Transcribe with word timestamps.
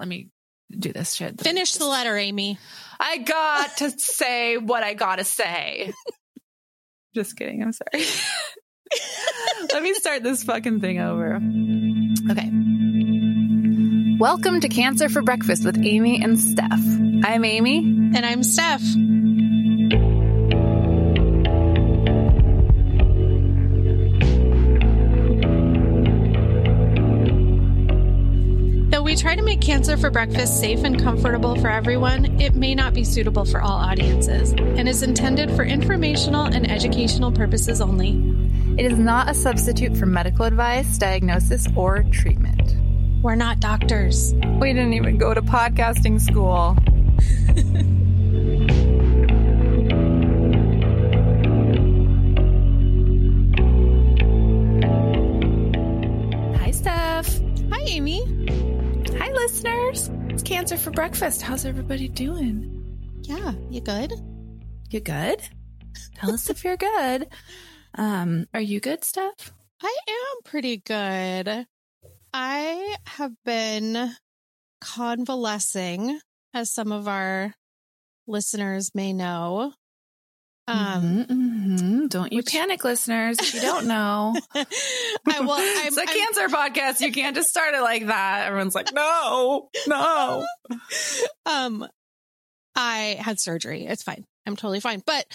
let 0.00 0.08
me 0.08 0.30
do 0.70 0.94
this 0.94 1.12
shit. 1.12 1.38
Finish 1.42 1.74
the 1.74 1.84
letter, 1.84 2.16
Amy. 2.16 2.58
I 2.98 3.18
got 3.18 3.76
to 3.78 3.90
say 3.90 4.56
what 4.56 4.82
I 4.82 4.94
gotta 4.94 5.24
say. 5.24 5.92
Just 7.14 7.36
kidding. 7.36 7.62
I'm 7.62 7.72
sorry. 7.72 8.06
Let 9.72 9.82
me 9.82 9.92
start 9.92 10.22
this 10.22 10.42
fucking 10.42 10.80
thing 10.80 11.00
over. 11.00 11.38
Okay. 12.30 12.50
Welcome 14.18 14.60
to 14.60 14.70
Cancer 14.70 15.10
for 15.10 15.20
Breakfast 15.20 15.66
with 15.66 15.76
Amy 15.84 16.22
and 16.22 16.40
Steph. 16.40 16.70
I'm 17.24 17.44
Amy. 17.44 17.78
And 17.80 18.24
I'm 18.24 18.42
Steph. 18.42 18.80
Try 29.30 29.36
to 29.36 29.42
make 29.44 29.60
Cancer 29.60 29.96
for 29.96 30.10
Breakfast 30.10 30.58
safe 30.58 30.82
and 30.82 31.00
comfortable 31.00 31.54
for 31.54 31.70
everyone, 31.70 32.40
it 32.40 32.56
may 32.56 32.74
not 32.74 32.92
be 32.92 33.04
suitable 33.04 33.44
for 33.44 33.62
all 33.62 33.78
audiences 33.78 34.50
and 34.50 34.88
is 34.88 35.04
intended 35.04 35.52
for 35.52 35.62
informational 35.62 36.46
and 36.46 36.68
educational 36.68 37.30
purposes 37.30 37.80
only. 37.80 38.18
It 38.76 38.90
is 38.90 38.98
not 38.98 39.30
a 39.30 39.34
substitute 39.34 39.96
for 39.96 40.06
medical 40.06 40.46
advice, 40.46 40.98
diagnosis, 40.98 41.68
or 41.76 42.02
treatment. 42.10 42.74
We're 43.22 43.36
not 43.36 43.60
doctors. 43.60 44.34
We 44.34 44.72
didn't 44.72 44.94
even 44.94 45.16
go 45.16 45.32
to 45.32 45.42
podcasting 45.42 46.20
school. 46.20 46.74
Hi, 56.58 56.72
Steph. 56.72 57.40
Hi, 57.70 57.80
Amy. 57.86 58.39
Listeners. 59.50 60.08
It's 60.28 60.44
Cancer 60.44 60.76
for 60.76 60.92
Breakfast. 60.92 61.42
How's 61.42 61.66
everybody 61.66 62.06
doing? 62.06 63.00
Yeah, 63.22 63.52
you 63.68 63.80
good? 63.80 64.12
You 64.90 65.00
good? 65.00 65.42
Tell 66.14 66.30
us 66.30 66.48
if 66.50 66.62
you're 66.62 66.76
good. 66.76 67.26
Um, 67.96 68.46
are 68.54 68.60
you 68.60 68.78
good, 68.78 69.02
Steph? 69.02 69.52
I 69.82 69.96
am 70.08 70.42
pretty 70.44 70.76
good. 70.76 71.66
I 72.32 72.96
have 73.06 73.32
been 73.44 74.12
convalescing, 74.80 76.20
as 76.54 76.70
some 76.72 76.92
of 76.92 77.08
our 77.08 77.52
listeners 78.28 78.92
may 78.94 79.12
know. 79.12 79.72
Um, 80.70 81.24
Mhm, 81.24 81.26
mhm. 81.80 82.08
Don't 82.08 82.32
you 82.32 82.38
which- 82.38 82.52
panic, 82.52 82.84
listeners, 82.84 83.38
if 83.38 83.54
you 83.54 83.60
don't 83.60 83.86
know. 83.86 84.34
I, 84.54 84.64
well, 85.40 85.52
I'm, 85.52 85.86
it's 85.86 85.96
a 85.96 86.00
I'm- 86.00 86.08
cancer 86.08 86.48
podcast. 86.48 87.00
You 87.00 87.12
can't 87.12 87.34
just 87.36 87.50
start 87.50 87.74
it 87.74 87.80
like 87.82 88.06
that. 88.06 88.46
Everyone's 88.46 88.74
like, 88.74 88.92
no, 88.92 89.68
no. 89.86 90.46
um, 91.46 91.86
I 92.76 93.16
had 93.20 93.40
surgery. 93.40 93.86
It's 93.86 94.02
fine. 94.02 94.24
I'm 94.46 94.56
totally 94.56 94.80
fine. 94.80 95.02
But 95.04 95.26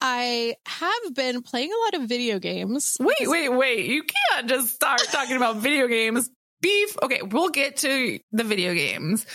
I 0.00 0.54
have 0.66 1.14
been 1.14 1.42
playing 1.42 1.70
a 1.72 1.96
lot 1.96 2.02
of 2.02 2.08
video 2.08 2.38
games. 2.38 2.96
Wait, 3.00 3.16
wait, 3.22 3.48
wait. 3.48 3.86
You 3.86 4.02
can't 4.04 4.48
just 4.48 4.74
start 4.74 5.00
talking 5.10 5.36
about 5.36 5.56
video 5.56 5.88
games. 5.88 6.30
Beef. 6.60 6.96
Okay, 7.02 7.22
we'll 7.22 7.48
get 7.48 7.78
to 7.78 8.20
the 8.30 8.44
video 8.44 8.72
games. 8.72 9.26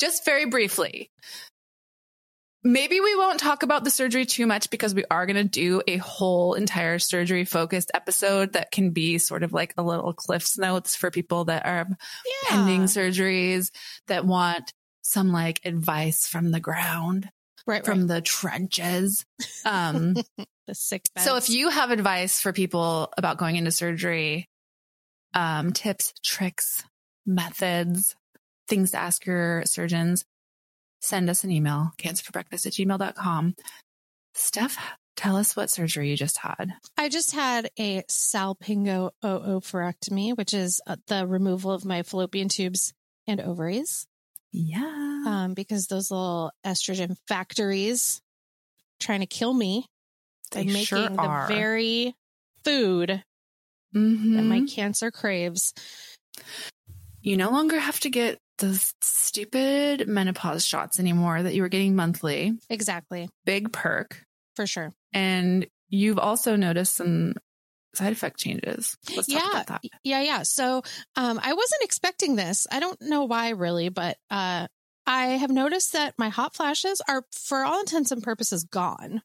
Just 0.00 0.24
very 0.24 0.46
briefly. 0.46 1.10
Maybe 2.66 2.98
we 2.98 3.14
won't 3.14 3.38
talk 3.40 3.62
about 3.62 3.84
the 3.84 3.90
surgery 3.90 4.24
too 4.24 4.46
much 4.46 4.70
because 4.70 4.94
we 4.94 5.04
are 5.10 5.26
going 5.26 5.36
to 5.36 5.44
do 5.44 5.82
a 5.86 5.98
whole 5.98 6.54
entire 6.54 6.98
surgery 6.98 7.44
focused 7.44 7.90
episode 7.92 8.54
that 8.54 8.70
can 8.70 8.90
be 8.90 9.18
sort 9.18 9.42
of 9.42 9.52
like 9.52 9.74
a 9.76 9.82
little 9.82 10.14
cliffs 10.14 10.56
notes 10.56 10.96
for 10.96 11.10
people 11.10 11.44
that 11.44 11.66
are 11.66 11.86
Yeah. 11.86 12.48
pending 12.48 12.84
surgeries 12.84 13.70
that 14.06 14.24
want 14.24 14.72
some 15.02 15.30
like 15.30 15.60
advice 15.66 16.26
from 16.26 16.50
the 16.52 16.60
ground, 16.60 17.28
right, 17.66 17.84
from 17.84 18.00
right. 18.00 18.08
the 18.08 18.20
trenches. 18.22 19.26
Um, 19.66 20.14
the 20.66 20.74
sick 20.74 21.02
bed. 21.14 21.20
so 21.22 21.36
if 21.36 21.50
you 21.50 21.68
have 21.68 21.90
advice 21.90 22.40
for 22.40 22.54
people 22.54 23.12
about 23.18 23.36
going 23.36 23.56
into 23.56 23.72
surgery, 23.72 24.48
um, 25.34 25.74
tips, 25.74 26.14
tricks, 26.24 26.82
methods, 27.26 28.16
things 28.68 28.92
to 28.92 28.96
ask 28.98 29.26
your 29.26 29.64
surgeons, 29.66 30.24
send 31.04 31.28
us 31.28 31.44
an 31.44 31.50
email, 31.50 31.92
cancerforbreakfast 31.98 32.66
at 32.66 32.72
gmail.com. 32.72 33.54
Steph, 34.34 34.76
tell 35.16 35.36
us 35.36 35.54
what 35.54 35.70
surgery 35.70 36.10
you 36.10 36.16
just 36.16 36.38
had. 36.38 36.72
I 36.96 37.08
just 37.08 37.32
had 37.32 37.70
a 37.78 38.02
salpingo 38.10 39.10
oophorectomy, 39.22 40.36
which 40.36 40.54
is 40.54 40.80
uh, 40.86 40.96
the 41.06 41.26
removal 41.26 41.70
of 41.72 41.84
my 41.84 42.02
fallopian 42.02 42.48
tubes 42.48 42.92
and 43.26 43.40
ovaries, 43.40 44.06
Yeah. 44.52 45.24
um, 45.26 45.54
because 45.54 45.86
those 45.86 46.10
little 46.10 46.50
estrogen 46.64 47.16
factories 47.28 48.20
trying 49.00 49.20
to 49.20 49.26
kill 49.26 49.52
me 49.54 49.86
They 50.52 50.64
making 50.64 50.84
sure 50.84 51.08
the 51.08 51.44
very 51.48 52.14
food 52.64 53.22
Mhm. 53.94 54.34
that 54.36 54.42
my 54.42 54.64
cancer 54.68 55.10
craves. 55.10 55.74
you 57.20 57.36
no 57.36 57.50
longer 57.50 57.78
have 57.78 58.00
to 58.00 58.10
get 58.10 58.38
those 58.58 58.94
stupid 59.00 60.06
menopause 60.08 60.64
shots 60.64 60.98
anymore 61.00 61.42
that 61.42 61.54
you 61.54 61.62
were 61.62 61.68
getting 61.68 61.96
monthly. 61.96 62.52
Exactly, 62.70 63.28
Big 63.44 63.72
perk. 63.72 64.22
for 64.56 64.66
sure. 64.66 64.92
And 65.12 65.66
you've 65.88 66.18
also 66.18 66.56
noticed 66.56 66.94
some 66.96 67.34
side 67.94 68.12
effect 68.12 68.38
changes. 68.38 68.96
Let's 69.14 69.28
talk 69.28 69.42
yeah, 69.42 69.50
about 69.50 69.66
that. 69.68 69.80
yeah, 70.02 70.20
yeah. 70.22 70.42
So 70.42 70.82
um, 71.16 71.40
I 71.42 71.52
wasn't 71.54 71.82
expecting 71.82 72.36
this. 72.36 72.66
I 72.70 72.80
don't 72.80 73.00
know 73.02 73.24
why 73.24 73.50
really, 73.50 73.88
but 73.88 74.16
uh, 74.30 74.66
I 75.06 75.26
have 75.26 75.50
noticed 75.50 75.92
that 75.92 76.14
my 76.18 76.28
hot 76.28 76.54
flashes 76.56 77.00
are, 77.08 77.22
for 77.32 77.62
all 77.64 77.80
intents 77.80 78.10
and 78.10 78.22
purposes, 78.22 78.64
gone. 78.64 79.22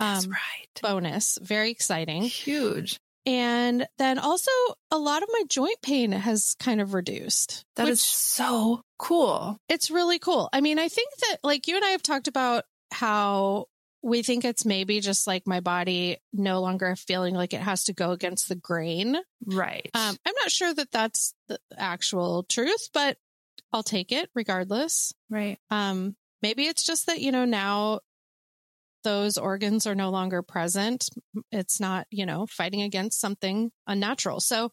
That's 0.00 0.24
Um, 0.26 0.30
right. 0.32 0.82
bonus. 0.82 1.38
Very 1.40 1.70
exciting. 1.70 2.22
Huge. 2.22 2.98
And 3.26 3.86
then 3.98 4.18
also 4.18 4.50
a 4.90 4.98
lot 4.98 5.22
of 5.22 5.28
my 5.32 5.44
joint 5.48 5.80
pain 5.82 6.12
has 6.12 6.54
kind 6.58 6.80
of 6.80 6.92
reduced. 6.94 7.64
That 7.76 7.88
is 7.88 8.00
so 8.00 8.82
cool. 8.98 9.58
it's 9.68 9.90
really 9.90 10.18
cool. 10.18 10.48
I 10.52 10.60
mean, 10.60 10.78
I 10.78 10.88
think 10.88 11.08
that 11.20 11.38
like 11.42 11.66
you 11.66 11.76
and 11.76 11.84
I 11.84 11.90
have 11.90 12.02
talked 12.02 12.28
about 12.28 12.64
how 12.90 13.66
we 14.02 14.22
think 14.22 14.44
it's 14.44 14.66
maybe 14.66 15.00
just 15.00 15.26
like 15.26 15.46
my 15.46 15.60
body 15.60 16.18
no 16.32 16.60
longer 16.60 16.94
feeling 16.94 17.34
like 17.34 17.54
it 17.54 17.60
has 17.60 17.84
to 17.84 17.94
go 17.94 18.10
against 18.10 18.50
the 18.50 18.54
grain. 18.54 19.16
Right. 19.46 19.88
Um, 19.94 20.16
I'm 20.26 20.34
not 20.40 20.50
sure 20.50 20.74
that 20.74 20.90
that's 20.90 21.32
the 21.48 21.58
actual 21.76 22.42
truth, 22.42 22.90
but 22.92 23.16
I'll 23.72 23.82
take 23.82 24.12
it 24.12 24.28
regardless. 24.34 25.14
right. 25.30 25.58
Um, 25.70 26.16
maybe 26.42 26.66
it's 26.66 26.84
just 26.84 27.06
that, 27.06 27.20
you 27.20 27.32
know, 27.32 27.46
now 27.46 28.00
those 29.04 29.38
organs 29.38 29.86
are 29.86 29.94
no 29.94 30.10
longer 30.10 30.42
present. 30.42 31.08
It's 31.52 31.78
not, 31.78 32.06
you 32.10 32.26
know, 32.26 32.46
fighting 32.46 32.82
against 32.82 33.20
something 33.20 33.70
unnatural. 33.86 34.40
So 34.40 34.72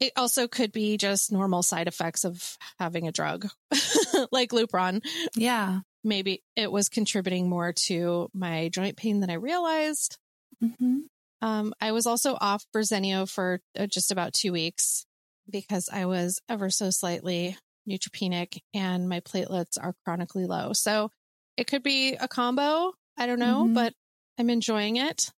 it 0.00 0.12
also 0.16 0.48
could 0.48 0.72
be 0.72 0.96
just 0.96 1.32
normal 1.32 1.62
side 1.62 1.88
effects 1.88 2.24
of 2.24 2.58
having 2.78 3.06
a 3.06 3.12
drug 3.12 3.48
like 4.32 4.50
Lupron. 4.50 5.00
Yeah. 5.36 5.80
Maybe 6.04 6.42
it 6.56 6.70
was 6.70 6.88
contributing 6.88 7.48
more 7.48 7.72
to 7.86 8.28
my 8.34 8.68
joint 8.68 8.96
pain 8.96 9.20
than 9.20 9.30
I 9.30 9.34
realized. 9.34 10.18
hmm 10.60 10.98
Um, 11.40 11.72
I 11.80 11.92
was 11.92 12.06
also 12.06 12.36
off 12.40 12.66
Verzenio 12.74 13.30
for 13.30 13.60
uh, 13.78 13.86
just 13.86 14.10
about 14.10 14.32
two 14.32 14.52
weeks 14.52 15.06
because 15.48 15.88
I 15.92 16.06
was 16.06 16.40
ever 16.48 16.70
so 16.70 16.90
slightly 16.90 17.56
neutropenic 17.88 18.58
and 18.74 19.08
my 19.08 19.20
platelets 19.20 19.78
are 19.80 19.94
chronically 20.04 20.46
low. 20.46 20.72
So 20.72 21.10
it 21.56 21.66
could 21.66 21.82
be 21.82 22.14
a 22.14 22.28
combo. 22.28 22.92
I 23.16 23.26
don't 23.26 23.38
know, 23.38 23.64
Mhm. 23.66 23.74
but 23.74 23.94
I'm 24.38 24.50
enjoying 24.50 24.96
it. 24.96 25.30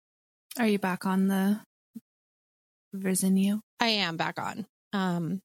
Are 0.59 0.68
you 0.68 0.78
back 0.79 1.06
on 1.06 1.28
the 1.28 1.62
Verzenio? 2.96 3.62
I 3.79 3.88
am 3.88 4.18
back 4.18 4.40
on. 4.40 4.68
Um, 4.94 5.41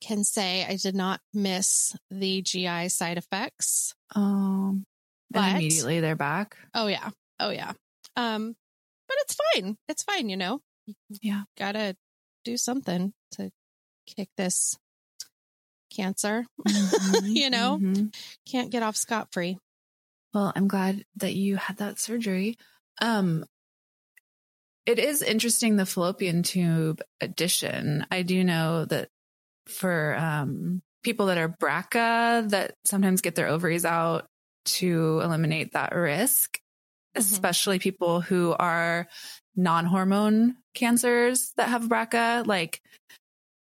can 0.00 0.24
say 0.24 0.64
I 0.64 0.76
did 0.76 0.94
not 0.94 1.20
miss 1.32 1.96
the 2.10 2.42
GI 2.42 2.88
side 2.88 3.18
effects. 3.18 3.94
Um, 4.14 4.84
But- 5.30 5.40
and 5.44 5.56
immediately 5.58 6.00
they're 6.00 6.16
back. 6.16 6.56
Oh 6.74 6.86
yeah. 6.88 7.10
Oh 7.38 7.50
yeah. 7.50 7.72
Um, 8.16 8.56
but 9.08 9.16
it's 9.20 9.36
fine. 9.54 9.76
It's 9.88 10.02
fine, 10.02 10.28
you 10.28 10.36
know. 10.36 10.60
Yeah. 11.22 11.44
Gotta 11.56 11.96
do 12.44 12.56
something 12.56 13.14
to 13.32 13.50
kick 14.06 14.28
this 14.36 14.76
cancer. 15.90 16.44
Mhm, 16.66 17.34
You 17.36 17.50
know? 17.50 17.78
mhm. 17.80 18.14
Can't 18.48 18.70
get 18.70 18.82
off 18.82 18.96
scot 18.96 19.28
free. 19.32 19.58
Well, 20.32 20.52
I'm 20.54 20.68
glad 20.68 21.04
that 21.16 21.34
you 21.34 21.56
had 21.56 21.78
that 21.78 21.98
surgery. 21.98 22.56
Um, 23.02 23.44
it 24.86 24.98
is 24.98 25.22
interesting 25.22 25.76
the 25.76 25.86
fallopian 25.86 26.42
tube 26.42 27.00
addition. 27.20 28.06
I 28.10 28.22
do 28.22 28.42
know 28.44 28.84
that 28.86 29.08
for 29.66 30.16
um, 30.18 30.82
people 31.02 31.26
that 31.26 31.38
are 31.38 31.48
BRCA 31.48 32.48
that 32.50 32.74
sometimes 32.84 33.20
get 33.20 33.34
their 33.34 33.48
ovaries 33.48 33.84
out 33.84 34.26
to 34.66 35.20
eliminate 35.22 35.72
that 35.72 35.94
risk, 35.94 36.58
Mhm. 37.16 37.20
especially 37.20 37.78
people 37.78 38.20
who 38.20 38.52
are 38.58 39.08
non-hormone 39.56 40.56
cancers 40.74 41.52
that 41.56 41.68
have 41.68 41.82
BRCA, 41.88 42.46
like 42.46 42.80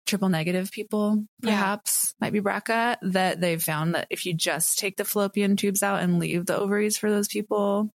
triple 0.05 0.29
negative 0.29 0.71
people, 0.71 1.25
Yeah. 1.41 1.49
perhaps 1.51 2.13
might 2.19 2.33
be 2.33 2.39
BRCA, 2.41 2.97
that 3.13 3.41
they've 3.41 3.61
found 3.61 3.95
that 3.95 4.07
if 4.09 4.25
you 4.25 4.33
just 4.33 4.77
take 4.79 4.97
the 4.97 5.05
fallopian 5.05 5.55
tubes 5.57 5.83
out 5.83 6.01
and 6.01 6.19
leave 6.19 6.45
the 6.45 6.57
ovaries 6.57 6.97
for 6.97 7.09
those 7.09 7.27
people, 7.27 7.89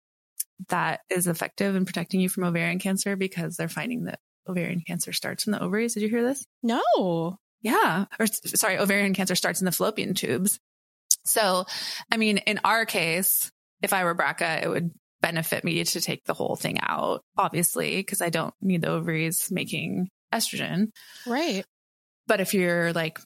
that 0.68 1.00
is 1.10 1.26
effective 1.26 1.74
in 1.76 1.84
protecting 1.84 2.20
you 2.20 2.28
from 2.28 2.44
ovarian 2.44 2.78
cancer 2.78 3.16
because 3.16 3.56
they're 3.56 3.68
finding 3.68 4.04
that 4.04 4.20
ovarian 4.48 4.80
cancer 4.86 5.12
starts 5.12 5.46
in 5.46 5.52
the 5.52 5.62
ovaries. 5.62 5.94
Did 5.94 6.02
you 6.02 6.08
hear 6.08 6.22
this? 6.22 6.46
No. 6.62 7.38
Yeah. 7.62 8.06
Or 8.18 8.26
sorry, 8.26 8.78
ovarian 8.78 9.12
cancer 9.14 9.34
starts 9.34 9.60
in 9.60 9.64
the 9.64 9.72
fallopian 9.72 10.14
tubes. 10.14 10.58
So, 11.24 11.66
I 12.10 12.16
mean, 12.16 12.38
in 12.38 12.60
our 12.64 12.86
case, 12.86 13.50
if 13.82 13.92
I 13.92 14.04
were 14.04 14.14
BRCA, 14.14 14.62
it 14.62 14.68
would 14.68 14.92
benefit 15.20 15.64
me 15.64 15.82
to 15.82 16.00
take 16.00 16.24
the 16.24 16.34
whole 16.34 16.56
thing 16.56 16.78
out, 16.80 17.22
obviously, 17.36 17.96
because 17.96 18.22
I 18.22 18.28
don't 18.30 18.54
need 18.62 18.82
the 18.82 18.90
ovaries 18.90 19.48
making 19.50 20.08
estrogen. 20.32 20.90
Right. 21.26 21.64
But 22.26 22.40
if 22.40 22.54
you're 22.54 22.92
like, 22.92 23.18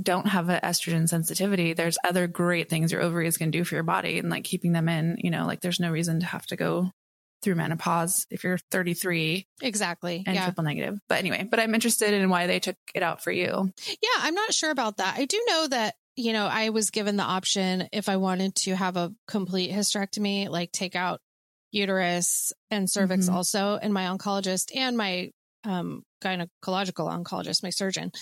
don't 0.00 0.26
have 0.28 0.48
an 0.48 0.60
estrogen 0.62 1.08
sensitivity, 1.08 1.72
there's 1.74 1.98
other 2.04 2.26
great 2.26 2.68
things 2.68 2.90
your 2.92 3.02
ovaries 3.02 3.36
can 3.36 3.50
do 3.50 3.64
for 3.64 3.74
your 3.74 3.84
body 3.84 4.18
and 4.18 4.30
like 4.30 4.44
keeping 4.44 4.72
them 4.72 4.88
in, 4.88 5.16
you 5.18 5.30
know, 5.30 5.46
like 5.46 5.60
there's 5.60 5.80
no 5.80 5.90
reason 5.90 6.20
to 6.20 6.26
have 6.26 6.46
to 6.46 6.56
go 6.56 6.90
through 7.42 7.54
menopause 7.54 8.26
if 8.30 8.42
you're 8.44 8.58
33 8.70 9.46
Exactly. 9.62 10.24
and 10.26 10.34
yeah. 10.34 10.44
triple 10.44 10.64
negative. 10.64 10.98
But 11.08 11.18
anyway, 11.18 11.46
but 11.48 11.60
I'm 11.60 11.74
interested 11.74 12.14
in 12.14 12.30
why 12.30 12.46
they 12.46 12.58
took 12.58 12.76
it 12.94 13.02
out 13.02 13.22
for 13.22 13.30
you. 13.30 13.70
Yeah, 13.88 14.08
I'm 14.20 14.34
not 14.34 14.54
sure 14.54 14.70
about 14.70 14.96
that. 14.96 15.16
I 15.18 15.26
do 15.26 15.40
know 15.46 15.68
that, 15.68 15.94
you 16.16 16.32
know, 16.32 16.46
I 16.46 16.70
was 16.70 16.90
given 16.90 17.16
the 17.16 17.22
option 17.24 17.88
if 17.92 18.08
I 18.08 18.16
wanted 18.16 18.54
to 18.64 18.74
have 18.74 18.96
a 18.96 19.12
complete 19.28 19.70
hysterectomy, 19.70 20.48
like 20.48 20.72
take 20.72 20.96
out 20.96 21.20
uterus 21.72 22.52
and 22.70 22.90
cervix 22.90 23.28
Mhm. 23.28 23.34
also, 23.34 23.76
and 23.80 23.92
my 23.92 24.04
oncologist 24.04 24.74
and 24.74 24.96
my 24.96 25.30
um, 25.64 26.04
gynecological 26.22 27.08
oncologist, 27.10 27.62
my 27.62 27.70
surgeon, 27.70 28.12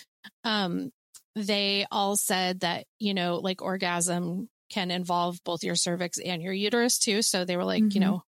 um, 0.45 0.91
they 1.35 1.87
all 1.91 2.17
said 2.17 2.61
that, 2.61 2.87
you 2.99 3.15
know, 3.15 3.37
like 3.37 3.63
orgasm 3.63 4.49
can 4.71 4.91
involve 4.91 5.39
both 5.45 5.63
your 5.65 5.75
cervix 5.75 6.19
and 6.19 6.43
your 6.43 6.53
uterus 6.53 6.99
too. 6.99 7.23
So 7.23 7.45
they 7.45 7.57
were 7.57 7.65
like, 7.65 7.83
Mhm. 7.85 7.95
you 7.95 8.01
know, 8.01 8.23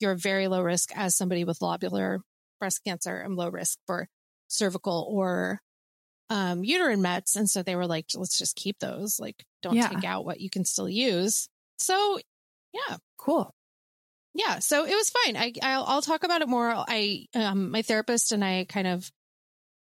you're 0.00 0.14
very 0.16 0.48
low 0.48 0.62
risk 0.62 0.90
as 0.96 1.16
somebody 1.16 1.44
with 1.44 1.58
lobular 1.60 2.20
breast 2.60 2.82
cancer 2.84 3.16
and 3.18 3.36
low 3.36 3.48
risk 3.48 3.78
for 3.86 4.08
cervical 4.48 5.06
or 5.10 5.60
um, 6.30 6.62
uterine 6.64 7.02
mets. 7.02 7.36
And 7.36 7.48
so 7.48 7.62
they 7.62 7.76
were 7.76 7.86
like, 7.86 8.06
let's 8.14 8.38
just 8.38 8.56
keep 8.56 8.78
those. 8.80 9.18
Like, 9.18 9.44
don't 9.62 9.76
Yeah. 9.76 9.88
take 9.88 10.04
out 10.04 10.24
what 10.24 10.40
you 10.40 10.50
can 10.50 10.64
still 10.64 10.88
use. 10.88 11.48
So, 11.78 12.18
yeah, 12.72 12.96
Cool. 13.16 13.52
Yeah. 14.38 14.60
So 14.60 14.86
it 14.86 14.94
was 14.94 15.10
fine. 15.10 15.36
I 15.36 15.52
I'll, 15.62 15.84
I'll 15.84 16.02
talk 16.02 16.22
about 16.24 16.42
it 16.42 16.48
more. 16.48 16.72
I 16.72 17.26
um, 17.34 17.70
my 17.72 17.82
therapist 17.82 18.32
and 18.32 18.44
I 18.44 18.64
kind 18.68 18.86
of 18.86 19.10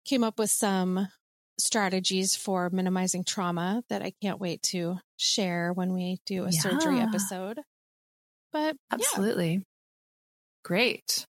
came 0.05 0.23
up 0.23 0.39
with 0.39 0.49
some 0.49 1.07
strategies 1.57 2.35
for 2.35 2.69
minimizing 2.69 3.23
trauma 3.23 3.83
that 3.89 4.01
I 4.01 4.13
can't 4.21 4.39
wait 4.39 4.61
to 4.71 4.97
share 5.17 5.73
when 5.73 5.93
we 5.93 6.19
do 6.25 6.45
a 6.45 6.51
surgery 6.51 6.99
episode. 6.99 7.59
But 8.51 8.75
yeah, 8.75 8.93
Absolutely. 8.93 9.65
Great. 10.63 11.25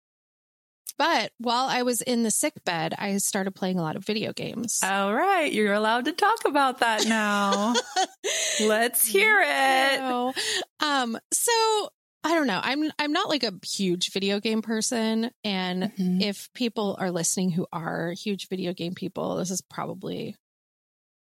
but 0.99 1.31
while 1.39 1.67
I 1.69 1.83
was 1.83 2.01
in 2.01 2.23
the 2.23 2.31
sick 2.31 2.55
bed, 2.65 2.95
I 2.99 3.17
started 3.19 3.53
playing 3.55 3.79
a 3.79 3.83
lot 3.83 3.97
of 3.97 4.05
video 4.05 4.33
games. 4.33 4.81
All 4.83 5.15
right. 5.15 5.53
You're 5.53 5.73
allowed 5.75 6.07
to 6.07 6.13
talk 6.13 6.39
about 6.47 6.81
that 6.81 7.07
now. 7.07 7.75
Let's 8.61 9.07
hear 9.07 9.39
it. 9.43 10.35
Um, 10.81 11.19
so 11.33 11.89
I 12.23 12.35
don't 12.35 12.47
know. 12.47 12.61
I'm 12.63 12.91
I'm 12.99 13.13
not 13.13 13.29
like 13.31 13.45
a 13.45 13.53
huge 13.65 14.13
video 14.13 14.41
game 14.41 14.61
person, 14.63 15.31
and 15.43 15.85
Mhm. 15.99 16.23
if 16.23 16.53
people 16.53 16.97
are 16.99 17.11
listening 17.11 17.51
who 17.51 17.67
are 17.73 18.11
huge 18.13 18.49
video 18.49 18.73
game 18.75 18.95
people, 18.95 19.37
this 19.37 19.51
is 19.51 19.63
probably 19.63 20.37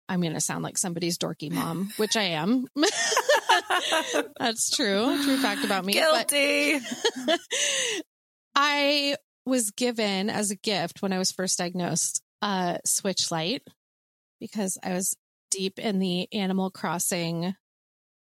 I'm 0.08 0.20
going 0.20 0.34
to 0.34 0.40
sound 0.40 0.62
like 0.62 0.76
somebody's 0.76 1.16
dorky 1.16 1.50
mom, 1.50 1.90
which 1.96 2.16
I 2.16 2.22
am. 2.24 2.66
That's 4.38 4.70
true. 4.70 5.22
True 5.24 5.38
fact 5.38 5.64
about 5.64 5.86
me. 5.86 5.94
Guilty. 5.94 6.80
I 8.54 9.16
was 9.46 9.70
given 9.70 10.28
as 10.28 10.50
a 10.50 10.56
gift 10.56 11.00
when 11.00 11.12
I 11.14 11.18
was 11.18 11.32
first 11.32 11.56
diagnosed 11.58 12.20
a 12.42 12.78
Switch 12.84 13.30
Lite 13.30 13.62
because 14.40 14.76
I 14.82 14.92
was 14.92 15.16
deep 15.50 15.78
in 15.78 15.98
the 15.98 16.28
Animal 16.34 16.70
Crossing 16.70 17.54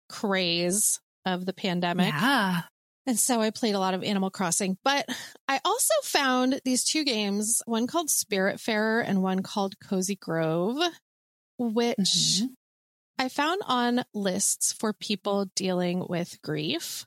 craze 0.09 0.99
of 1.27 1.45
the 1.45 1.53
pandemic. 1.53 2.07
Yeah. 2.13 2.61
And 3.05 3.17
so 3.17 3.39
I 3.39 3.51
played 3.51 3.75
a 3.75 3.79
lot 3.79 3.93
of 3.93 4.03
Animal 4.03 4.29
Crossing, 4.29 4.77
but 4.83 5.05
I 5.47 5.61
also 5.63 5.93
found 6.03 6.59
these 6.65 6.83
two 6.83 7.05
games, 7.05 7.61
one 7.65 7.87
called 7.87 8.09
Spiritfarer 8.09 9.03
and 9.05 9.23
one 9.23 9.43
called 9.43 9.79
Cozy 9.79 10.15
Grove, 10.15 10.77
which 11.57 11.97
Mhm. 11.97 12.53
I 13.17 13.29
found 13.29 13.61
on 13.65 14.03
lists 14.13 14.73
for 14.73 14.91
people 14.93 15.45
dealing 15.55 16.05
with 16.07 16.41
grief. 16.41 17.05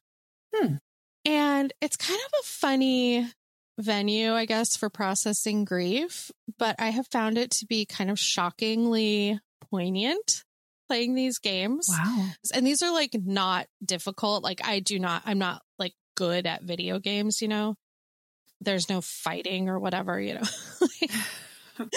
Hmm. 0.55 0.77
And 1.25 1.73
it's 1.83 1.97
kind 1.97 2.19
of 2.19 2.33
a 2.41 2.45
funny 2.45 3.31
venue, 3.79 4.35
I 4.35 4.47
guess, 4.47 4.77
for 4.77 4.89
processing 4.89 5.65
grief, 5.65 6.31
but 6.59 6.77
I 6.79 6.91
have 6.91 7.09
found 7.09 7.37
it 7.37 7.51
to 7.53 7.67
be 7.67 7.85
kind 7.85 8.11
of 8.11 8.19
shockingly 8.19 9.39
poignant 9.71 10.45
playing 10.91 11.15
these 11.15 11.39
games. 11.39 11.87
Wow. 11.89 12.27
and 12.53 12.67
these 12.67 12.83
are 12.83 12.93
like 12.93 13.15
not 13.25 13.67
difficult. 13.85 14.43
Like 14.43 14.61
i 14.67 14.81
do 14.81 14.99
not 14.99 15.23
i'm 15.25 15.39
not 15.39 15.63
like 15.79 15.95
good 16.17 16.47
at 16.47 16.63
video 16.65 16.99
games 16.99 17.41
you 17.41 17.47
know? 17.49 17.77
There's 18.61 18.89
no 18.91 19.01
fighting 19.01 19.69
or 19.69 19.79
whatever 19.79 20.21
you 20.21 20.35
know? 20.35 20.43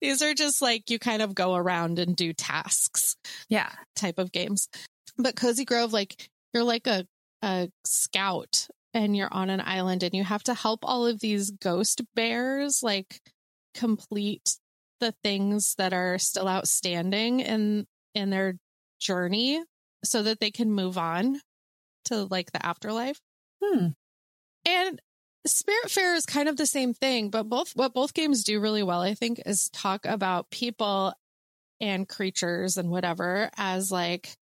These 0.00 0.20
are 0.22 0.34
just 0.34 0.60
like 0.60 0.90
you 0.90 0.98
kind 0.98 1.22
of 1.22 1.34
go 1.34 1.54
around 1.54 1.98
and 1.98 2.14
do 2.16 2.32
tasks 2.32 3.16
Yeah. 3.48 3.70
type 3.96 4.18
of 4.18 4.32
games. 4.32 4.68
But 5.16 5.36
cozy 5.36 5.64
grove 5.64 5.92
like 5.92 6.28
you're 6.52 6.64
like 6.64 6.86
a 6.86 7.06
a 7.42 7.68
scout 7.86 8.68
and 8.94 9.16
you're 9.16 9.32
on 9.32 9.50
an 9.50 9.60
island 9.64 10.02
and 10.02 10.14
you 10.14 10.22
have 10.24 10.42
to 10.44 10.54
help 10.54 10.80
all 10.82 11.06
of 11.06 11.20
these 11.20 11.50
ghost 11.50 12.02
bears 12.14 12.80
like 12.82 13.20
complete 13.74 14.58
the 15.00 15.12
things 15.24 15.74
that 15.78 15.92
are 15.92 16.18
still 16.18 16.46
outstanding. 16.48 17.40
In 17.40 17.86
in 18.14 18.30
their 18.30 18.56
journey 19.00 19.62
so 20.04 20.22
that 20.22 20.40
they 20.40 20.50
can 20.50 20.70
move 20.70 20.98
on 20.98 21.40
to 22.06 22.24
like 22.24 22.52
the 22.52 22.64
afterlife 22.64 23.20
Hmm. 23.62 23.88
and 24.66 25.00
Spiritfarer 25.46 26.14
is 26.16 26.24
kind 26.24 26.48
of 26.48 26.56
the 26.56 26.66
same 26.66 26.94
thing, 26.94 27.28
but 27.30 27.48
both 27.48 27.72
what 27.74 27.92
both 27.94 28.14
games 28.14 28.44
do 28.44 28.60
really 28.60 28.84
well, 28.84 29.00
I 29.00 29.14
think, 29.14 29.40
is 29.44 29.68
talk 29.72 30.06
about 30.06 30.50
people 30.50 31.14
and 31.80 32.08
creatures 32.08 32.76
and 32.76 32.90
whatever 32.90 33.50
as 33.56 33.90
like 33.90 34.36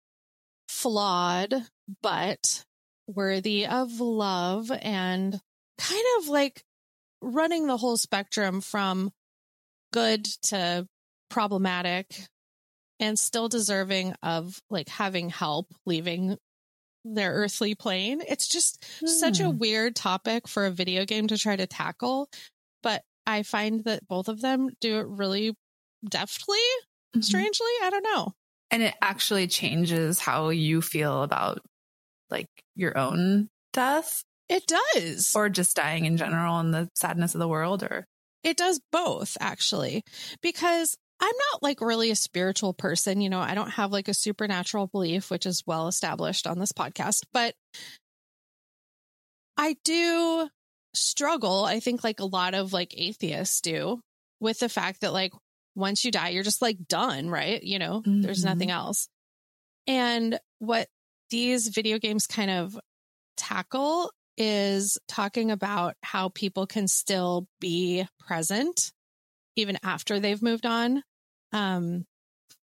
flawed 0.69 1.55
but 2.03 2.65
worthy 3.07 3.67
of 3.67 4.01
love 4.01 4.71
and 4.71 5.39
kind 5.79 6.05
of 6.19 6.29
like 6.29 6.63
running 7.21 7.67
the 7.67 7.77
whole 7.77 7.99
spectrum 7.99 8.61
from 8.63 9.13
good 9.93 10.25
to 10.45 10.87
problematic 11.29 12.27
and 13.01 13.19
still 13.19 13.49
deserving 13.49 14.15
of 14.23 14.61
like 14.71 14.89
having 14.89 15.29
help 15.31 15.73
leaving 15.85 16.39
their 17.05 17.33
earthly 17.35 17.75
plane. 17.75 18.23
It's 18.27 18.49
just 18.49 18.85
such 19.07 19.41
a 19.41 19.51
Hmm. 19.51 19.59
weird 19.59 19.97
topic 19.97 20.49
for 20.49 20.67
a 20.67 20.71
video 20.71 21.05
game 21.05 21.29
to 21.29 21.39
try 21.39 21.57
to 21.57 21.67
tackle, 21.67 22.29
but 22.83 23.03
I 23.27 23.43
find 23.43 23.85
that 23.85 24.07
both 24.09 24.29
of 24.29 24.41
them 24.41 24.71
do 24.81 24.99
it 25.01 25.07
really 25.07 25.55
deftly, 26.09 26.59
Mhm. 27.15 27.23
strangely. 27.25 27.67
I 27.83 27.91
don't 27.91 28.03
know. 28.03 28.33
And 28.71 28.83
it 28.83 28.95
actually 29.01 29.47
changes 29.47 30.19
how 30.21 30.49
you 30.49 30.83
feel 30.83 31.23
about 31.23 31.61
like 32.31 32.49
your 32.75 32.97
own 32.99 33.49
death 33.73 34.23
It 34.49 34.67
does. 34.67 35.35
or 35.37 35.49
just 35.49 35.77
dying 35.77 36.05
in 36.07 36.17
general 36.17 36.59
and 36.59 36.75
the 36.75 36.89
sadness 36.95 37.35
of 37.35 37.39
the 37.41 37.49
world 37.49 37.83
or 37.85 38.05
It 38.43 38.57
does 38.57 38.81
both, 38.93 39.37
actually, 39.41 40.03
because 40.41 40.97
I'm 41.19 41.35
not 41.53 41.63
like 41.63 41.81
really 41.81 42.11
a 42.11 42.17
spiritual 42.17 42.75
person. 42.75 43.21
You 43.21 43.31
know, 43.31 43.41
I 43.41 43.55
don't 43.55 43.71
have 43.71 43.91
like 43.91 44.09
a 44.09 44.15
supernatural 44.15 44.87
belief, 44.87 45.31
which 45.31 45.47
is 45.47 45.63
well 45.67 45.89
established 45.89 46.47
on 46.47 46.59
this 46.59 46.73
podcast, 46.73 47.23
but 47.33 47.55
I 49.57 49.77
do 49.85 50.49
struggle. 50.95 51.65
I 51.65 51.81
think 51.81 52.05
like 52.05 52.21
a 52.21 52.25
lot 52.27 52.55
of 52.55 52.73
like 52.73 52.95
atheists 52.97 53.61
do 53.61 54.01
with 54.41 54.59
the 54.59 54.69
fact 54.69 55.01
that 55.01 55.13
like 55.13 55.33
once 55.75 56.05
you 56.05 56.11
die, 56.11 56.31
you're 56.31 56.43
just 56.43 56.63
like 56.63 56.87
done, 56.89 57.29
right? 57.31 57.63
You 57.63 57.79
know, 57.79 58.03
there's 58.05 58.43
Mhm. 58.43 58.47
nothing 58.47 58.71
else. 58.71 59.09
And 59.87 60.39
what 60.59 60.89
these 61.31 61.69
video 61.69 61.99
games 61.99 62.27
kind 62.27 62.51
of 62.51 62.79
tackle 63.37 64.11
is 64.37 64.99
talking 65.09 65.51
about 65.51 65.97
how 66.03 66.29
people 66.31 66.67
can 66.67 66.89
still 66.89 67.47
be 67.61 68.07
present 68.19 68.93
even 69.57 69.79
after 69.83 70.21
they've 70.21 70.43
moved 70.43 70.67
on. 70.67 71.03
Um, 71.53 72.05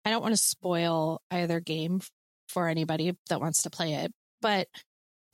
I 0.05 0.11
don't 0.11 0.23
want 0.23 0.35
to 0.35 0.43
spoil 0.43 1.21
either 1.31 1.61
game 1.61 2.01
for 2.49 2.69
anybody 2.69 3.15
that 3.29 3.41
wants 3.41 3.63
to 3.63 3.71
play 3.71 3.95
it, 3.95 4.13
but 4.41 4.69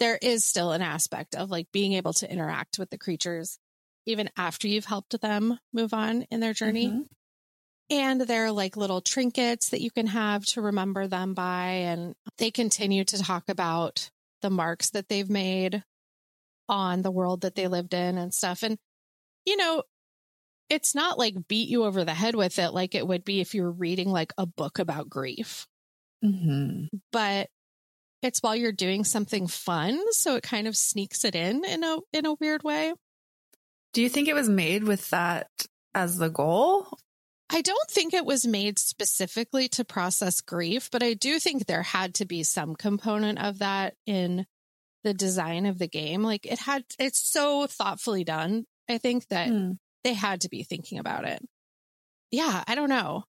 there 0.01 0.19
is 0.21 0.45
still 0.45 0.73
an 0.73 0.83
aspect 0.83 1.35
of 1.35 1.51
like 1.51 1.69
being 1.73 1.93
able 1.93 2.13
to 2.15 2.31
interact 2.31 2.79
with 2.79 2.91
the 2.91 2.99
creatures 2.99 3.59
even 4.07 4.29
after 4.37 4.69
you've 4.69 4.85
helped 4.85 5.19
them 5.21 5.59
move 5.73 5.95
on 5.95 6.23
in 6.31 6.41
their 6.41 6.53
journey. 6.53 6.89
Mhm. 6.89 7.07
And 7.91 8.21
there 8.23 8.47
are 8.47 8.53
like 8.53 8.77
little 8.77 9.01
trinkets 9.01 9.71
that 9.71 9.81
you 9.81 9.91
can 9.91 10.09
have 10.09 10.45
to 10.47 10.61
remember 10.61 11.07
them 11.07 11.35
by. 11.35 11.69
And 11.69 12.15
they 12.39 12.51
continue 12.51 13.05
to 13.05 13.23
talk 13.23 13.49
about 13.49 14.11
the 14.43 14.51
marks 14.51 14.91
that 14.91 15.09
they've 15.09 15.31
made 15.31 15.85
on 16.69 17.03
the 17.03 17.11
world 17.11 17.43
that 17.43 17.55
they 17.55 17.69
lived 17.69 17.95
in 17.95 18.19
and 18.19 18.35
stuff. 18.35 18.63
And, 18.63 18.79
you 19.45 19.57
know, 19.57 19.85
it's 20.75 20.95
not 20.95 21.19
like 21.19 21.49
beat 21.49 21.69
you 21.69 21.85
over 21.85 22.05
the 22.05 22.15
head 22.15 22.35
with 22.35 22.59
it 22.59 22.71
like 22.73 22.95
it 22.95 23.07
would 23.07 23.25
be 23.25 23.41
if 23.41 23.55
you 23.55 23.63
were 23.63 23.73
reading 23.73 24.11
like 24.11 24.33
a 24.37 24.47
book 24.47 24.79
about 24.79 25.09
grief. 25.09 25.67
Mm-hmm. 26.25 26.97
But 27.13 27.49
it's 28.23 28.43
while 28.43 28.57
you're 28.57 28.73
doing 28.73 29.05
something 29.05 29.47
fun, 29.47 30.01
so 30.13 30.37
it 30.37 30.43
kind 30.43 30.67
of 30.67 30.77
sneaks 30.77 31.25
it 31.25 31.35
in 31.35 31.65
in 31.65 31.85
a 31.85 31.99
in 32.13 32.27
a 32.27 32.35
weird 32.41 32.63
way. 32.63 32.93
Do 33.93 34.03
you 34.03 34.09
think 34.09 34.29
it 34.29 34.35
was 34.35 34.49
made 34.49 34.85
with 34.85 35.11
that 35.11 35.49
as 35.95 36.17
the 36.17 36.31
goal? 36.31 36.89
I 37.51 37.61
don't 37.61 37.91
think 37.91 38.15
it 38.15 38.25
was 38.25 38.47
made 38.47 38.79
specifically 38.79 39.69
to 39.69 39.85
process 39.85 40.41
grief, 40.41 40.91
but 40.91 41.03
I 41.03 41.15
do 41.15 41.39
think 41.39 41.67
there 41.67 41.83
had 41.83 42.15
to 42.15 42.25
be 42.25 42.43
some 42.43 42.75
component 42.75 43.39
of 43.39 43.59
that 43.59 43.95
in 44.07 44.47
the 45.05 45.15
design 45.15 45.67
of 45.67 45.79
the 45.79 45.87
game. 45.87 46.23
Like 46.23 46.47
it 46.47 46.59
had, 46.59 46.85
it's 46.99 47.21
so 47.21 47.67
thoughtfully 47.67 48.25
done. 48.25 48.65
I 48.89 48.99
think 48.99 49.29
that 49.29 49.49
Mm. 49.49 49.79
They 50.05 50.15
had 50.15 50.43
to 50.43 50.49
be 50.49 50.63
thinking 50.63 50.99
about 50.99 51.25
it. 51.25 51.43
Yeah, 52.31 52.63
I 52.67 52.75
don't 52.75 52.89
know. 52.89 53.25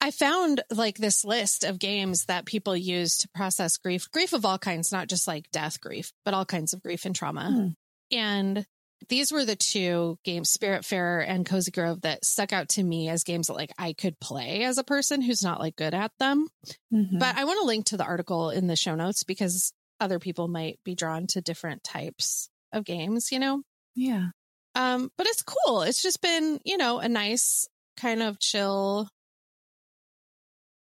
I 0.00 0.10
found 0.10 0.62
like 0.70 0.96
this 0.96 1.24
list 1.24 1.62
of 1.64 1.78
games 1.78 2.24
that 2.26 2.46
people 2.46 2.74
use 2.76 3.18
to 3.18 3.28
process 3.34 3.76
grief, 3.76 4.10
grief 4.10 4.32
of 4.32 4.46
all 4.46 4.58
kinds, 4.58 4.92
not 4.92 5.08
just 5.08 5.26
like 5.28 5.50
death 5.50 5.80
grief, 5.80 6.12
but 6.24 6.32
all 6.32 6.46
kinds 6.46 6.72
of 6.72 6.82
grief 6.82 7.04
and 7.04 7.14
trauma. 7.14 7.50
Hmm. 7.50 8.16
And 8.16 8.66
these 9.08 9.32
were 9.32 9.44
the 9.44 9.56
two 9.56 10.18
games, 10.24 10.56
Spiritfarer 10.56 11.24
and 11.26 11.44
Cozy 11.44 11.70
Grove, 11.70 12.02
that 12.02 12.24
stuck 12.24 12.52
out 12.52 12.70
to 12.70 12.82
me 12.82 13.08
as 13.08 13.24
games 13.24 13.48
that 13.48 13.54
like 13.54 13.72
I 13.78 13.92
could 13.92 14.18
play 14.20 14.64
as 14.64 14.78
a 14.78 14.84
person 14.84 15.20
who's 15.20 15.42
not 15.42 15.60
like 15.60 15.76
good 15.76 15.94
at 15.94 16.12
them. 16.18 16.46
Mhm. 16.92 17.18
But 17.18 17.36
I 17.36 17.44
want 17.44 17.60
to 17.60 17.66
link 17.66 17.86
to 17.86 17.96
the 17.96 18.04
article 18.04 18.50
in 18.50 18.66
the 18.66 18.76
show 18.76 18.94
notes 18.94 19.22
because 19.22 19.72
other 20.00 20.18
people 20.18 20.48
might 20.48 20.78
be 20.84 20.94
drawn 20.94 21.26
to 21.28 21.40
different 21.42 21.84
types 21.84 22.48
of 22.72 22.84
games, 22.84 23.32
you 23.32 23.38
know? 23.38 23.62
yeah. 23.94 24.28
Um, 24.74 25.10
but 25.16 25.26
it's 25.26 25.42
cool. 25.42 25.82
It's 25.82 26.02
just 26.02 26.22
been, 26.22 26.60
you 26.64 26.76
know, 26.76 26.98
a 26.98 27.08
nice 27.08 27.68
kind 27.96 28.22
of 28.22 28.38
chill 28.38 29.08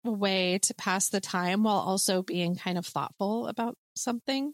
way 0.03 0.59
to 0.63 0.73
pass 0.75 1.09
the 1.09 1.21
time 1.21 1.63
while 1.63 1.79
also 1.79 2.21
being 2.21 2.55
kind 2.55 2.77
of 2.77 2.85
thoughtful 2.85 3.47
about 3.47 3.75
something. 3.95 4.53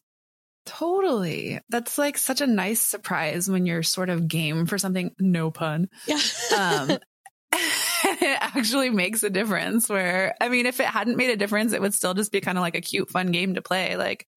Totally. 0.65 1.59
That's 1.69 1.97
like 1.97 2.17
such 2.17 2.41
a 2.41 2.47
nice 2.47 2.81
surprise 2.81 3.49
when 3.49 3.65
you're 3.65 3.83
sort 3.83 4.09
of 4.09 4.27
game 4.27 4.65
for 4.65 4.77
something, 4.77 5.11
no 5.19 5.51
pun. 5.51 5.89
Yeah. 6.07 6.19
Um, 6.57 6.97
it 8.21 8.37
actually 8.39 8.89
makes 8.89 9.23
a 9.23 9.29
difference 9.29 9.89
where, 9.89 10.35
I 10.41 10.49
mean, 10.49 10.65
if 10.65 10.79
it 10.79 10.85
hadn't 10.85 11.17
made 11.17 11.29
a 11.29 11.37
difference, 11.37 11.73
it 11.73 11.81
would 11.81 11.93
still 11.93 12.13
just 12.13 12.31
be 12.31 12.41
kind 12.41 12.57
of 12.57 12.61
like 12.61 12.75
a 12.75 12.81
cute, 12.81 13.09
fun 13.09 13.31
game 13.31 13.55
to 13.55 13.61
play. 13.61 13.95
Like, 13.95 14.27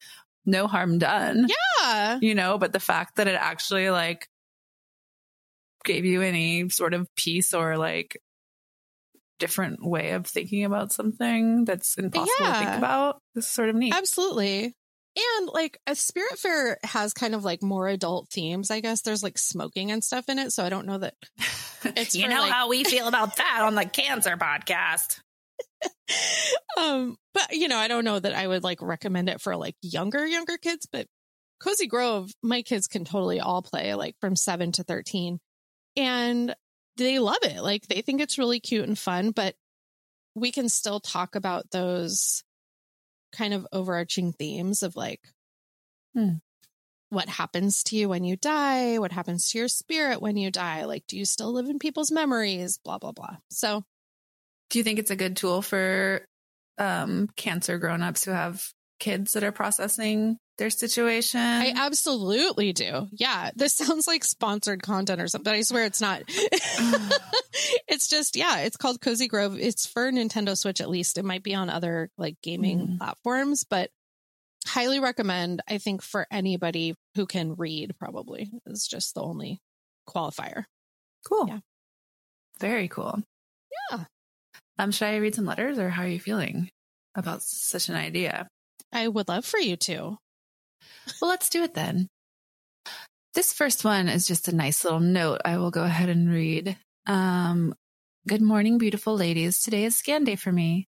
no 0.46 0.66
harm 0.66 0.98
done. 0.98 1.48
yeah. 1.80 2.18
You 2.20 2.34
know, 2.34 2.58
but 2.58 2.72
the 2.72 2.80
fact 2.80 3.16
that 3.16 3.26
it 3.26 3.34
actually 3.34 3.90
like 3.90 4.28
gave 5.88 6.04
you 6.04 6.22
any 6.22 6.68
sort 6.68 6.94
of 6.94 7.08
peace 7.16 7.52
or 7.52 7.76
like 7.76 8.20
different 9.40 9.84
way 9.84 10.10
of 10.12 10.26
thinking 10.26 10.64
about 10.64 10.92
something 10.92 11.64
that's 11.64 11.96
impossible 11.96 12.46
to 12.46 12.52
think 12.52 12.64
Yeah. 12.64 12.78
about 12.78 13.18
is 13.34 13.46
sort 13.46 13.68
of 13.68 13.74
neat. 13.76 13.94
Absolutely. 13.94 14.74
And 15.16 15.48
like 15.52 15.78
a 15.86 15.92
Spiritfarer 15.92 16.76
has 16.84 17.12
kind 17.12 17.34
of 17.34 17.44
like 17.44 17.62
more 17.62 17.88
adult 17.88 18.28
themes, 18.30 18.70
I 18.70 18.80
guess. 18.80 19.02
There's 19.02 19.22
like 19.22 19.38
smoking 19.38 19.90
and 19.90 20.02
stuff 20.04 20.28
in 20.28 20.38
it. 20.38 20.52
So 20.52 20.64
I 20.64 20.68
don't 20.68 20.86
know 20.86 20.98
that 20.98 21.14
It's 21.84 22.14
you 22.14 22.28
know 22.28 22.40
like- 22.42 22.52
how 22.52 22.68
we 22.68 22.84
feel 22.84 23.08
about 23.08 23.36
that 23.36 23.60
on 23.62 23.74
the 23.74 23.84
cancer 23.84 24.36
podcast. 24.36 25.20
um 26.78 27.16
but 27.34 27.52
you 27.52 27.68
know, 27.68 27.76
I 27.78 27.88
don't 27.88 28.04
know 28.04 28.18
that 28.18 28.34
I 28.34 28.46
would 28.46 28.62
like 28.64 28.82
recommend 28.82 29.28
it 29.28 29.40
for 29.40 29.56
like 29.56 29.76
younger, 29.82 30.26
younger 30.26 30.56
kids, 30.56 30.86
but 30.90 31.06
Cozy 31.60 31.86
Grove, 31.86 32.30
my 32.42 32.62
kids 32.62 32.86
can 32.86 33.04
totally 33.04 33.40
all 33.40 33.62
play 33.62 33.94
like 33.94 34.14
from 34.20 34.36
seven 34.36 34.72
to 34.72 34.84
13 34.84 35.38
and 35.98 36.54
they 36.96 37.18
love 37.18 37.42
it. 37.42 37.60
Like 37.62 37.86
they 37.88 38.00
think 38.00 38.20
it's 38.20 38.38
really 38.38 38.60
cute 38.60 38.86
and 38.86 38.98
fun, 38.98 39.32
but 39.32 39.54
we 40.34 40.52
can 40.52 40.68
still 40.68 41.00
talk 41.00 41.34
about 41.34 41.70
those 41.70 42.44
kind 43.32 43.52
of 43.52 43.66
overarching 43.72 44.32
themes 44.32 44.82
of 44.82 44.96
like 44.96 45.20
Hmm. 46.14 46.36
what 47.10 47.28
happens 47.28 47.82
to 47.84 47.96
you 47.96 48.08
when 48.08 48.24
you 48.24 48.36
die, 48.36 48.98
what 48.98 49.12
happens 49.12 49.50
to 49.50 49.58
your 49.58 49.68
spirit 49.68 50.22
when 50.22 50.36
you 50.36 50.50
die, 50.50 50.84
like 50.84 51.06
do 51.06 51.18
you 51.18 51.24
still 51.24 51.52
live 51.52 51.68
in 51.68 51.78
people's 51.78 52.10
memories, 52.10 52.78
blah 52.84 52.98
blah 52.98 53.12
blah. 53.12 53.36
So 53.50 53.82
Do 54.70 54.78
you 54.78 54.84
think 54.84 54.98
it's 54.98 55.10
a 55.10 55.16
good 55.16 55.36
tool 55.36 55.62
for 55.62 56.24
um, 56.78 57.28
cancer 57.36 57.78
grown-ups 57.78 58.24
who 58.24 58.30
have 58.30 58.66
kids 59.00 59.32
that 59.32 59.44
are 59.44 59.52
processing 59.52 60.38
their 60.58 60.70
situation? 60.70 61.40
I 61.40 61.72
absolutely 61.76 62.72
do. 62.72 63.08
Yeah. 63.12 63.50
This 63.56 63.74
sounds 63.74 64.06
like 64.06 64.24
sponsored 64.24 64.82
content 64.82 65.20
or 65.20 65.28
something. 65.28 65.52
I 65.52 65.62
swear 65.62 65.84
it's 65.84 66.00
not. 66.00 66.22
it's 67.88 68.08
just, 68.08 68.36
yeah, 68.36 68.58
it's 68.60 68.76
called 68.76 69.00
Cozy 69.00 69.28
Grove. 69.28 69.58
It's 69.58 69.86
for 69.86 70.10
Nintendo 70.10 70.56
Switch 70.56 70.80
at 70.80 70.90
least. 70.90 71.18
It 71.18 71.24
might 71.24 71.42
be 71.42 71.54
on 71.54 71.70
other 71.70 72.10
like 72.18 72.36
gaming 72.42 72.78
Mm. 72.88 72.98
platforms, 72.98 73.64
but 73.68 73.90
highly 74.66 75.00
recommend, 75.00 75.62
I 75.68 75.78
think, 75.78 76.02
for 76.02 76.26
anybody 76.30 76.94
who 77.14 77.26
can 77.26 77.54
read, 77.54 77.96
probably 77.98 78.50
is 78.66 78.86
just 78.86 79.14
the 79.14 79.22
only 79.22 79.60
qualifier. 80.08 80.64
cool. 81.26 81.46
Yeah. 81.48 81.58
Very 82.60 82.88
cool. 82.88 83.22
Yeah. 83.90 84.04
Um, 84.78 84.90
should 84.90 85.06
I 85.08 85.16
read 85.16 85.34
some 85.34 85.44
letters 85.46 85.78
or 85.78 85.88
how 85.90 86.02
are 86.02 86.08
you 86.08 86.20
feeling 86.20 86.68
about 87.14 87.42
such 87.42 87.88
an 87.88 87.94
idea? 87.96 88.48
I 88.92 89.06
would 89.08 89.28
love 89.28 89.44
for 89.44 89.58
you 89.58 89.76
to. 89.76 90.18
Well, 91.20 91.30
let's 91.30 91.48
do 91.48 91.62
it 91.62 91.74
then. 91.74 92.08
This 93.34 93.52
first 93.52 93.84
one 93.84 94.08
is 94.08 94.26
just 94.26 94.48
a 94.48 94.54
nice 94.54 94.84
little 94.84 95.00
note 95.00 95.40
I 95.44 95.58
will 95.58 95.70
go 95.70 95.84
ahead 95.84 96.08
and 96.08 96.28
read. 96.30 96.76
Um, 97.06 97.74
Good 98.28 98.42
morning, 98.42 98.76
beautiful 98.76 99.16
ladies. 99.16 99.58
Today 99.58 99.84
is 99.84 99.96
scan 99.96 100.24
day 100.24 100.36
for 100.36 100.52
me. 100.52 100.86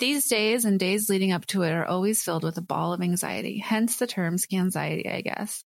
These 0.00 0.26
days 0.26 0.64
and 0.64 0.80
days 0.80 1.08
leading 1.08 1.30
up 1.30 1.46
to 1.46 1.62
it 1.62 1.70
are 1.70 1.84
always 1.84 2.20
filled 2.20 2.42
with 2.42 2.58
a 2.58 2.62
ball 2.62 2.92
of 2.92 3.00
anxiety, 3.00 3.58
hence 3.58 3.98
the 3.98 4.08
term 4.08 4.36
scanxiety, 4.36 5.08
I 5.08 5.20
guess. 5.20 5.62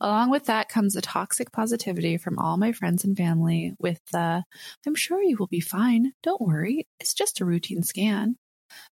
Along 0.00 0.30
with 0.30 0.44
that 0.46 0.68
comes 0.68 0.92
the 0.92 1.00
toxic 1.00 1.50
positivity 1.50 2.18
from 2.18 2.38
all 2.38 2.58
my 2.58 2.72
friends 2.72 3.04
and 3.04 3.16
family 3.16 3.72
with 3.78 4.00
the, 4.12 4.44
I'm 4.86 4.94
sure 4.94 5.22
you 5.22 5.38
will 5.38 5.46
be 5.46 5.60
fine. 5.60 6.12
Don't 6.22 6.42
worry. 6.42 6.86
It's 6.98 7.14
just 7.14 7.40
a 7.40 7.46
routine 7.46 7.84
scan. 7.84 8.36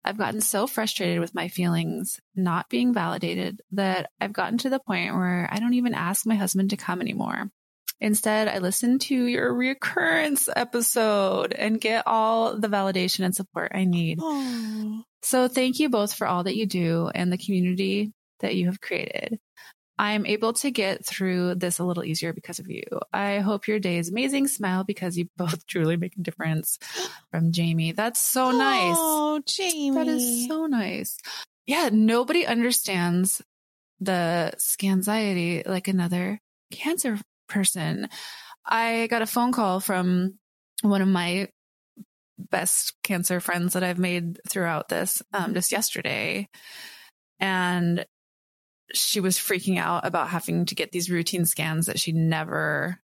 I've 0.04 0.18
gotten 0.18 0.40
so 0.40 0.66
frustrated 0.66 1.20
with 1.20 1.34
my 1.34 1.48
feelings 1.48 2.20
not 2.34 2.68
being 2.68 2.94
validated 2.94 3.60
that 3.72 4.10
I've 4.20 4.32
gotten 4.32 4.58
to 4.58 4.70
the 4.70 4.80
point 4.80 5.14
where 5.14 5.48
I 5.50 5.58
don't 5.58 5.74
even 5.74 5.94
ask 5.94 6.26
my 6.26 6.34
husband 6.34 6.70
to 6.70 6.76
come 6.76 7.00
anymore. 7.00 7.50
Instead, 8.00 8.48
I 8.48 8.58
listen 8.58 8.98
to 9.00 9.14
your 9.14 9.52
reoccurrence 9.54 10.48
episode 10.54 11.52
and 11.54 11.80
get 11.80 12.06
all 12.06 12.58
the 12.58 12.68
validation 12.68 13.24
and 13.24 13.34
support 13.34 13.72
I 13.74 13.84
need. 13.84 14.18
Oh, 14.20 15.02
So 15.22 15.48
thank 15.48 15.78
you 15.78 15.88
both 15.88 16.12
for 16.12 16.26
all 16.26 16.44
that 16.44 16.56
you 16.56 16.66
do 16.66 17.10
and 17.14 17.32
the 17.32 17.38
community 17.38 18.12
that 18.40 18.54
you 18.54 18.66
have 18.66 18.80
created. 18.80 19.38
I'm 19.98 20.26
able 20.26 20.52
to 20.54 20.70
get 20.70 21.06
through 21.06 21.54
this 21.56 21.78
a 21.78 21.84
little 21.84 22.04
easier 22.04 22.32
because 22.32 22.58
of 22.58 22.68
you. 22.68 22.82
I 23.12 23.38
hope 23.38 23.66
your 23.66 23.78
day 23.78 23.96
is 23.98 24.10
amazing. 24.10 24.48
Smile 24.48 24.84
because 24.84 25.16
you 25.16 25.28
both 25.36 25.66
truly 25.66 25.96
make 25.96 26.16
a 26.16 26.22
difference. 26.22 26.78
From 27.30 27.52
Jamie. 27.52 27.92
That's 27.92 28.20
so 28.20 28.50
nice. 28.50 28.96
Oh, 28.98 29.40
Jamie. 29.46 29.96
That 29.96 30.08
is 30.08 30.48
so 30.48 30.66
nice. 30.66 31.18
Yeah, 31.66 31.90
nobody 31.92 32.46
understands 32.46 33.42
the 34.00 34.52
scanxiety 34.58 35.66
like 35.66 35.88
another 35.88 36.40
cancer 36.70 37.18
person. 37.48 38.08
I 38.64 39.06
got 39.08 39.22
a 39.22 39.26
phone 39.26 39.52
call 39.52 39.80
from 39.80 40.38
one 40.82 41.02
of 41.02 41.08
my 41.08 41.48
best 42.38 42.94
cancer 43.02 43.40
friends 43.40 43.72
that 43.72 43.82
I've 43.82 43.98
made 43.98 44.38
throughout 44.48 44.88
this 44.88 45.22
um, 45.32 45.54
just 45.54 45.72
yesterday. 45.72 46.48
And 47.40 48.04
she 48.94 49.20
was 49.20 49.36
freaking 49.38 49.78
out 49.78 50.06
about 50.06 50.28
having 50.28 50.66
to 50.66 50.74
get 50.74 50.92
these 50.92 51.10
routine 51.10 51.44
scans 51.44 51.86
that 51.86 51.98
she 51.98 52.12
never 52.12 53.00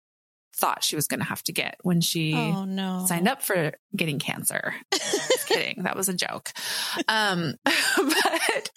thought 0.55 0.83
she 0.83 0.95
was 0.95 1.07
going 1.07 1.19
to 1.21 1.25
have 1.25 1.41
to 1.43 1.53
get 1.53 1.77
when 1.81 2.01
she 2.01 2.33
Oh, 2.35 2.65
no. 2.65 3.05
signed 3.07 3.27
up 3.27 3.41
for 3.41 3.71
getting 3.95 4.19
cancer. 4.19 4.75
Just 4.93 5.47
kidding. 5.47 5.83
That 5.83 5.95
was 5.95 6.09
a 6.09 6.13
joke. 6.13 6.51
Um, 7.07 7.55
but, 7.65 8.71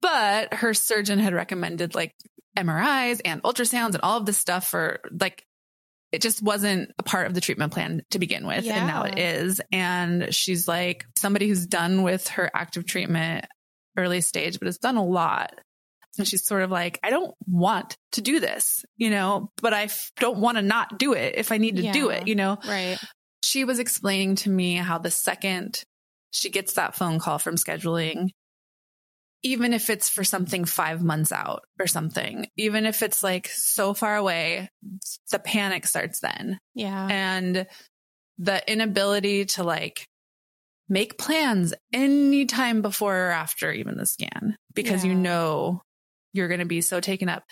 but 0.00 0.54
her 0.54 0.74
surgeon 0.74 1.18
had 1.18 1.34
recommended 1.34 1.94
like 1.94 2.14
MRIs 2.56 3.20
and 3.24 3.42
ultrasounds 3.42 3.94
and 3.94 4.00
all 4.02 4.18
of 4.18 4.26
this 4.26 4.38
stuff 4.38 4.66
for 4.68 5.00
like, 5.18 5.44
it 6.12 6.20
just 6.20 6.42
wasn't 6.42 6.90
a 6.98 7.02
part 7.02 7.26
of 7.26 7.32
the 7.34 7.40
treatment 7.40 7.72
plan 7.72 8.02
to 8.10 8.18
begin 8.18 8.46
with. 8.46 8.66
And 8.66 8.86
now 8.86 9.04
it 9.04 9.18
is. 9.18 9.60
And 9.72 10.34
she's 10.34 10.68
like 10.68 11.06
somebody 11.16 11.48
who's 11.48 11.66
done 11.66 12.02
with 12.02 12.28
her 12.28 12.50
active 12.54 12.84
treatment 12.86 13.46
early 13.96 14.20
stage, 14.20 14.58
but 14.58 14.66
has 14.66 14.78
done 14.78 14.96
a 14.96 15.04
lot. 15.04 15.52
And 16.18 16.28
she's 16.28 16.44
sort 16.44 16.62
of 16.62 16.70
like, 16.70 16.98
I 17.02 17.08
don't 17.10 17.34
want 17.46 17.96
to 18.12 18.20
do 18.20 18.38
this, 18.38 18.84
you 18.96 19.08
know, 19.08 19.50
but 19.62 19.72
I 19.72 19.84
f- 19.84 20.12
don't 20.18 20.38
want 20.38 20.58
to 20.58 20.62
not 20.62 20.98
do 20.98 21.14
it 21.14 21.36
if 21.38 21.50
I 21.50 21.56
need 21.56 21.76
to 21.76 21.90
do 21.92 22.10
it, 22.10 22.28
you 22.28 22.34
know? 22.34 22.58
Right. 22.66 22.98
she 23.42 23.64
was 23.64 23.78
explaining 23.78 24.36
to 24.36 24.50
me 24.50 24.74
how 24.74 24.98
the 24.98 25.10
second 25.10 25.82
she 26.30 26.50
gets 26.50 26.74
that 26.74 26.94
phone 26.94 27.18
call 27.18 27.38
from 27.38 27.56
scheduling, 27.56 28.28
even 29.42 29.72
if 29.72 29.90
it's 29.90 30.08
for 30.08 30.22
something 30.22 30.64
five 30.64 31.02
months 31.02 31.32
out 31.32 31.62
or 31.80 31.86
something, 31.86 32.46
even 32.56 32.86
if 32.86 33.02
it's 33.02 33.22
like 33.22 33.48
so 33.48 33.94
far 33.94 34.16
away, 34.16 34.68
the 35.30 35.38
panic 35.38 35.86
starts 35.86 36.20
then. 36.20 36.58
Yeah. 36.74 37.08
And 37.10 37.66
the 38.38 38.70
inability 38.70 39.46
to 39.46 39.64
like 39.64 40.06
make 40.92 41.16
plans 41.16 41.72
anytime 41.90 42.82
before 42.82 43.16
or 43.16 43.30
after 43.30 43.72
even 43.72 43.96
the 43.96 44.04
scan 44.04 44.58
because 44.74 45.06
you 45.06 45.14
know 45.14 45.80
you're 46.34 46.48
going 46.48 46.60
to 46.60 46.66
be 46.66 46.82
so 46.82 47.00
taken 47.00 47.30
up. 47.30 47.44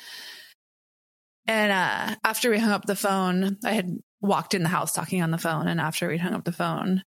And 1.47 1.73
uh, 1.73 2.17
after 2.23 2.51
we 2.51 2.59
hung 2.59 2.71
up 2.71 2.85
the 2.85 2.95
phone, 2.95 3.57
I 3.65 3.73
had 3.73 3.97
walked 4.21 4.53
in 4.53 4.63
the 4.63 4.69
house 4.69 4.93
talking 4.93 5.23
on 5.23 5.31
the 5.31 5.39
phone. 5.39 5.69
And 5.69 5.81
after 5.81 6.09
we'd 6.09 6.21
hung 6.21 6.35
up 6.35 6.45
the 6.45 6.53
phone, 6.53 7.03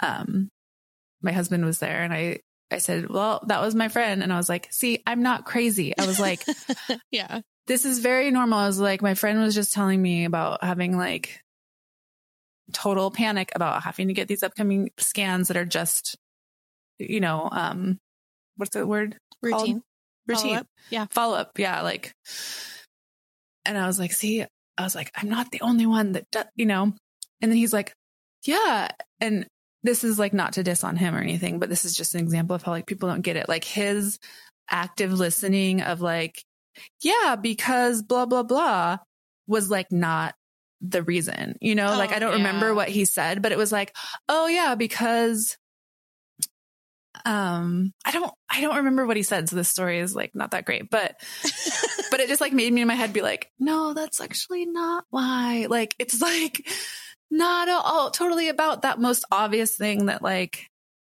um, 0.00 0.48
my 1.22 1.30
husband 1.30 1.64
was 1.64 1.78
there 1.78 2.02
and 2.02 2.12
I, 2.12 2.40
I 2.72 2.78
said, 2.78 3.08
well, 3.08 3.44
that 3.46 3.60
was 3.60 3.76
my 3.76 3.86
friend. 3.86 4.20
And 4.20 4.32
I 4.32 4.36
was 4.36 4.48
like, 4.48 4.66
see, 4.72 5.00
I'm 5.06 5.22
not 5.22 5.46
crazy. 5.46 5.96
I 5.96 6.06
was 6.06 6.18
like, 6.18 6.44
yeah. 7.12 7.42
this 7.68 7.84
is 7.84 8.00
very 8.00 8.32
normal. 8.32 8.58
I 8.58 8.66
was 8.66 8.80
like, 8.80 9.00
my 9.00 9.14
friend 9.14 9.40
was 9.40 9.54
just 9.54 9.72
telling 9.72 10.02
me 10.02 10.24
about 10.24 10.64
having 10.64 10.96
like 10.96 11.40
total 12.72 13.10
panic 13.10 13.52
about 13.54 13.82
having 13.82 14.08
to 14.08 14.14
get 14.14 14.28
these 14.28 14.42
upcoming 14.42 14.90
scans 14.98 15.48
that 15.48 15.56
are 15.56 15.64
just, 15.64 16.16
you 16.98 17.20
know, 17.20 17.48
um, 17.50 17.98
what's 18.56 18.74
the 18.74 18.86
word? 18.86 19.16
Called? 19.44 19.62
Routine. 19.62 19.82
Routine. 20.26 20.42
Follow-up. 20.48 20.66
Yeah. 20.90 21.06
Follow 21.10 21.36
up. 21.36 21.58
Yeah. 21.58 21.82
Like, 21.82 22.12
and 23.64 23.78
I 23.78 23.86
was 23.86 23.98
like, 23.98 24.12
see, 24.12 24.44
I 24.76 24.82
was 24.82 24.94
like, 24.94 25.10
I'm 25.14 25.28
not 25.28 25.50
the 25.50 25.62
only 25.62 25.86
one 25.86 26.12
that, 26.12 26.24
do, 26.30 26.42
you 26.56 26.66
know, 26.66 26.92
and 27.40 27.50
then 27.50 27.56
he's 27.56 27.72
like, 27.72 27.92
yeah. 28.44 28.88
And 29.20 29.46
this 29.82 30.04
is 30.04 30.18
like 30.18 30.32
not 30.32 30.54
to 30.54 30.62
diss 30.62 30.84
on 30.84 30.96
him 30.96 31.14
or 31.14 31.20
anything, 31.20 31.58
but 31.58 31.68
this 31.68 31.84
is 31.84 31.96
just 31.96 32.14
an 32.14 32.20
example 32.20 32.56
of 32.56 32.62
how 32.62 32.72
like 32.72 32.86
people 32.86 33.08
don't 33.08 33.22
get 33.22 33.36
it. 33.36 33.48
Like 33.48 33.64
his 33.64 34.18
active 34.68 35.12
listening 35.12 35.80
of 35.82 36.00
like, 36.00 36.42
yeah, 37.00 37.36
because 37.40 38.02
blah, 38.02 38.26
blah, 38.26 38.42
blah 38.42 38.98
was 39.46 39.70
like 39.70 39.90
not 39.90 40.34
the 40.80 41.02
reason, 41.02 41.56
you 41.60 41.74
know, 41.74 41.96
like 41.96 42.12
Oh, 42.12 42.16
I 42.16 42.18
don't 42.18 42.30
yeah. 42.30 42.36
remember 42.38 42.74
what 42.74 42.88
he 42.88 43.04
said, 43.04 43.42
but 43.42 43.52
it 43.52 43.58
was 43.58 43.72
like, 43.72 43.96
oh 44.28 44.46
yeah, 44.46 44.74
because 44.74 45.56
um 47.24 47.92
I 48.04 48.12
don't 48.12 48.30
I 48.48 48.60
don't 48.60 48.76
remember 48.76 49.06
what 49.06 49.16
he 49.16 49.22
said. 49.22 49.48
So 49.48 49.56
this 49.56 49.68
story 49.68 49.98
is 49.98 50.14
like 50.14 50.34
not 50.34 50.52
that 50.52 50.64
great, 50.64 50.88
but 50.90 51.16
but 52.10 52.20
it 52.20 52.28
just 52.28 52.40
like 52.40 52.52
made 52.52 52.72
me 52.72 52.80
in 52.82 52.88
my 52.88 52.94
head 52.94 53.12
be 53.12 53.22
like, 53.22 53.50
no, 53.58 53.92
that's 53.94 54.20
actually 54.20 54.66
not 54.66 55.04
why. 55.10 55.66
Like 55.68 55.94
it's 55.98 56.20
like 56.22 56.68
not 57.30 57.68
at 57.68 57.74
all 57.74 58.10
totally 58.10 58.48
about 58.48 58.82
that 58.82 59.00
most 59.00 59.24
obvious 59.30 59.76
thing 59.76 60.06
that 60.06 60.22
like 60.22 60.66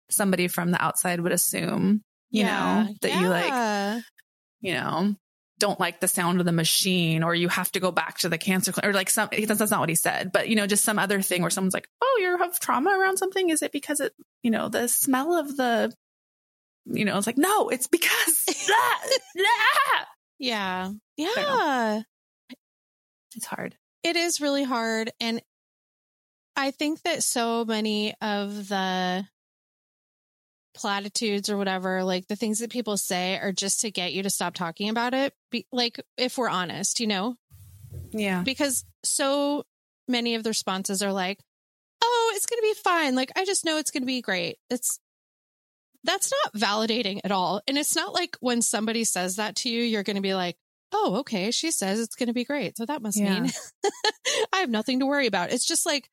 somebody 0.10 0.48
from 0.48 0.72
the 0.72 0.84
outside 0.84 1.22
would 1.22 1.32
assume, 1.32 2.01
you 2.30 2.44
Yeah. 2.44 2.84
know, 2.84 2.96
that 3.01 3.13
you 3.13 3.30
like 3.30 3.54
you 4.60 4.74
know, 4.74 5.16
don't 5.62 5.80
like 5.80 6.00
the 6.00 6.08
sound 6.08 6.39
of 6.39 6.48
the 6.48 6.51
machine 6.51 7.22
or 7.22 7.36
you 7.36 7.48
have 7.48 7.72
to 7.72 7.80
go 7.80 7.91
back 7.91 8.18
to 8.18 8.27
the 8.30 8.39
cancer 8.39 8.72
clinic 8.72 8.89
or 8.89 8.94
like 8.98 9.12
some, 9.12 9.30
that's, 9.32 9.60
that's 9.60 9.70
not 9.70 9.80
what 9.80 9.89
he 9.89 9.96
said, 9.96 10.32
but 10.32 10.50
you 10.50 10.56
know, 10.56 10.65
just 10.65 10.84
some 10.84 10.98
other 10.98 11.22
thing 11.22 11.41
where 11.41 11.51
someone's 11.51 11.75
like, 11.75 11.88
Oh, 12.01 12.20
you 12.20 12.36
have 12.39 12.60
trauma 12.60 12.89
around 12.89 13.18
something. 13.18 13.51
Is 13.51 13.62
it 13.62 13.72
because 13.72 14.00
it, 14.00 14.12
you 14.41 14.50
know, 14.50 14.70
the 14.70 14.88
smell 14.88 15.36
of 15.38 15.56
the, 15.56 15.94
you 16.86 17.06
know, 17.06 17.15
it's 17.15 17.27
like, 17.27 17.38
no, 17.38 17.70
it's 17.70 17.86
because 17.86 18.44
that, 18.68 19.20
that. 19.36 20.06
Yeah. 20.39 20.89
Yeah. 21.15 22.01
It's 23.36 23.46
hard. 23.46 23.77
It 24.03 24.15
is 24.15 24.41
really 24.41 24.63
hard. 24.63 25.12
And 25.22 25.44
I 26.56 26.72
think 26.72 27.03
that 27.03 27.22
so 27.22 27.65
many 27.65 28.15
of 28.20 28.68
the 28.68 29.25
platitudes 30.74 31.50
or 31.50 31.58
whatever, 31.58 32.04
like 32.04 32.28
the 32.28 32.36
things 32.36 32.60
that 32.60 32.70
people 32.72 32.98
say 32.98 33.38
are 33.38 33.51
just 33.51 33.82
to 33.82 33.92
get 33.92 34.13
you 34.13 34.24
to 34.24 34.30
stop 34.30 34.54
talking 34.54 34.90
about 34.90 35.14
it. 35.14 35.34
Be, 35.51 35.66
like, 35.72 36.00
if 36.18 36.38
we're 36.38 36.50
honest, 36.50 37.00
you 37.00 37.07
know, 37.07 37.36
Yeah. 38.12 38.44
because 38.44 38.86
so 39.03 39.66
many 40.07 40.36
of 40.36 40.44
the 40.44 40.50
responses 40.50 41.01
are 41.01 41.14
like, 41.14 41.40
oh, 42.03 42.34
it's 42.36 42.46
going 42.46 42.60
to 42.60 42.64
be 42.68 42.74
fine. 42.84 43.16
Like, 43.16 43.31
I 43.36 43.46
just 43.46 43.66
know 43.66 43.77
it's 43.77 43.92
going 43.92 44.03
to 44.03 44.07
be 44.07 44.22
great. 44.22 44.57
It's, 44.70 45.00
that's 46.03 46.31
not 46.31 46.53
validating 46.53 47.20
at 47.24 47.31
all. 47.31 47.62
And 47.68 47.77
it's 47.77 47.96
not 47.96 48.14
like 48.14 48.36
when 48.40 48.62
somebody 48.62 49.03
says 49.03 49.36
that 49.36 49.55
to 49.57 49.70
you, 49.70 49.84
you're 49.84 50.03
going 50.03 50.16
to 50.16 50.22
be 50.22 50.34
like, 50.34 50.55
oh, 50.94 51.18
okay, 51.18 51.51
she 51.51 51.72
says 51.72 52.00
it's 52.00 52.16
going 52.16 52.27
to 52.27 52.34
be 52.34 52.44
great. 52.44 52.75
So 52.77 52.86
that 52.86 53.01
must 53.01 53.18
Yeah. 53.18 53.42
mean 53.42 53.51
I 54.53 54.57
have 54.60 54.70
nothing 54.70 55.00
to 55.00 55.05
worry 55.05 55.27
about. 55.27 55.51
It's 55.51 55.66
just 55.68 55.86
like 55.86 56.10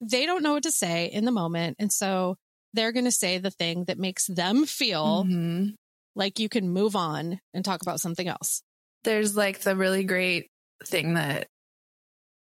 they 0.00 0.26
don't 0.26 0.42
know 0.42 0.54
what 0.54 0.64
to 0.64 0.72
say 0.72 1.06
in 1.06 1.24
the 1.24 1.30
moment. 1.30 1.76
And 1.78 1.92
so 1.92 2.36
they're 2.72 2.92
going 2.92 3.04
to 3.04 3.10
say 3.12 3.38
the 3.38 3.50
thing 3.50 3.84
that 3.84 3.98
makes 3.98 4.26
them 4.26 4.64
feel 4.66 5.24
Mhm. 5.24 5.74
like 6.14 6.38
you 6.38 6.48
can 6.48 6.68
move 6.70 6.94
on 6.96 7.40
and 7.54 7.64
talk 7.64 7.82
about 7.82 8.00
something 8.00 8.28
else. 8.28 8.62
There's 9.04 9.36
like 9.36 9.60
the 9.60 9.74
really 9.76 10.04
great 10.04 10.48
thing 10.86 11.14
that 11.14 11.46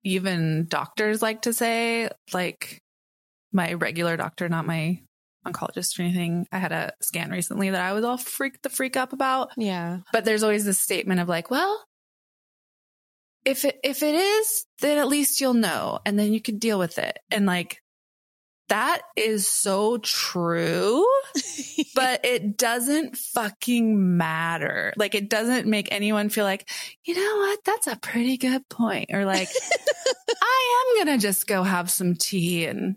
even 0.04 0.66
doctors 0.66 1.20
like 1.22 1.42
to 1.42 1.52
say, 1.52 2.08
like 2.32 2.78
my 3.52 3.72
regular 3.74 4.16
doctor, 4.16 4.48
not 4.48 4.66
my 4.66 5.00
oncologist 5.46 5.98
or 5.98 6.02
anything. 6.02 6.46
I 6.52 6.58
had 6.58 6.72
a 6.72 6.92
scan 7.00 7.30
recently 7.30 7.70
that 7.70 7.80
I 7.80 7.92
was 7.92 8.04
all 8.04 8.16
freaked 8.18 8.62
the 8.62 8.70
freak 8.70 8.96
up 8.96 9.12
about. 9.12 9.50
Yeah. 9.56 9.98
But 10.12 10.24
there's 10.24 10.42
always 10.42 10.64
this 10.64 10.78
statement 10.78 11.20
of 11.20 11.28
like, 11.28 11.50
well, 11.50 11.84
if 13.44 13.64
it 13.64 13.78
if 13.84 14.02
it 14.02 14.14
is, 14.14 14.66
then 14.80 14.98
at 14.98 15.08
least 15.08 15.40
you'll 15.40 15.54
know 15.54 16.00
and 16.04 16.18
then 16.18 16.32
you 16.32 16.40
can 16.40 16.58
deal 16.58 16.78
with 16.78 16.98
it. 16.98 17.18
And 17.30 17.46
like 17.46 17.78
that 18.68 19.02
is 19.16 19.46
so 19.46 19.98
true, 19.98 21.06
but 21.94 22.24
it 22.24 22.56
doesn't 22.56 23.16
fucking 23.16 24.16
matter. 24.16 24.92
Like 24.96 25.14
it 25.14 25.28
doesn't 25.28 25.66
make 25.66 25.88
anyone 25.92 26.28
feel 26.28 26.44
like, 26.44 26.68
you 27.04 27.14
know 27.14 27.36
what, 27.36 27.60
that's 27.64 27.86
a 27.86 27.96
pretty 27.96 28.36
good 28.36 28.68
point. 28.68 29.10
Or 29.12 29.24
like, 29.24 29.48
I 30.42 30.94
am 30.98 31.06
gonna 31.06 31.18
just 31.18 31.46
go 31.46 31.62
have 31.62 31.90
some 31.90 32.14
tea 32.14 32.66
and 32.66 32.96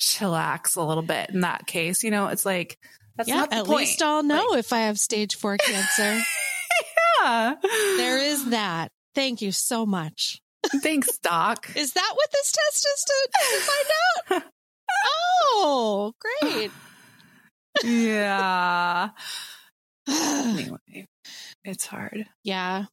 chillax 0.00 0.76
a 0.76 0.82
little 0.82 1.02
bit 1.02 1.30
in 1.30 1.40
that 1.40 1.66
case. 1.66 2.04
You 2.04 2.10
know, 2.10 2.28
it's 2.28 2.46
like 2.46 2.78
that's 3.16 3.28
yeah, 3.28 3.36
not 3.36 3.50
the 3.50 3.56
at 3.56 3.66
point. 3.66 3.78
least 3.78 4.02
I'll 4.02 4.22
know 4.22 4.54
if 4.54 4.72
I 4.72 4.82
have 4.82 4.98
stage 4.98 5.36
four 5.36 5.56
cancer. 5.56 6.20
yeah. 7.22 7.54
there 7.96 8.18
is 8.18 8.50
that. 8.50 8.90
Thank 9.14 9.42
you 9.42 9.52
so 9.52 9.86
much. 9.86 10.40
Thanks, 10.82 11.18
Doc. 11.18 11.70
Is 11.76 11.92
that 11.92 12.12
what 12.14 12.30
this 12.32 12.52
test 12.52 12.88
is 12.94 13.04
to, 13.04 13.28
to 13.32 13.60
find 13.60 14.42
out? 14.44 14.53
Oh, 15.06 16.12
great. 16.20 16.70
yeah. 17.84 19.10
Anyway, 20.06 21.06
it's 21.64 21.86
hard. 21.86 22.26
yeah. 22.42 22.84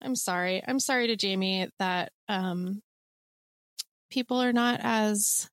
I'm 0.00 0.14
sorry. 0.14 0.62
I'm 0.66 0.78
sorry 0.80 1.08
to 1.08 1.16
Jamie 1.16 1.68
that 1.78 2.12
um 2.28 2.80
people 4.10 4.40
are 4.40 4.52
not 4.52 4.78
as 4.82 5.48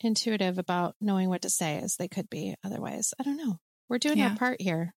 intuitive 0.00 0.58
about 0.58 0.94
knowing 1.00 1.28
what 1.28 1.42
to 1.42 1.50
say 1.50 1.78
as 1.78 1.96
they 1.96 2.08
could 2.08 2.28
be 2.30 2.54
otherwise. 2.64 3.12
I 3.18 3.22
don't 3.24 3.36
know. 3.36 3.56
We're 3.88 3.98
doing 3.98 4.18
Yeah. 4.18 4.30
our 4.30 4.36
part 4.36 4.60
here. 4.60 4.92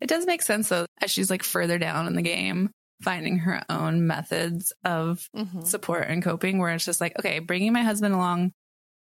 It 0.00 0.08
does 0.08 0.26
make 0.26 0.42
sense 0.42 0.68
though, 0.68 0.86
as 1.00 1.10
she's 1.10 1.30
like 1.30 1.42
further 1.42 1.78
down 1.78 2.06
in 2.06 2.14
the 2.14 2.22
game, 2.22 2.70
finding 3.02 3.38
her 3.38 3.62
own 3.68 4.06
methods 4.06 4.72
of 4.84 5.26
Mhm. 5.34 5.66
support 5.66 6.06
and 6.08 6.22
coping, 6.22 6.58
where 6.58 6.70
it's 6.74 6.84
just 6.84 7.00
like, 7.00 7.18
okay, 7.18 7.38
bringing 7.40 7.72
my 7.72 7.82
husband 7.82 8.14
along 8.14 8.52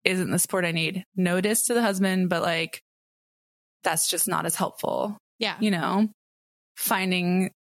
isn't 0.05 0.31
the 0.31 0.39
support 0.39 0.65
I 0.65 0.71
need. 0.71 1.03
No 1.15 1.41
diss 1.41 1.65
to 1.67 1.73
the 1.73 1.81
husband, 1.81 2.29
but 2.29 2.41
like, 2.41 2.81
that's 3.83 4.09
just 4.09 4.27
not 4.27 4.45
as 4.45 4.55
helpful. 4.55 5.17
Yeah. 5.39 5.55
You 5.59 5.71
know, 5.71 6.07
finding 6.77 7.51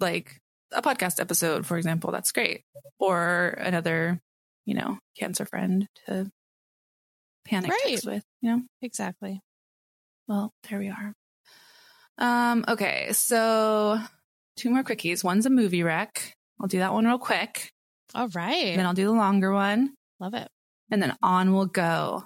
like 0.00 0.38
a 0.72 0.82
podcast 0.82 1.20
episode, 1.20 1.66
for 1.66 1.76
example, 1.76 2.10
that's 2.12 2.32
great. 2.32 2.62
Or 2.98 3.48
another, 3.58 4.20
you 4.64 4.74
know, 4.74 4.98
cancer 5.18 5.44
friend 5.46 5.86
to 6.06 6.30
panic 7.44 7.70
Right. 7.70 7.82
text 7.86 8.06
with, 8.06 8.24
you 8.40 8.50
know? 8.50 8.62
Exactly. 8.82 9.40
Well, 10.28 10.52
there 10.68 10.78
we 10.78 10.88
are. 10.88 11.12
Um, 12.16 12.64
okay, 12.68 13.08
so 13.12 13.98
two 14.56 14.70
more 14.70 14.82
quickies. 14.84 15.24
One's 15.24 15.46
a 15.46 15.50
movie 15.50 15.82
rec. 15.82 16.32
I'll 16.60 16.68
do 16.68 16.78
that 16.78 16.92
one 16.92 17.04
real 17.06 17.18
quick. 17.18 17.70
All 18.14 18.28
right. 18.28 18.76
Then 18.76 18.86
I'll 18.86 18.94
do 18.94 19.06
the 19.06 19.12
longer 19.12 19.52
one. 19.52 19.92
Love 20.20 20.34
it. 20.34 20.48
And 20.90 21.02
then 21.02 21.14
on 21.22 21.52
we'll 21.52 21.66
go. 21.66 22.24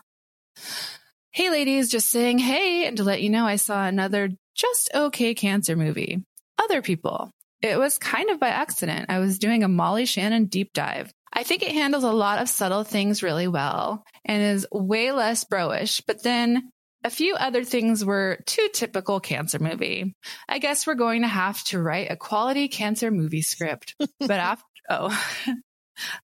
Hey 1.31 1.51
ladies, 1.51 1.91
just 1.91 2.11
saying 2.11 2.39
hey 2.39 2.87
and 2.87 2.97
to 2.97 3.05
let 3.05 3.23
you 3.23 3.31
know 3.31 3.47
I 3.47 3.57
saw 3.57 3.87
another 3.87 4.31
just 4.55 4.91
okay 4.95 5.35
cancer 5.35 5.77
movie. 5.77 6.25
Other 6.59 6.83
people. 6.83 7.31
It 7.63 7.79
was 7.79 7.99
kind 7.99 8.31
of 8.31 8.41
by 8.41 8.49
accident. 8.49 9.07
I 9.09 9.19
was 9.19 9.39
doing 9.39 9.63
a 9.63 9.69
Molly 9.69 10.07
Shannon 10.07 10.47
deep 10.47 10.73
dive. 10.73 11.13
I 11.33 11.43
think 11.43 11.63
it 11.63 11.73
handles 11.73 12.05
a 12.05 12.13
lot 12.13 12.41
of 12.41 12.49
subtle 12.49 12.85
things 12.85 13.23
really 13.23 13.49
well 13.49 14.05
and 14.25 14.43
is 14.43 14.67
way 14.73 15.13
less 15.13 15.45
broish, 15.45 16.03
but 16.07 16.23
then 16.23 16.71
a 17.05 17.11
few 17.11 17.35
other 17.35 17.65
things 17.65 18.05
were 18.05 18.41
too 18.47 18.69
typical 18.73 19.21
cancer 19.21 19.59
movie. 19.59 20.15
I 20.49 20.59
guess 20.59 20.87
we're 20.87 20.95
going 20.95 21.23
to 21.23 21.29
have 21.29 21.63
to 21.65 21.81
write 21.81 22.11
a 22.11 22.17
quality 22.17 22.69
cancer 22.69 23.11
movie 23.11 23.43
script. 23.43 23.95
But 24.19 24.31
after, 24.31 24.65
oh, 24.89 25.25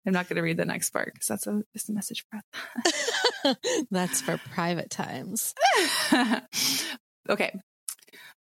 I'm 0.07 0.13
not 0.13 0.29
going 0.29 0.37
to 0.37 0.43
read 0.43 0.57
the 0.57 0.65
next 0.65 0.91
part 0.91 1.13
because 1.13 1.27
that's 1.27 1.47
a, 1.47 1.63
just 1.73 1.89
a 1.89 1.93
message 1.93 2.25
for 2.31 2.37
us. 2.37 3.57
That's 3.91 4.23
for 4.23 4.41
private 4.53 4.89
times. 4.89 5.55
okay. 7.29 7.59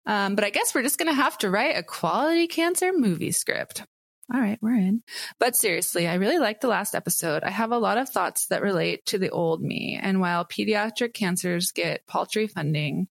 Um, 0.06 0.34
but 0.34 0.44
I 0.44 0.50
guess 0.50 0.74
we're 0.74 0.82
just 0.82 0.98
going 0.98 1.08
to 1.08 1.14
have 1.14 1.38
to 1.38 1.50
write 1.50 1.76
a 1.76 1.82
quality 1.82 2.48
cancer 2.48 2.92
movie 2.92 3.30
script. 3.30 3.84
All 4.32 4.40
right, 4.40 4.58
we're 4.60 4.74
in. 4.74 5.02
But 5.38 5.56
seriously, 5.56 6.06
I 6.06 6.14
really 6.14 6.38
liked 6.38 6.60
the 6.60 6.68
last 6.68 6.94
episode. 6.94 7.44
I 7.44 7.50
have 7.50 7.72
a 7.72 7.78
lot 7.78 7.96
of 7.96 8.10
thoughts 8.10 8.46
that 8.48 8.60
relate 8.60 9.06
to 9.06 9.18
the 9.18 9.30
old 9.30 9.62
me. 9.62 9.98
And 10.00 10.20
while 10.20 10.44
pediatric 10.44 11.14
cancers 11.14 11.70
get 11.72 12.06
paltry 12.06 12.46
funding, 12.46 13.08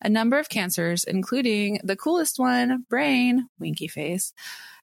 a 0.00 0.08
number 0.08 0.38
of 0.38 0.48
cancers, 0.48 1.04
including 1.04 1.80
the 1.84 1.96
coolest 1.96 2.40
one, 2.40 2.84
brain, 2.88 3.48
winky 3.60 3.86
face, 3.86 4.32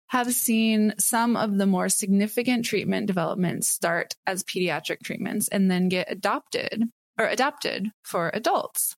have 0.07 0.33
seen 0.33 0.93
some 0.99 1.35
of 1.35 1.57
the 1.57 1.65
more 1.65 1.89
significant 1.89 2.65
treatment 2.65 3.07
developments 3.07 3.69
start 3.69 4.15
as 4.27 4.43
pediatric 4.43 5.01
treatments 5.03 5.47
and 5.47 5.69
then 5.69 5.89
get 5.89 6.11
adopted 6.11 6.83
or 7.19 7.25
adapted 7.27 7.89
for 8.03 8.29
adults. 8.33 8.95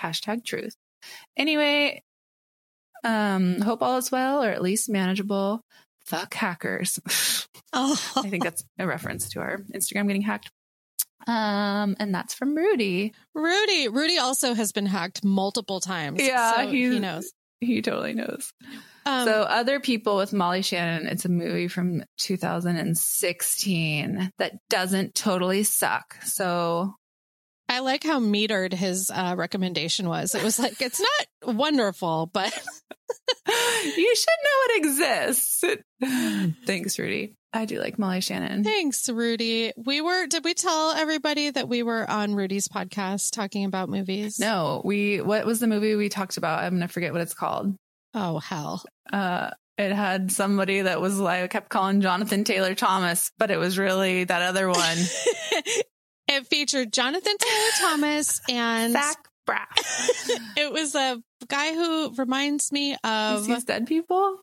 Hashtag 0.00 0.44
truth. 0.44 0.74
Anyway, 1.36 2.02
um, 3.04 3.60
hope 3.60 3.82
all 3.82 3.98
is 3.98 4.10
well 4.10 4.42
or 4.42 4.50
at 4.50 4.62
least 4.62 4.88
manageable. 4.88 5.62
Fuck 6.04 6.34
hackers. 6.34 6.98
Oh, 7.72 7.92
I 8.16 8.28
think 8.28 8.42
that's 8.42 8.64
a 8.80 8.86
reference 8.86 9.28
to 9.28 9.40
our 9.40 9.58
Instagram 9.72 10.08
getting 10.08 10.22
hacked. 10.22 10.50
Um, 11.28 11.94
and 12.00 12.12
that's 12.12 12.34
from 12.34 12.56
Rudy. 12.56 13.14
Rudy. 13.32 13.86
Rudy 13.86 14.18
also 14.18 14.54
has 14.54 14.72
been 14.72 14.86
hacked 14.86 15.24
multiple 15.24 15.78
times. 15.78 16.20
Yeah, 16.20 16.56
so 16.56 16.68
he 16.68 16.98
knows. 16.98 17.30
He 17.60 17.82
totally 17.82 18.14
knows. 18.14 18.52
Um, 19.04 19.26
so, 19.26 19.42
Other 19.42 19.80
People 19.80 20.16
with 20.16 20.32
Molly 20.32 20.62
Shannon, 20.62 21.06
it's 21.06 21.24
a 21.24 21.28
movie 21.28 21.68
from 21.68 22.02
2016 22.18 24.32
that 24.38 24.52
doesn't 24.68 25.14
totally 25.14 25.62
suck. 25.62 26.16
So, 26.24 26.94
I 27.68 27.78
like 27.80 28.02
how 28.02 28.18
metered 28.18 28.72
his 28.72 29.10
uh, 29.14 29.34
recommendation 29.36 30.08
was. 30.08 30.34
It 30.34 30.42
was 30.42 30.58
like 30.58 30.80
it's 30.80 31.00
not 31.00 31.54
wonderful, 31.54 32.30
but 32.32 32.52
you 33.46 34.16
should 34.16 34.40
know 34.44 34.64
it 34.64 34.78
exists. 34.78 35.62
Thanks, 36.66 36.98
Rudy. 36.98 37.36
I 37.52 37.64
do 37.64 37.80
like 37.80 37.98
Molly 37.98 38.20
Shannon. 38.20 38.62
thanks, 38.62 39.08
Rudy. 39.08 39.72
We 39.76 40.00
were. 40.00 40.26
Did 40.26 40.44
we 40.44 40.54
tell 40.54 40.92
everybody 40.92 41.50
that 41.50 41.68
we 41.68 41.82
were 41.82 42.08
on 42.08 42.34
Rudy's 42.34 42.68
podcast 42.68 43.32
talking 43.32 43.64
about 43.64 43.88
movies? 43.88 44.38
No, 44.38 44.82
we, 44.84 45.20
what 45.20 45.44
was 45.46 45.58
the 45.58 45.66
movie 45.66 45.96
we 45.96 46.08
talked 46.08 46.36
about? 46.36 46.62
I'm 46.62 46.70
going 46.70 46.82
to 46.82 46.88
forget 46.88 47.12
what 47.12 47.22
it's 47.22 47.34
called. 47.34 47.74
Oh 48.14 48.38
hell. 48.38 48.84
Uh, 49.12 49.50
it 49.78 49.92
had 49.92 50.30
somebody 50.30 50.82
that 50.82 51.00
was 51.00 51.18
like, 51.18 51.42
I 51.42 51.48
kept 51.48 51.70
calling 51.70 52.00
Jonathan 52.02 52.44
Taylor 52.44 52.74
Thomas, 52.74 53.32
but 53.38 53.50
it 53.50 53.56
was 53.56 53.78
really 53.78 54.24
that 54.24 54.42
other 54.42 54.68
one. 54.68 54.98
it 56.28 56.46
featured 56.46 56.92
Jonathan 56.92 57.34
Taylor 57.38 57.70
Thomas 57.80 58.40
and 58.48 58.92
Zach 58.92 59.16
Braff. 59.48 59.66
it 60.56 60.70
was 60.70 60.94
a 60.94 61.20
guy 61.48 61.72
who 61.72 62.14
reminds 62.14 62.70
me 62.72 62.90
He 62.90 62.96
of 63.04 63.44
sees 63.44 63.64
dead 63.64 63.86
people? 63.86 64.40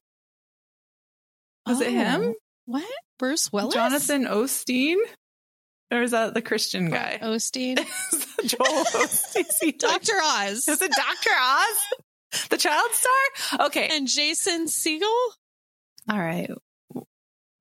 Was 1.68 1.82
it 1.82 1.92
him? 1.92 2.34
What? 2.68 2.86
Bruce 3.18 3.52
Willis? 3.52 3.74
Jonathan 3.74 4.26
Osteen? 4.26 4.98
Or 5.92 6.02
is 6.04 6.12
that 6.12 6.34
the 6.36 6.42
Christian 6.42 6.90
guy? 6.92 7.18
Osteen. 7.22 7.78
Joel 8.46 8.84
Osteen. 8.84 9.78
Dr. 9.80 10.14
Oz. 10.22 10.68
Is 10.68 10.82
it 10.82 10.92
Dr. 10.92 11.30
Oz? 11.42 12.48
The 12.50 12.58
child 12.58 12.90
star? 12.92 13.66
Okay. 13.68 13.88
And 13.92 14.08
Jason 14.08 14.68
Siegel? 14.68 15.08
All 16.10 16.20
right. 16.20 16.52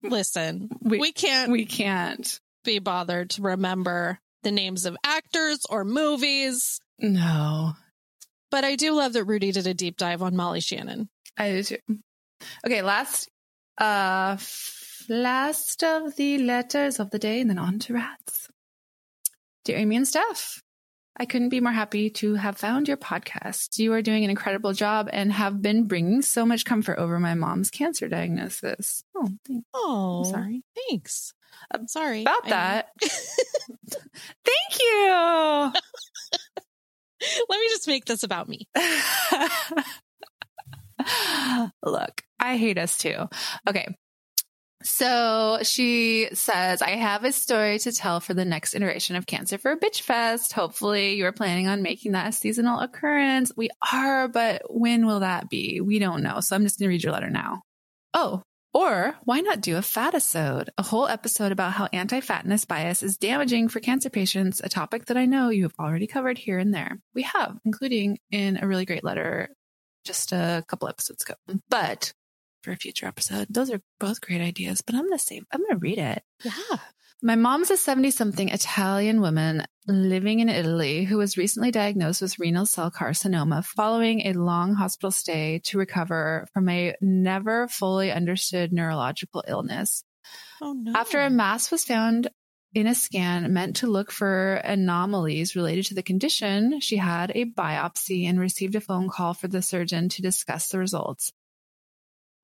Listen, 0.03 0.69
We, 0.83 0.99
we 0.99 1.13
can't 1.13 1.51
we 1.51 1.65
can't. 1.67 2.39
be 2.65 2.79
bothered 2.79 3.31
to 3.31 3.43
remember 3.43 4.19
the 4.43 4.51
names 4.53 4.87
of 4.87 4.97
actors 5.05 5.61
or 5.69 5.85
movies, 5.85 6.79
No. 7.01 7.73
but 8.51 8.65
I 8.65 8.77
do 8.77 8.93
love 8.93 9.15
that 9.15 9.25
Rudy 9.25 9.51
did 9.53 9.67
a 9.67 9.75
deep 9.75 9.97
dive 9.97 10.23
on 10.23 10.37
Molly 10.37 10.61
Shannon. 10.61 11.09
I 11.37 11.51
do 11.53 11.63
too. 11.63 11.77
Okay, 12.65 12.83
last 12.83 13.29
uh 13.79 14.37
last 15.09 15.83
of 15.85 16.17
the 16.17 16.39
letters 16.39 16.99
of 17.01 17.11
the 17.11 17.19
day 17.19 17.41
and 17.41 17.51
then 17.51 17.59
on 17.59 17.79
to 17.81 17.95
rats. 17.95 18.49
Dear 19.65 19.79
Amy 19.79 19.97
and 19.97 20.07
Steph, 20.07 20.63
I 21.19 21.25
couldn't 21.25 21.49
be 21.49 21.61
more 21.61 21.73
happy 21.73 22.11
to 22.11 22.35
have 22.35 22.59
found 22.59 22.89
your 22.89 22.97
podcast. 22.97 23.79
You 23.79 23.93
are 23.95 24.03
doing 24.03 24.23
an 24.25 24.31
incredible 24.31 24.73
job 24.73 25.09
and 25.13 25.33
have 25.33 25.63
been 25.63 25.85
bringing 25.85 26.23
so 26.23 26.45
much 26.45 26.65
comfort 26.65 26.99
over 26.99 27.19
my 27.19 27.35
mom's 27.35 27.71
cancer 27.71 28.09
diagnosis. 28.09 29.03
Oh, 29.17 29.31
thank 29.47 29.65
Oh, 29.75 30.19
I'm 30.25 30.33
sorry. 30.33 30.63
Thanks. 30.89 31.33
I'm 31.71 31.89
sorry 31.89 32.23
about 32.23 32.49
that. 32.49 32.89
thank 33.01 34.79
you. 34.81 35.73
Let 37.49 37.61
me 37.61 37.69
just 37.71 37.89
make 37.89 38.05
this 38.05 38.23
about 38.23 38.47
me. 38.49 38.69
Look, 41.83 42.23
I 42.39 42.57
hate 42.57 42.79
us 42.79 42.99
too. 42.99 43.29
Okay. 43.69 43.97
So 44.89 45.59
she 45.63 46.29
says, 46.33 46.81
I 46.81 46.91
have 46.91 47.25
a 47.25 47.33
story 47.33 47.81
to 47.81 47.91
tell 47.91 48.21
for 48.21 48.35
the 48.35 48.45
next 48.45 48.75
iteration 48.75 49.17
of 49.17 49.27
Cancer 49.27 49.59
for 49.59 49.73
a 49.73 49.79
Bitch 49.79 50.03
Fest. 50.03 50.53
Hopefully, 50.53 51.17
you're 51.17 51.33
planning 51.33 51.67
on 51.67 51.83
making 51.83 52.13
that 52.13 52.29
a 52.29 52.33
seasonal 52.33 52.79
occurrence. 52.79 53.51
We 53.57 53.69
are, 53.93 54.29
but 54.29 54.63
when 54.69 55.05
will 55.05 55.21
that 55.21 55.51
be? 55.51 55.81
We 55.81 55.99
don't 55.99 56.23
know. 56.23 56.39
So 56.39 56.55
I'm 56.55 56.63
just 56.63 56.79
going 56.79 56.89
to 56.89 56.91
read 56.91 57.03
your 57.03 57.13
letter 57.13 57.31
now. 57.31 57.63
Oh, 58.15 58.43
or 58.73 59.17
why 59.25 59.41
not 59.41 59.61
do 59.61 59.77
a 59.77 59.81
fatisode, 59.81 60.69
a 60.79 60.85
whole 60.85 61.09
episode 61.09 61.51
about 61.51 61.73
how 61.73 61.89
anti-fatness 61.93 62.67
bias 62.67 63.03
is 63.03 63.17
damaging 63.17 63.69
for 63.69 63.81
cancer 63.81 64.09
patients, 64.09 64.61
a 64.63 64.69
topic 64.69 65.07
that 65.07 65.17
I 65.17 65.27
know 65.27 65.49
you 65.49 65.65
have 65.65 65.75
already 65.81 66.07
covered 66.07 66.39
here 66.39 66.59
and 66.59 66.73
there. 66.73 67.01
We 67.13 67.23
have, 67.23 67.59
including 67.65 68.19
in 68.31 68.63
a 68.63 68.69
really 68.69 68.85
great 68.85 69.03
letter 69.03 69.49
just 70.05 70.31
a 70.31 70.63
couple 70.69 70.89
episodes 70.89 71.25
ago. 71.25 71.35
But 71.69 72.13
for 72.67 72.73
a 72.73 72.77
future 72.77 73.07
episode, 73.07 73.47
those 73.49 73.71
are 73.71 73.81
both 74.01 74.21
great 74.21 74.41
ideas, 74.41 74.83
but 74.83 74.97
I'm 74.97 75.07
going 75.07 75.17
to 75.17 75.25
save, 75.25 75.45
I'm 75.53 75.61
going 75.61 75.71
to 75.71 75.79
read 75.79 75.99
it. 75.99 76.23
Yeah. 76.43 76.79
My 77.23 77.37
mom's 77.37 77.71
a 77.71 77.77
70 77.77 78.11
something 78.11 78.49
Italian 78.49 79.21
woman 79.21 79.65
living 79.87 80.41
in 80.41 80.49
Italy 80.49 81.05
who 81.05 81.17
was 81.17 81.39
recently 81.39 81.71
diagnosed 81.71 82.21
with 82.21 82.41
renal 82.41 82.67
cell 82.67 82.91
carcinoma 82.91 83.65
following 83.65 84.23
a 84.23 84.33
long 84.33 84.75
hospital 84.75 85.13
stay 85.13 85.61
to 85.67 85.79
recover 85.79 86.49
from 86.53 86.69
a 86.69 86.95
never 87.01 87.69
fully 87.69 88.11
understood 88.11 88.73
neurological 88.73 89.45
illness. 89.47 90.03
Oh 90.61 90.73
no. 90.73 90.93
After 90.95 91.21
a 91.21 91.31
mass 91.31 91.71
was 91.71 91.85
found 91.85 92.29
in 92.75 92.89
a 92.89 92.97
scan 92.97 93.51
meant 93.53 93.77
to 93.77 93.87
look 93.87 94.11
for 94.11 94.55
anomalies 94.57 95.55
related 95.55 95.87
to 95.87 95.95
the 95.95 96.03
condition, 96.03 96.81
she 96.81 96.97
had 96.97 97.31
a 97.35 97.45
biopsy 97.45 98.29
and 98.29 98.41
received 98.41 98.75
a 98.75 98.81
phone 98.81 99.09
call 99.09 99.35
for 99.35 99.47
the 99.47 99.63
surgeon 99.63 100.09
to 100.11 100.21
discuss 100.21 100.69
the 100.69 100.79
results. 100.79 101.33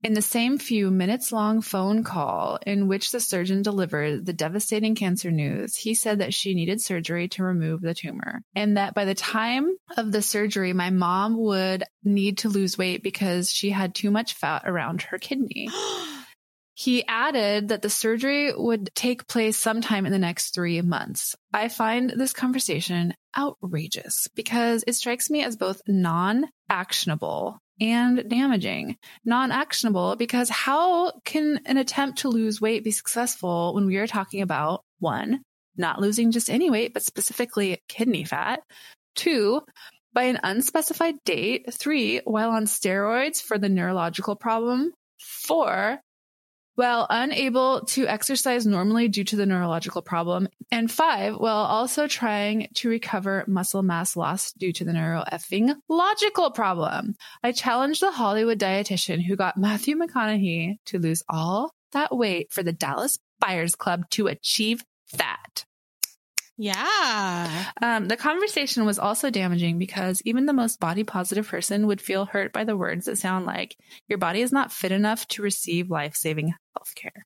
In 0.03 0.15
the 0.15 0.23
same 0.23 0.59
few 0.59 0.91
minutes 0.91 1.31
long 1.31 1.61
phone 1.61 2.03
call 2.03 2.59
in 2.67 2.89
which 2.89 3.13
the 3.13 3.21
surgeon 3.21 3.63
delivered 3.63 4.27
the 4.27 4.33
devastating 4.33 4.97
cancer 4.97 5.31
news, 5.31 5.77
he 5.77 5.95
said 5.95 6.19
that 6.19 6.35
she 6.35 6.55
needed 6.55 6.81
surgery 6.81 7.29
to 7.29 7.45
remove 7.45 7.83
the 7.83 7.95
tumor 7.95 8.43
and 8.57 8.77
that 8.77 8.95
by 8.95 9.05
the 9.05 9.15
time 9.15 9.77
of 9.97 10.11
the 10.11 10.21
surgery, 10.21 10.73
my 10.73 10.91
mom 10.91 11.37
would 11.37 11.85
need 12.03 12.39
to 12.39 12.49
lose 12.49 12.77
weight 12.77 13.05
because 13.05 13.53
she 13.53 13.71
had 13.71 13.95
too 13.95 14.11
much 14.11 14.35
fat 14.35 14.63
around 14.65 15.03
her 15.03 15.19
kidney. 15.19 15.69
He 16.75 17.07
added 17.07 17.69
that 17.69 17.83
the 17.83 17.91
surgery 17.91 18.51
would 18.57 18.91
take 18.95 19.29
place 19.29 19.59
sometime 19.59 20.07
in 20.07 20.11
the 20.11 20.19
next 20.19 20.55
three 20.55 20.81
months. 20.81 21.37
I 21.53 21.69
find 21.69 22.11
this 22.11 22.33
conversation 22.33 23.15
outrageous 23.37 24.27
because 24.35 24.83
it 24.87 24.95
strikes 24.95 25.29
me 25.29 25.45
as 25.45 25.57
both 25.57 25.83
non 25.87 26.47
actionable 26.71 27.59
and 27.81 28.29
damaging. 28.29 28.97
Non 29.25 29.51
actionable 29.51 30.17
because 30.17 30.49
how 30.49 31.13
can 31.25 31.61
an 31.67 31.77
attempt 31.77 32.19
to 32.19 32.29
lose 32.29 32.61
weight 32.61 32.85
be 32.85 32.91
successful 32.91 33.75
when 33.75 33.87
we 33.87 33.97
are 33.97 34.07
talking 34.07 34.43
about 34.43 34.85
one, 34.99 35.43
not 35.77 36.01
losing 36.01 36.31
just 36.31 36.51
any 36.51 36.71
weight, 36.71 36.95
but 36.95 37.03
specifically 37.03 37.79
kidney 37.89 38.25
fat, 38.25 38.61
two, 39.15 39.63
by 40.13 40.25
an 40.25 40.39
unspecified 40.43 41.15
date, 41.25 41.73
three, 41.73 42.21
while 42.25 42.51
on 42.51 42.67
steroids 42.67 43.41
for 43.41 43.59
the 43.59 43.69
neurological 43.69 44.37
problem, 44.37 44.93
four, 45.19 46.01
while 46.75 47.07
unable 47.11 47.83
to 47.83 48.07
exercise 48.07 48.67
normally 48.67 49.09
due 49.09 49.25
to 49.25 49.37
the 49.37 49.47
neurological 49.47 50.03
problem, 50.03 50.49
and 50.71 50.91
five, 50.91 51.37
while 51.37 51.65
also 51.65 52.07
trying 52.07 52.69
to 52.75 52.89
recover 52.89 53.45
muscle 53.47 53.83
mass 53.83 54.17
loss 54.17 54.53
due 54.53 54.73
to 54.73 54.85
the 54.85 54.93
neuro 54.93 55.25
effing 55.33 55.75
logical 55.89 56.51
problem. 56.51 57.15
I 57.43 57.53
challenged 57.53 58.01
the 58.01 58.13
Hollywood 58.13 58.59
dietitian 58.59 59.23
who 59.25 59.37
got 59.37 59.57
Matthew 59.57 59.97
McConaughey 59.97 60.77
to 60.87 60.99
lose 60.99 61.23
all 61.29 61.73
that 61.93 62.17
weight 62.17 62.53
for 62.53 62.63
the 62.63 62.73
Dallas 62.73 63.19
Buyers 63.39 63.75
Club 63.75 64.09
to 64.11 64.27
achieve 64.27 64.83
that. 65.15 65.65
Yeah. 66.63 67.65
Um, 67.83 68.07
the 68.07 68.17
conversation 68.17 68.85
was 68.85 69.01
also 69.01 69.31
damaging 69.31 69.81
because 69.81 70.23
even 70.25 70.47
the 70.47 70.53
most 70.53 70.79
body 70.79 71.03
positive 71.03 71.49
person 71.49 71.89
would 71.89 72.01
feel 72.01 72.25
hurt 72.25 72.53
by 72.53 72.63
the 72.63 72.77
words 72.77 73.07
that 73.07 73.19
sound 73.19 73.47
like, 73.47 73.77
your 74.09 74.19
body 74.19 74.43
is 74.43 74.53
not 74.53 74.71
fit 74.71 74.93
enough 74.93 75.27
to 75.29 75.43
receive 75.43 75.91
life 75.91 76.15
saving 76.15 76.55
healthcare. 76.79 77.23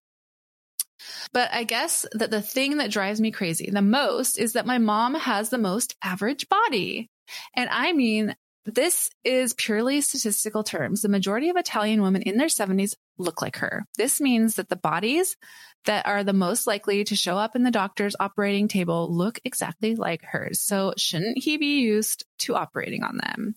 But 1.34 1.50
I 1.52 1.64
guess 1.64 2.06
that 2.12 2.30
the 2.30 2.40
thing 2.40 2.78
that 2.78 2.90
drives 2.90 3.20
me 3.20 3.30
crazy 3.30 3.68
the 3.70 3.82
most 3.82 4.38
is 4.38 4.54
that 4.54 4.64
my 4.64 4.78
mom 4.78 5.14
has 5.14 5.50
the 5.50 5.58
most 5.58 5.94
average 6.02 6.48
body. 6.48 7.10
And 7.54 7.68
I 7.68 7.92
mean, 7.92 8.34
this 8.66 9.08
is 9.24 9.54
purely 9.54 10.00
statistical 10.00 10.64
terms. 10.64 11.02
The 11.02 11.08
majority 11.08 11.48
of 11.48 11.56
Italian 11.56 12.02
women 12.02 12.22
in 12.22 12.36
their 12.36 12.48
70s 12.48 12.94
look 13.16 13.40
like 13.40 13.56
her. 13.56 13.86
This 13.96 14.20
means 14.20 14.56
that 14.56 14.68
the 14.68 14.76
bodies 14.76 15.36
that 15.84 16.06
are 16.06 16.24
the 16.24 16.32
most 16.32 16.66
likely 16.66 17.04
to 17.04 17.16
show 17.16 17.38
up 17.38 17.54
in 17.54 17.62
the 17.62 17.70
doctor's 17.70 18.16
operating 18.18 18.66
table 18.66 19.14
look 19.14 19.38
exactly 19.44 19.94
like 19.94 20.22
hers. 20.22 20.60
So 20.60 20.94
shouldn't 20.96 21.38
he 21.38 21.56
be 21.56 21.80
used 21.80 22.24
to 22.40 22.56
operating 22.56 23.04
on 23.04 23.18
them? 23.18 23.54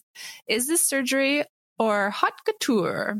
Is 0.48 0.68
this 0.68 0.88
surgery 0.88 1.44
or 1.80 2.12
haute 2.12 2.46
couture? 2.46 3.20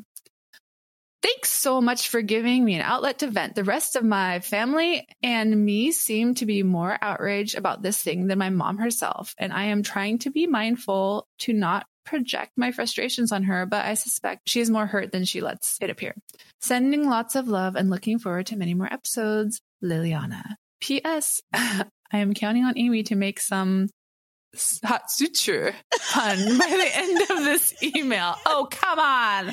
So 1.60 1.82
much 1.82 2.08
for 2.08 2.22
giving 2.22 2.64
me 2.64 2.76
an 2.76 2.82
outlet 2.82 3.20
to 3.20 3.28
vent. 3.28 3.54
The 3.54 3.66
rest 3.66 3.98
of 3.98 4.06
my 4.06 4.40
family 4.40 5.06
and 5.22 5.66
me 5.66 5.92
seem 5.92 6.36
to 6.36 6.46
be 6.46 6.64
more 6.64 6.98
outraged 7.02 7.58
about 7.58 7.82
this 7.82 8.02
thing 8.02 8.28
than 8.28 8.40
my 8.40 8.50
mom 8.50 8.78
herself. 8.78 9.36
And 9.38 9.52
I 9.52 9.66
am 9.66 9.84
trying 9.84 10.20
to 10.20 10.30
be 10.30 10.48
mindful 10.48 11.28
to 11.40 11.52
not 11.52 11.86
project 12.06 12.54
my 12.56 12.72
frustrations 12.72 13.34
on 13.34 13.44
her, 13.44 13.66
but 13.66 13.84
I 13.84 13.96
suspect 13.96 14.48
she 14.48 14.62
is 14.62 14.70
more 14.70 14.86
hurt 14.86 15.12
than 15.12 15.26
she 15.26 15.42
lets 15.42 15.78
it 15.82 15.90
appear. 15.90 16.16
Sending 16.62 17.10
lots 17.10 17.36
of 17.36 17.50
love 17.50 17.76
and 17.76 17.90
looking 17.90 18.20
forward 18.20 18.46
to 18.46 18.56
many 18.56 18.74
more 18.74 18.92
episodes, 18.92 19.60
Liliana. 19.84 20.56
P.S. 20.80 21.42
I 21.54 21.84
am 22.14 22.34
counting 22.34 22.64
on 22.64 22.78
Amy 22.78 23.04
to 23.04 23.16
make 23.18 23.42
some 23.42 23.90
haute 24.84 25.10
suture 25.10 25.74
pun 26.12 26.38
by 26.58 26.66
the 26.66 26.90
end 26.94 27.22
of 27.22 27.44
this 27.44 27.74
email. 27.84 28.36
Oh, 28.46 28.68
come 28.70 29.00
on. 29.00 29.52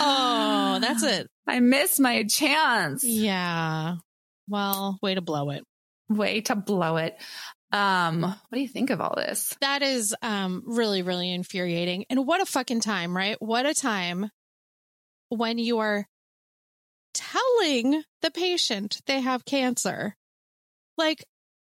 Oh, 0.00 0.78
that's 0.80 1.02
it. 1.02 1.26
I 1.46 1.60
missed 1.60 2.00
my 2.00 2.24
chance. 2.24 3.04
Yeah. 3.04 3.96
Well, 4.48 4.98
way 5.02 5.14
to 5.14 5.20
blow 5.20 5.50
it. 5.50 5.64
Way 6.08 6.40
to 6.42 6.56
blow 6.56 6.96
it. 6.96 7.16
Um, 7.72 8.22
what 8.22 8.36
do 8.52 8.60
you 8.60 8.68
think 8.68 8.90
of 8.90 9.00
all 9.00 9.14
this? 9.16 9.56
That 9.60 9.82
is 9.82 10.14
um 10.22 10.64
really, 10.66 11.02
really 11.02 11.32
infuriating. 11.32 12.04
And 12.10 12.26
what 12.26 12.40
a 12.40 12.46
fucking 12.46 12.80
time, 12.80 13.16
right? 13.16 13.36
What 13.40 13.66
a 13.66 13.74
time 13.74 14.30
when 15.28 15.58
you 15.58 15.78
are 15.78 16.06
telling 17.14 18.02
the 18.22 18.30
patient 18.30 19.00
they 19.06 19.20
have 19.20 19.44
cancer. 19.44 20.16
Like, 20.96 21.24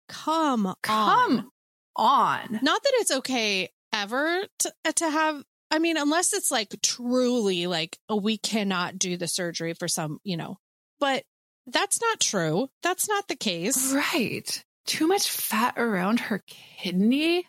come 0.08 0.74
Come 0.84 1.38
on. 1.40 1.48
On. 1.96 2.60
Not 2.62 2.84
that 2.84 2.94
it's 2.96 3.12
okay 3.12 3.70
ever 3.94 4.44
to, 4.60 4.74
uh, 4.84 4.92
to 4.94 5.10
have, 5.10 5.44
I 5.72 5.80
mean, 5.80 5.98
unless 5.98 6.34
it's 6.34 6.52
like 6.52 6.76
truly 6.82 7.68
like, 7.68 7.98
oh, 8.10 8.18
we 8.18 8.38
cannot 8.38 8.98
do 9.00 9.18
the 9.18 9.28
surgery 9.28 9.74
for 9.74 9.88
some, 9.88 10.20
you 10.24 10.38
know, 10.38 10.58
but 11.00 11.24
that's 11.68 12.02
not 12.02 12.20
true. 12.20 12.68
That's 12.84 13.08
not 13.10 13.28
the 13.28 13.36
case. 13.36 13.92
Right. 13.94 14.64
Too 14.86 15.08
much 15.08 15.30
fat 15.30 15.74
around 15.78 16.20
her 16.20 16.44
kidney. 16.48 17.48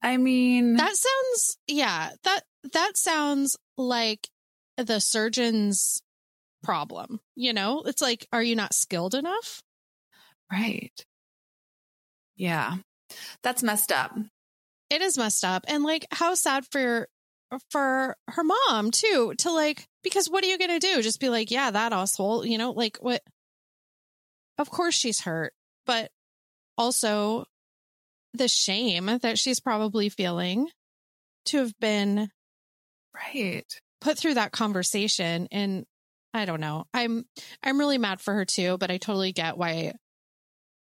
I 0.00 0.16
mean, 0.16 0.74
That 0.76 0.94
sounds, 0.94 1.58
yeah, 1.66 2.10
that, 2.22 2.42
that 2.72 2.96
sounds 2.96 3.56
like 3.76 4.28
the 4.76 5.00
surgeon's 5.00 6.00
problem. 6.62 7.20
You 7.34 7.52
know, 7.52 7.82
it's 7.84 8.00
like, 8.02 8.26
are 8.32 8.42
you 8.42 8.54
not 8.54 8.74
skilled 8.74 9.14
enough? 9.14 9.62
right. 10.50 11.04
Yeah. 12.36 12.76
That's 13.42 13.62
messed 13.62 13.92
up. 13.92 14.16
It 14.90 15.02
is 15.02 15.18
messed 15.18 15.44
up. 15.44 15.64
And 15.68 15.84
like, 15.84 16.06
how 16.10 16.34
sad 16.34 16.64
for, 16.70 17.08
for 17.70 18.16
her 18.28 18.44
mom 18.44 18.90
too, 18.90 19.34
to 19.38 19.52
like, 19.52 19.86
because 20.02 20.28
what 20.28 20.44
are 20.44 20.48
you 20.48 20.58
going 20.58 20.78
to 20.78 20.86
do? 20.86 21.02
Just 21.02 21.20
be 21.20 21.28
like, 21.28 21.50
yeah, 21.50 21.70
that 21.70 21.92
asshole, 21.92 22.46
you 22.46 22.58
know, 22.58 22.72
like 22.72 22.98
what? 23.00 23.22
Of 24.56 24.70
course 24.70 24.94
she's 24.94 25.20
hurt, 25.20 25.52
but 25.86 26.10
also 26.76 27.44
the 28.34 28.48
shame 28.48 29.06
that 29.22 29.38
she's 29.38 29.60
probably 29.60 30.08
feeling 30.08 30.68
to 31.46 31.58
have 31.58 31.78
been 31.80 32.30
Right. 33.14 33.64
put 34.00 34.18
through 34.18 34.34
that 34.34 34.52
conversation 34.52 35.48
and 35.50 35.84
I 36.34 36.44
don't 36.44 36.60
know. 36.60 36.84
I'm 36.92 37.24
I'm 37.62 37.78
really 37.78 37.98
mad 37.98 38.20
for 38.20 38.34
her 38.34 38.44
too, 38.44 38.76
but 38.78 38.90
I 38.90 38.98
totally 38.98 39.32
get 39.32 39.56
why 39.56 39.94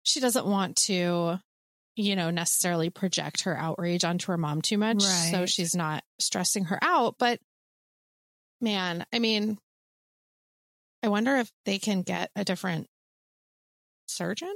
she 0.03 0.21
doesn't 0.21 0.47
want 0.47 0.77
to 0.77 1.39
you 2.01 2.17
know 2.17 2.31
necessarily 2.31 2.91
project 2.91 3.43
her 3.43 3.57
outrage 3.57 4.05
onto 4.05 4.33
her 4.33 4.39
mom 4.39 4.63
too 4.63 4.79
much 4.79 5.03
so 5.03 5.47
she's 5.47 5.75
not 5.75 6.03
stressing 6.19 6.65
her 6.67 6.79
out, 6.83 7.17
but 7.19 7.39
man, 8.61 9.05
I 9.13 9.19
mean 9.19 9.59
I 11.03 11.09
wonder 11.09 11.37
if 11.37 11.51
they 11.65 11.79
can 11.79 12.03
get 12.03 12.31
a 12.37 12.45
different 12.45 12.87
surgeon? 14.07 14.53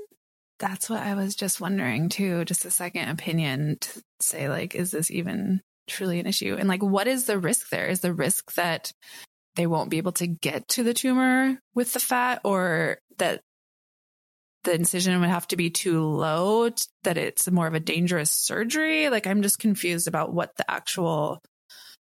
That's 0.58 0.90
what 0.90 1.02
I 1.02 1.14
was 1.14 1.34
just 1.34 1.60
wondering 1.60 2.08
too. 2.08 2.44
Just 2.44 2.64
a 2.64 2.70
second 2.70 3.08
opinion 3.08 3.78
to 3.80 4.02
say, 4.20 4.48
like, 4.48 4.74
is 4.74 4.90
this 4.90 5.10
even 5.10 5.60
truly 5.88 6.20
an 6.20 6.26
issue? 6.26 6.56
And 6.58 6.68
like, 6.68 6.82
what 6.82 7.06
is 7.06 7.26
the 7.26 7.38
risk 7.38 7.70
there? 7.70 7.88
Is 7.88 8.00
the 8.00 8.12
risk 8.12 8.54
that 8.54 8.92
they 9.56 9.66
won't 9.66 9.90
be 9.90 9.98
able 9.98 10.12
to 10.12 10.26
get 10.26 10.68
to 10.68 10.82
the 10.82 10.94
tumor 10.94 11.58
with 11.74 11.92
the 11.92 12.00
fat 12.00 12.40
or 12.44 12.98
that 13.18 13.40
the 14.64 14.74
incision 14.74 15.20
would 15.20 15.30
have 15.30 15.48
to 15.48 15.56
be 15.56 15.70
too 15.70 16.02
low, 16.02 16.70
that 17.04 17.16
it's 17.16 17.50
more 17.50 17.66
of 17.66 17.74
a 17.74 17.80
dangerous 17.80 18.30
surgery? 18.30 19.08
Like, 19.08 19.26
I'm 19.26 19.42
just 19.42 19.58
confused 19.58 20.08
about 20.08 20.32
what 20.32 20.56
the 20.56 20.70
actual 20.70 21.42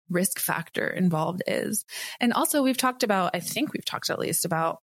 risk 0.09 0.39
factor 0.39 0.87
involved 0.87 1.43
is. 1.47 1.85
And 2.21 2.33
also, 2.33 2.63
we've 2.63 2.77
talked 2.77 3.03
about, 3.03 3.33
I 3.35 3.41
think 3.41 3.73
we've 3.73 3.85
talked 3.85 4.11
at 4.11 4.19
least 4.19 4.45
about 4.45 4.79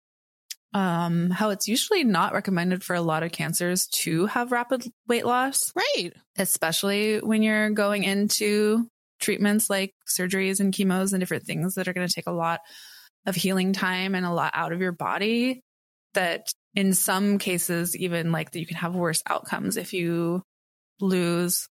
um, 0.73 1.31
how 1.31 1.51
it's 1.51 1.69
usually 1.69 2.03
not 2.03 2.33
recommended 2.33 2.83
for 2.83 2.97
a 2.97 3.01
lot 3.01 3.23
of 3.23 3.31
cancers 3.33 3.87
to 3.87 4.27
have 4.27 4.51
rapid 4.51 4.85
weight 5.07 5.25
loss, 5.25 5.73
Right. 5.77 6.13
especially 6.37 7.19
when 7.21 7.43
you're 7.43 7.71
going 7.71 8.03
into 8.03 8.89
treatments 9.21 9.71
like 9.71 9.93
surgeries 10.09 10.59
and 10.59 10.75
chemos 10.75 11.13
and 11.13 11.21
different 11.21 11.45
things 11.45 11.75
that 11.75 11.87
are 11.87 11.93
going 11.93 12.09
to 12.09 12.13
take 12.13 12.27
a 12.27 12.33
lot 12.33 12.61
of 13.25 13.37
healing 13.37 13.73
time 13.73 14.15
and 14.17 14.27
a 14.27 14.33
lot 14.33 14.53
out 14.55 14.73
of 14.73 14.81
your 14.81 14.93
body. 14.93 15.63
That 16.15 16.49
in 16.75 16.93
some 16.93 17.39
cases, 17.39 17.97
even 17.97 18.33
like 18.33 18.51
that 18.51 18.61
you 18.61 18.67
can 18.67 18.77
have 18.77 18.95
worse 18.95 19.23
outcomes 19.27 19.77
if 19.77 19.93
you 19.93 20.43
lose, 21.01 21.69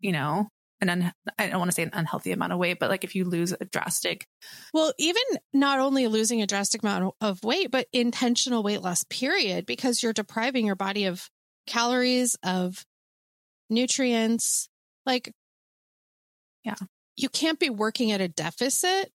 you 0.00 0.12
know, 0.12 0.48
an 0.80 0.88
un- 0.88 1.12
I 1.38 1.48
don't 1.48 1.60
want 1.60 1.70
to 1.70 1.74
say 1.74 1.84
an 1.84 1.90
unhealthy 1.92 2.32
amount 2.32 2.52
of 2.52 2.58
weight, 2.58 2.78
but 2.80 2.90
like 2.90 3.04
if 3.04 3.14
you 3.14 3.24
lose 3.24 3.52
a 3.52 3.64
drastic 3.64 4.24
Well, 4.74 4.92
even 4.98 5.22
not 5.52 5.78
only 5.78 6.08
losing 6.08 6.42
a 6.42 6.46
drastic 6.46 6.82
amount 6.82 7.14
of 7.20 7.44
weight, 7.44 7.70
but 7.70 7.86
intentional 7.92 8.64
weight 8.64 8.82
loss, 8.82 9.04
period, 9.04 9.64
because 9.64 10.02
you're 10.02 10.12
depriving 10.12 10.66
your 10.66 10.74
body 10.74 11.04
of 11.04 11.28
calories, 11.68 12.36
of 12.42 12.84
nutrients. 13.70 14.68
Like, 15.06 15.32
Yeah. 16.64 16.74
you 17.16 17.28
can't 17.28 17.58
be 17.60 17.70
working 17.70 18.10
at 18.12 18.20
a 18.20 18.28
deficit 18.28 19.12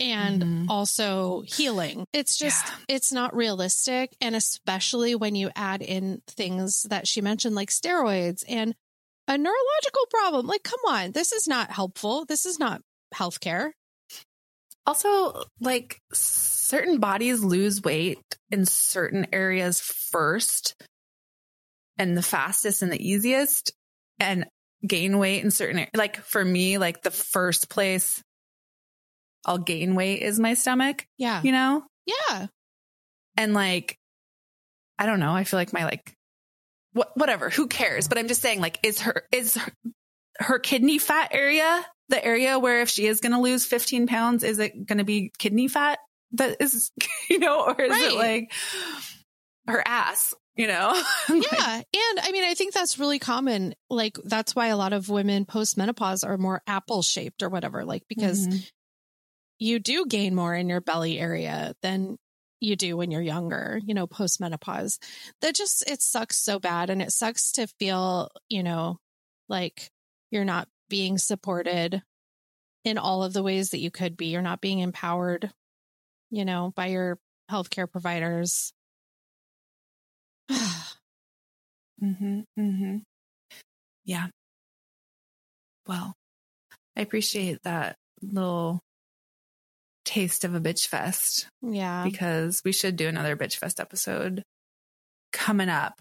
and 0.00 0.42
Mhm. 0.42 0.66
also 0.68 1.42
healing. 1.46 2.04
It's 2.12 2.36
just, 2.36 2.66
Yeah. 2.66 2.74
it's 2.88 3.12
not 3.12 3.34
realistic. 3.34 4.16
And 4.20 4.36
especially 4.36 5.14
when 5.14 5.34
you 5.34 5.50
add 5.56 5.82
in 5.82 6.22
things 6.26 6.82
that 6.84 7.08
she 7.08 7.20
mentioned, 7.20 7.54
like 7.54 7.70
steroids 7.70 8.44
and 8.48 8.74
a 9.26 9.36
neurological 9.36 10.06
problem. 10.10 10.46
Like, 10.46 10.62
come 10.62 10.80
on, 10.86 11.12
this 11.12 11.32
is 11.32 11.46
not 11.46 11.70
helpful. 11.70 12.24
This 12.24 12.46
is 12.46 12.58
not 12.58 12.80
healthcare. 13.14 13.72
Also, 14.86 15.44
like 15.60 16.00
certain 16.14 16.98
bodies 16.98 17.42
lose 17.44 17.82
weight 17.82 18.18
in 18.50 18.64
certain 18.64 19.26
areas 19.32 19.80
first 19.80 20.74
and 21.98 22.16
the 22.16 22.22
fastest 22.22 22.80
and 22.82 22.90
the 22.90 23.06
easiest 23.08 23.72
and 24.18 24.46
gain 24.86 25.18
weight 25.18 25.42
in 25.42 25.50
certain 25.50 25.86
like 25.94 26.16
for 26.18 26.44
me 26.44 26.78
like 26.78 27.02
the 27.02 27.10
first 27.10 27.68
place 27.68 28.22
I'll 29.48 29.58
gain 29.58 29.94
weight 29.94 30.22
is 30.22 30.38
my 30.38 30.54
stomach, 30.54 31.06
Yeah. 31.16 31.42
you 31.42 31.52
know? 31.52 31.82
Yeah. 32.06 32.46
And 33.36 33.54
like 33.54 33.98
I 34.98 35.06
don't 35.06 35.20
know, 35.20 35.32
I 35.32 35.44
feel 35.44 35.58
like 35.58 35.72
my 35.72 35.84
like 35.84 36.14
what 36.92 37.10
whatever, 37.16 37.50
who 37.50 37.66
cares? 37.68 38.08
But 38.08 38.18
I'm 38.18 38.28
just 38.28 38.42
saying 38.42 38.60
like 38.60 38.78
is 38.82 39.00
her 39.02 39.24
is 39.32 39.54
her, 39.56 39.72
her 40.40 40.58
kidney 40.58 40.98
fat 40.98 41.30
area 41.32 41.84
the 42.10 42.24
area 42.24 42.58
where 42.58 42.80
if 42.82 42.88
she 42.88 43.06
is 43.06 43.20
going 43.20 43.32
to 43.32 43.40
lose 43.40 43.66
15 43.66 44.06
pounds 44.06 44.42
is 44.42 44.58
it 44.58 44.86
going 44.86 44.98
to 44.98 45.04
be 45.04 45.30
kidney 45.38 45.68
fat 45.68 45.98
that 46.32 46.56
is 46.60 46.90
you 47.30 47.38
know 47.38 47.64
or 47.66 47.80
is 47.80 47.90
Right. 47.90 48.12
it 48.12 48.14
like 48.14 48.52
her 49.66 49.82
ass, 49.86 50.32
you 50.56 50.66
know? 50.66 50.90
Like, 51.28 51.52
Yeah. 51.52 51.76
And 51.76 52.20
I 52.22 52.30
mean, 52.32 52.44
I 52.44 52.54
think 52.54 52.72
that's 52.72 52.98
really 52.98 53.18
common. 53.18 53.74
Like, 53.90 54.16
that's 54.24 54.56
why 54.56 54.68
a 54.68 54.76
lot 54.78 54.94
of 54.94 55.10
women 55.10 55.44
post 55.44 55.76
menopause 55.76 56.24
are 56.24 56.38
more 56.38 56.62
apple 56.66 57.02
shaped 57.02 57.42
or 57.42 57.50
whatever, 57.50 57.84
like, 57.84 58.04
because 58.08 58.48
Mhm. 58.48 58.66
You 59.58 59.78
do 59.78 60.06
gain 60.06 60.34
more 60.34 60.54
in 60.54 60.68
your 60.68 60.80
belly 60.80 61.18
area 61.18 61.74
than 61.82 62.16
you 62.60 62.76
do 62.76 62.96
when 62.96 63.10
you're 63.10 63.22
younger, 63.22 63.80
you 63.84 63.94
know, 63.94 64.06
post 64.06 64.40
menopause. 64.40 64.98
That 65.42 65.54
just, 65.54 65.88
it 65.88 66.02
sucks 66.02 66.38
so 66.38 66.58
bad. 66.58 66.90
And 66.90 67.00
it 67.00 67.12
sucks 67.12 67.52
to 67.52 67.66
feel, 67.78 68.30
you 68.48 68.62
know, 68.62 68.98
like 69.48 69.90
you're 70.30 70.44
not 70.44 70.68
being 70.88 71.18
supported 71.18 72.02
in 72.84 72.98
all 72.98 73.22
of 73.22 73.32
the 73.32 73.42
ways 73.42 73.70
that 73.70 73.80
you 73.80 73.90
could 73.90 74.16
be. 74.16 74.26
You're 74.26 74.42
not 74.42 74.60
being 74.60 74.80
empowered, 74.80 75.50
you 76.30 76.44
know, 76.44 76.72
by 76.74 76.86
your 76.86 77.18
healthcare 77.50 77.90
providers. 77.90 78.72
mm-hmm, 80.50 82.40
mm-hmm. 82.58 82.96
Yeah. 84.04 84.28
Well, 85.86 86.14
I 86.96 87.02
appreciate 87.02 87.62
that 87.62 87.96
little 88.20 88.80
taste 90.08 90.44
of 90.44 90.54
a 90.54 90.60
bitch 90.60 90.86
fest 90.86 91.48
yeah. 91.60 92.02
because 92.02 92.62
we 92.64 92.72
should 92.72 92.96
do 92.96 93.08
another 93.08 93.36
bitch 93.36 93.56
fest 93.56 93.78
episode 93.78 94.42
coming 95.34 95.68
up. 95.68 96.00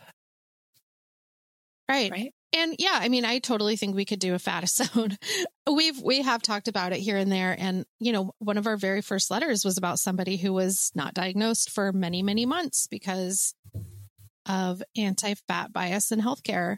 Right. 1.90 2.10
Right. 2.10 2.34
And 2.54 2.76
yeah, 2.80 2.98
I 3.02 3.10
mean, 3.10 3.26
I 3.26 3.40
totally 3.40 3.76
think 3.76 3.96
we 3.96 4.06
could 4.06 4.20
do 4.20 4.34
a 4.34 4.38
fatisode. 4.38 5.18
We've 5.70 6.02
we 6.02 6.22
have 6.22 6.42
talked 6.42 6.70
about 6.70 6.94
it 6.94 7.00
here 7.00 7.18
and 7.18 7.30
there, 7.30 7.54
and 7.58 7.86
you 8.00 8.14
know, 8.14 8.32
one 8.40 8.58
of 8.58 8.66
our 8.66 8.78
very 8.78 9.02
first 9.02 9.30
letters 9.30 9.66
was 9.66 9.78
about 9.78 10.00
somebody 10.00 10.38
who 10.38 10.54
was 10.54 10.90
not 10.96 11.14
diagnosed 11.14 11.70
for 11.70 11.92
many 11.92 12.24
many 12.24 12.46
months 12.46 12.88
because 12.88 13.54
of 14.46 14.82
anti-fat 14.96 15.74
bias 15.74 16.14
in 16.14 16.22
healthcare. 16.22 16.78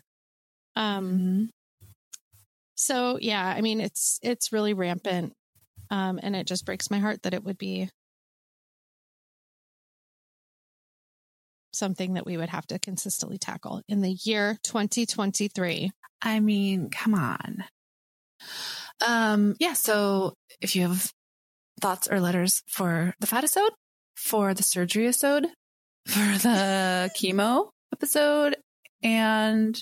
Um. 0.75 1.11
Mm-hmm. 1.11 1.45
So 2.73 3.19
yeah, 3.21 3.45
I 3.45 3.61
mean, 3.61 3.79
it's 3.79 4.19
it's 4.23 4.51
really 4.51 4.73
rampant, 4.73 5.33
um, 5.89 6.19
and 6.21 6.35
it 6.35 6.47
just 6.47 6.65
breaks 6.65 6.91
my 6.91 6.99
heart 6.99 7.23
that 7.23 7.33
it 7.33 7.43
would 7.43 7.57
be 7.57 7.89
something 11.71 12.13
that 12.15 12.25
we 12.25 12.37
would 12.37 12.49
have 12.49 12.67
to 12.67 12.79
consistently 12.79 13.37
tackle 13.37 13.81
in 13.87 14.01
the 14.01 14.15
year 14.23 14.57
2023. 14.63 15.91
I 16.21 16.39
mean, 16.39 16.89
come 16.89 17.13
on. 17.13 17.63
Um, 19.05 19.55
yeah, 19.59 19.73
so 19.73 20.33
if 20.61 20.75
you 20.75 20.83
have 20.83 21.11
thoughts 21.79 22.07
or 22.09 22.19
letters 22.19 22.61
for 22.67 23.13
the 23.19 23.27
fat 23.27 23.43
fatisode, 23.43 23.71
for 24.15 24.53
the 24.53 24.63
surgery 24.63 25.05
episode, 25.05 25.47
for 26.05 26.19
the 26.19 27.09
chemo 27.17 27.69
episode, 27.93 28.57
and 29.01 29.81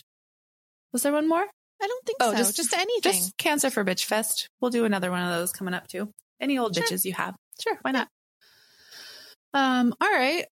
was 0.93 1.03
there 1.03 1.13
one 1.13 1.27
more? 1.27 1.45
I 1.81 1.87
don't 1.87 2.05
think 2.05 2.17
Oh, 2.21 2.31
so. 2.31 2.37
just- 2.37 2.55
Just, 2.55 2.73
anything. 2.73 3.11
Just 3.13 3.37
cancer 3.37 3.69
for 3.69 3.83
bitch 3.85 4.05
fest. 4.05 4.49
We'll 4.61 4.71
do 4.71 4.85
another 4.85 5.11
one 5.11 5.21
of 5.21 5.29
those 5.37 5.51
coming 5.51 5.73
up 5.73 5.87
too. 5.87 6.11
Any 6.41 6.57
old 6.57 6.75
Sure. 6.75 6.83
bitches 6.83 7.05
you 7.05 7.13
have. 7.13 7.35
Sure, 7.61 7.77
why 7.81 7.91
not? 7.91 8.07
Um, 9.53 9.93
all 10.01 10.09
right. 10.11 10.45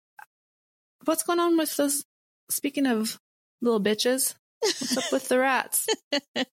What's 1.05 1.23
going 1.23 1.39
on 1.39 1.57
with 1.57 1.75
those 1.77 2.03
speaking 2.49 2.85
of 2.87 3.19
little 3.61 3.81
bitches? 3.81 4.35
What's 4.61 4.97
up 4.97 5.11
with 5.11 5.27
the 5.27 5.39
rats? 5.39 5.87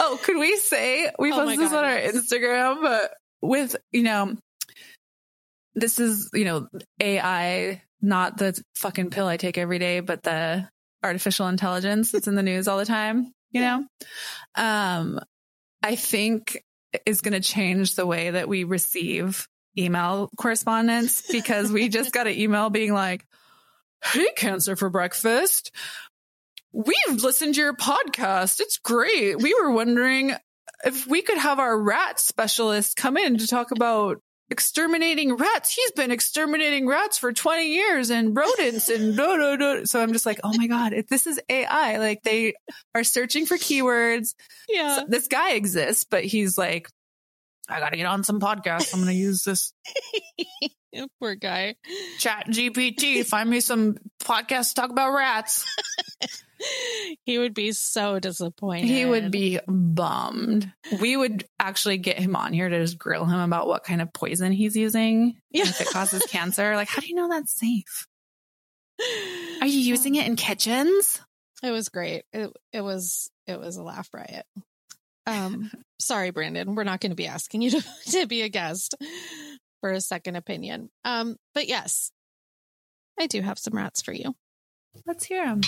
Oh, 0.00 0.18
could 0.22 0.38
we 0.38 0.56
say 0.56 1.10
we 1.18 1.30
Oh 1.32 1.36
posted 1.36 1.60
this 1.60 1.72
on 1.74 1.84
our. 1.84 1.98
Instagram, 1.98 2.80
but 2.80 3.10
with 3.42 3.76
you 3.92 4.04
know, 4.04 4.34
this 5.74 6.00
is 6.00 6.30
you 6.32 6.46
know 6.46 6.66
AI, 6.98 7.82
not 8.00 8.38
the 8.38 8.58
fucking 8.76 9.10
pill 9.10 9.26
I 9.26 9.36
take 9.36 9.58
every 9.58 9.78
day, 9.78 10.00
but 10.00 10.22
the 10.22 10.66
artificial 11.04 11.48
intelligence 11.48 12.10
that's 12.10 12.26
in 12.26 12.36
the 12.36 12.42
news 12.42 12.68
all 12.68 12.78
the 12.78 12.86
time. 12.86 13.34
You 13.56 13.62
know, 13.62 13.84
um, 14.54 15.20
I 15.82 15.96
think 15.96 16.62
is 17.06 17.22
going 17.22 17.32
to 17.32 17.40
change 17.40 17.94
the 17.94 18.06
way 18.06 18.30
that 18.30 18.48
we 18.48 18.64
receive 18.64 19.48
email 19.78 20.28
correspondence 20.36 21.22
because 21.30 21.72
we 21.72 21.88
just 21.88 22.12
got 22.12 22.26
an 22.26 22.34
email 22.38 22.68
being 22.68 22.92
like, 22.92 23.24
"Hey, 24.04 24.28
cancer 24.36 24.76
for 24.76 24.90
breakfast." 24.90 25.74
We've 26.72 27.22
listened 27.22 27.54
to 27.54 27.62
your 27.62 27.74
podcast. 27.74 28.60
It's 28.60 28.76
great. 28.76 29.40
We 29.40 29.54
were 29.54 29.70
wondering 29.70 30.34
if 30.84 31.06
we 31.06 31.22
could 31.22 31.38
have 31.38 31.58
our 31.58 31.80
rat 31.80 32.20
specialist 32.20 32.96
come 32.96 33.16
in 33.16 33.38
to 33.38 33.46
talk 33.46 33.70
about 33.70 34.20
exterminating 34.50 35.34
rats. 35.36 35.74
He's 35.74 35.90
been 35.92 36.10
exterminating 36.10 36.86
rats 36.86 37.18
for 37.18 37.32
20 37.32 37.66
years 37.68 38.10
and 38.10 38.36
rodents 38.36 38.88
and 38.88 39.16
no, 39.16 39.36
no, 39.36 39.56
no. 39.56 39.84
So 39.84 40.00
I'm 40.00 40.12
just 40.12 40.26
like, 40.26 40.40
oh 40.44 40.52
my 40.56 40.66
God, 40.66 40.92
if 40.92 41.08
this 41.08 41.26
is 41.26 41.40
AI. 41.48 41.98
Like 41.98 42.22
they 42.22 42.54
are 42.94 43.04
searching 43.04 43.46
for 43.46 43.56
keywords. 43.56 44.34
yeah. 44.68 44.96
So 44.96 45.04
this 45.08 45.26
guy 45.28 45.52
exists, 45.52 46.04
but 46.04 46.24
he's 46.24 46.56
like, 46.56 46.88
I 47.68 47.80
got 47.80 47.90
to 47.90 47.96
get 47.96 48.06
on 48.06 48.22
some 48.22 48.38
podcast. 48.40 48.94
I'm 48.94 49.00
going 49.00 49.12
to 49.12 49.18
use 49.18 49.42
this 49.42 49.72
Poor 51.20 51.34
guy. 51.34 51.74
chat 52.18 52.46
GPT. 52.48 53.26
Find 53.26 53.50
me 53.50 53.60
some 53.60 53.96
podcasts 54.22 54.68
to 54.70 54.74
talk 54.80 54.90
about 54.90 55.12
rats. 55.12 55.64
He 57.24 57.38
would 57.38 57.54
be 57.54 57.72
so 57.72 58.20
disappointed. 58.20 58.86
He 58.86 59.04
would 59.04 59.32
be 59.32 59.58
bummed. 59.66 60.72
We 61.00 61.16
would 61.16 61.44
actually 61.58 61.98
get 61.98 62.18
him 62.18 62.36
on 62.36 62.52
here 62.52 62.68
to 62.68 62.80
just 62.80 62.98
grill 62.98 63.24
him 63.24 63.40
about 63.40 63.66
what 63.66 63.82
kind 63.84 64.00
of 64.00 64.12
poison 64.12 64.52
he's 64.52 64.76
using. 64.76 65.36
Yeah. 65.50 65.64
If 65.64 65.80
it 65.80 65.88
causes 65.88 66.22
cancer. 66.28 66.76
Like, 66.76 66.88
how 66.88 67.00
do 67.00 67.08
you 67.08 67.14
know 67.14 67.28
that's 67.28 67.54
safe? 67.54 68.06
Are 69.60 69.66
you 69.66 69.80
using 69.80 70.14
it 70.14 70.26
in 70.26 70.36
kitchens? 70.36 71.20
It 71.62 71.70
was 71.70 71.88
great. 71.88 72.24
It 72.32 72.52
it 72.72 72.80
was 72.80 73.30
it 73.46 73.58
was 73.58 73.76
a 73.76 73.82
laugh 73.82 74.08
riot. 74.12 74.44
Um, 75.26 75.70
sorry, 75.98 76.30
Brandon. 76.30 76.74
We're 76.74 76.84
not 76.84 77.00
going 77.00 77.10
to 77.10 77.16
be 77.16 77.26
asking 77.26 77.62
you 77.62 77.70
to, 77.70 77.84
to 78.10 78.26
be 78.26 78.42
a 78.42 78.48
guest 78.48 78.94
for 79.80 79.90
a 79.90 80.00
second 80.00 80.36
opinion. 80.36 80.90
Um, 81.04 81.36
but 81.54 81.66
yes, 81.66 82.10
I 83.18 83.26
do 83.26 83.40
have 83.40 83.58
some 83.58 83.76
rats 83.76 84.02
for 84.02 84.12
you. 84.12 84.34
Let's 85.06 85.24
hear 85.24 85.46
him. 85.46 85.62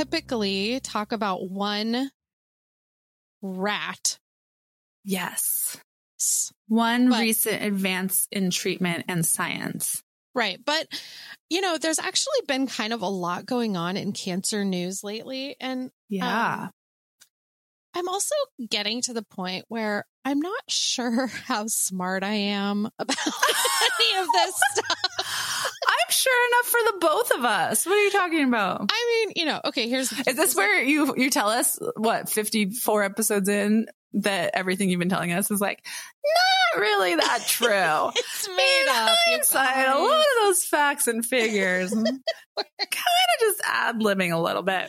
Typically 0.00 0.80
talk 0.80 1.12
about 1.12 1.50
one 1.50 2.10
rat. 3.42 4.18
Yes. 5.04 5.76
One 6.68 7.10
But- 7.10 7.20
recent 7.20 7.62
advance 7.62 8.26
in 8.30 8.50
treatment 8.50 9.04
and 9.08 9.26
science. 9.26 10.02
Right. 10.34 10.58
But, 10.64 10.86
you 11.50 11.60
know, 11.60 11.76
there's 11.76 11.98
actually 11.98 12.40
been 12.46 12.66
kind 12.66 12.92
of 12.92 13.02
a 13.02 13.08
lot 13.08 13.44
going 13.46 13.76
on 13.76 13.96
in 13.96 14.12
cancer 14.12 14.64
news 14.64 15.02
lately. 15.04 15.56
And 15.60 15.90
Yeah. 16.08 16.64
Um, 16.64 16.70
I'm 17.92 18.08
also 18.08 18.36
getting 18.70 19.02
to 19.02 19.12
the 19.12 19.24
point 19.24 19.64
where 19.68 20.04
I'm 20.24 20.40
not 20.40 20.62
sure 20.70 21.26
how 21.26 21.66
smart 21.66 22.22
I 22.22 22.34
am 22.34 22.88
about 22.98 23.16
any 24.00 24.18
of 24.20 24.26
this 24.32 24.54
stuff. 24.72 25.59
Sure 26.10 26.48
enough 26.48 26.66
for 26.66 26.80
the 26.92 26.98
both 27.00 27.30
of 27.38 27.44
us. 27.44 27.86
What 27.86 27.94
are 27.96 28.02
you 28.04 28.10
talking 28.10 28.44
about? 28.44 28.90
I 28.92 29.24
mean, 29.26 29.32
you 29.36 29.44
know, 29.46 29.60
okay, 29.66 29.88
here's 29.88 30.12
Is 30.12 30.36
this 30.36 30.54
where 30.56 30.82
you 30.82 31.14
you 31.16 31.30
tell 31.30 31.48
us 31.48 31.78
what 31.96 32.28
54 32.28 33.04
episodes 33.04 33.48
in 33.48 33.86
that 34.14 34.50
everything 34.54 34.90
you've 34.90 34.98
been 34.98 35.08
telling 35.08 35.32
us 35.32 35.50
is 35.52 35.60
like 35.60 35.86
not 36.74 36.80
really 36.82 37.14
that 37.14 37.44
true? 37.46 38.10
it's 38.16 38.48
made 38.48 38.82
In 38.82 38.88
up? 38.88 39.16
hindsight, 39.26 39.86
a 39.88 39.98
lot 39.98 40.18
of 40.18 40.24
those 40.44 40.64
facts 40.64 41.06
and 41.06 41.24
figures 41.24 41.90
kind 41.94 42.06
of 42.06 43.40
just 43.40 43.60
ad 43.64 44.00
libbing 44.00 44.32
a 44.32 44.38
little 44.40 44.62
bit. 44.62 44.88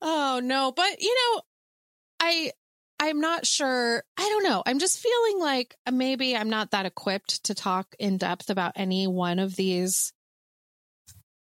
Oh 0.00 0.40
no, 0.42 0.72
but 0.74 1.02
you 1.02 1.14
know, 1.14 1.42
I 2.20 2.50
I'm 3.00 3.20
not 3.20 3.44
sure. 3.44 4.02
I 4.16 4.22
don't 4.22 4.44
know. 4.44 4.62
I'm 4.64 4.78
just 4.78 4.98
feeling 4.98 5.40
like 5.40 5.76
uh, 5.86 5.90
maybe 5.90 6.34
I'm 6.34 6.48
not 6.48 6.70
that 6.70 6.86
equipped 6.86 7.44
to 7.44 7.54
talk 7.54 7.94
in 7.98 8.16
depth 8.16 8.48
about 8.48 8.72
any 8.76 9.06
one 9.06 9.38
of 9.40 9.56
these 9.56 10.12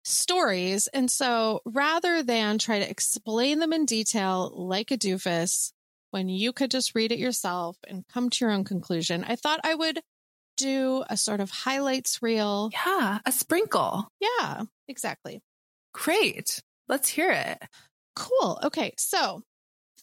stories. 0.05 0.87
And 0.93 1.09
so 1.11 1.61
rather 1.65 2.23
than 2.23 2.57
try 2.57 2.79
to 2.79 2.89
explain 2.89 3.59
them 3.59 3.73
in 3.73 3.85
detail 3.85 4.51
like 4.55 4.91
a 4.91 4.97
doofus, 4.97 5.71
when 6.11 6.29
you 6.29 6.53
could 6.53 6.71
just 6.71 6.95
read 6.95 7.11
it 7.11 7.19
yourself 7.19 7.75
and 7.87 8.07
come 8.07 8.29
to 8.29 8.45
your 8.45 8.53
own 8.53 8.63
conclusion, 8.63 9.25
I 9.27 9.35
thought 9.35 9.59
I 9.63 9.75
would 9.75 9.99
do 10.57 11.03
a 11.09 11.17
sort 11.17 11.41
of 11.41 11.49
highlights 11.49 12.21
reel. 12.21 12.69
Yeah, 12.71 13.19
a 13.25 13.31
sprinkle. 13.31 14.07
Yeah, 14.21 14.61
exactly. 14.87 15.41
Great. 15.93 16.61
Let's 16.87 17.09
hear 17.09 17.31
it. 17.31 17.57
Cool. 18.15 18.59
Okay. 18.63 18.93
So, 18.97 19.41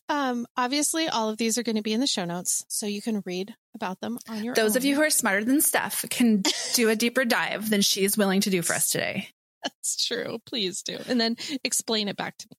um, 0.09 0.47
obviously 0.57 1.09
all 1.09 1.31
of 1.31 1.39
these 1.39 1.57
are 1.57 1.63
going 1.63 1.77
to 1.77 1.83
be 1.83 1.95
in 1.95 2.01
the 2.01 2.07
show 2.07 2.27
notes 2.27 2.65
so 2.69 2.85
you 2.87 3.01
can 3.01 3.23
read 3.25 3.55
about 3.75 4.01
them 4.01 4.19
on 4.29 4.45
your 4.45 4.55
Those 4.55 4.73
own. 4.73 4.79
of 4.79 4.85
you 4.85 4.97
who 4.97 5.03
are 5.03 5.11
smarter 5.11 5.45
than 5.45 5.59
Stef 5.59 6.11
can 6.11 6.43
do 6.75 6.91
a 6.91 6.97
deeper 6.97 7.25
dive 7.25 7.71
than 7.71 7.81
she 7.81 8.05
is 8.05 8.19
willing 8.19 8.43
to 8.43 8.51
do 8.51 8.61
for 8.61 8.75
us 8.75 8.91
today. 8.91 9.29
That's 9.65 10.07
true. 10.07 10.39
Please 10.47 10.83
do. 10.83 10.99
And 11.09 11.21
then 11.21 11.37
explain 11.65 12.09
it 12.09 12.17
back 12.17 12.37
to 12.39 12.49
me. 12.51 12.57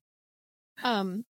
Um, 0.84 1.26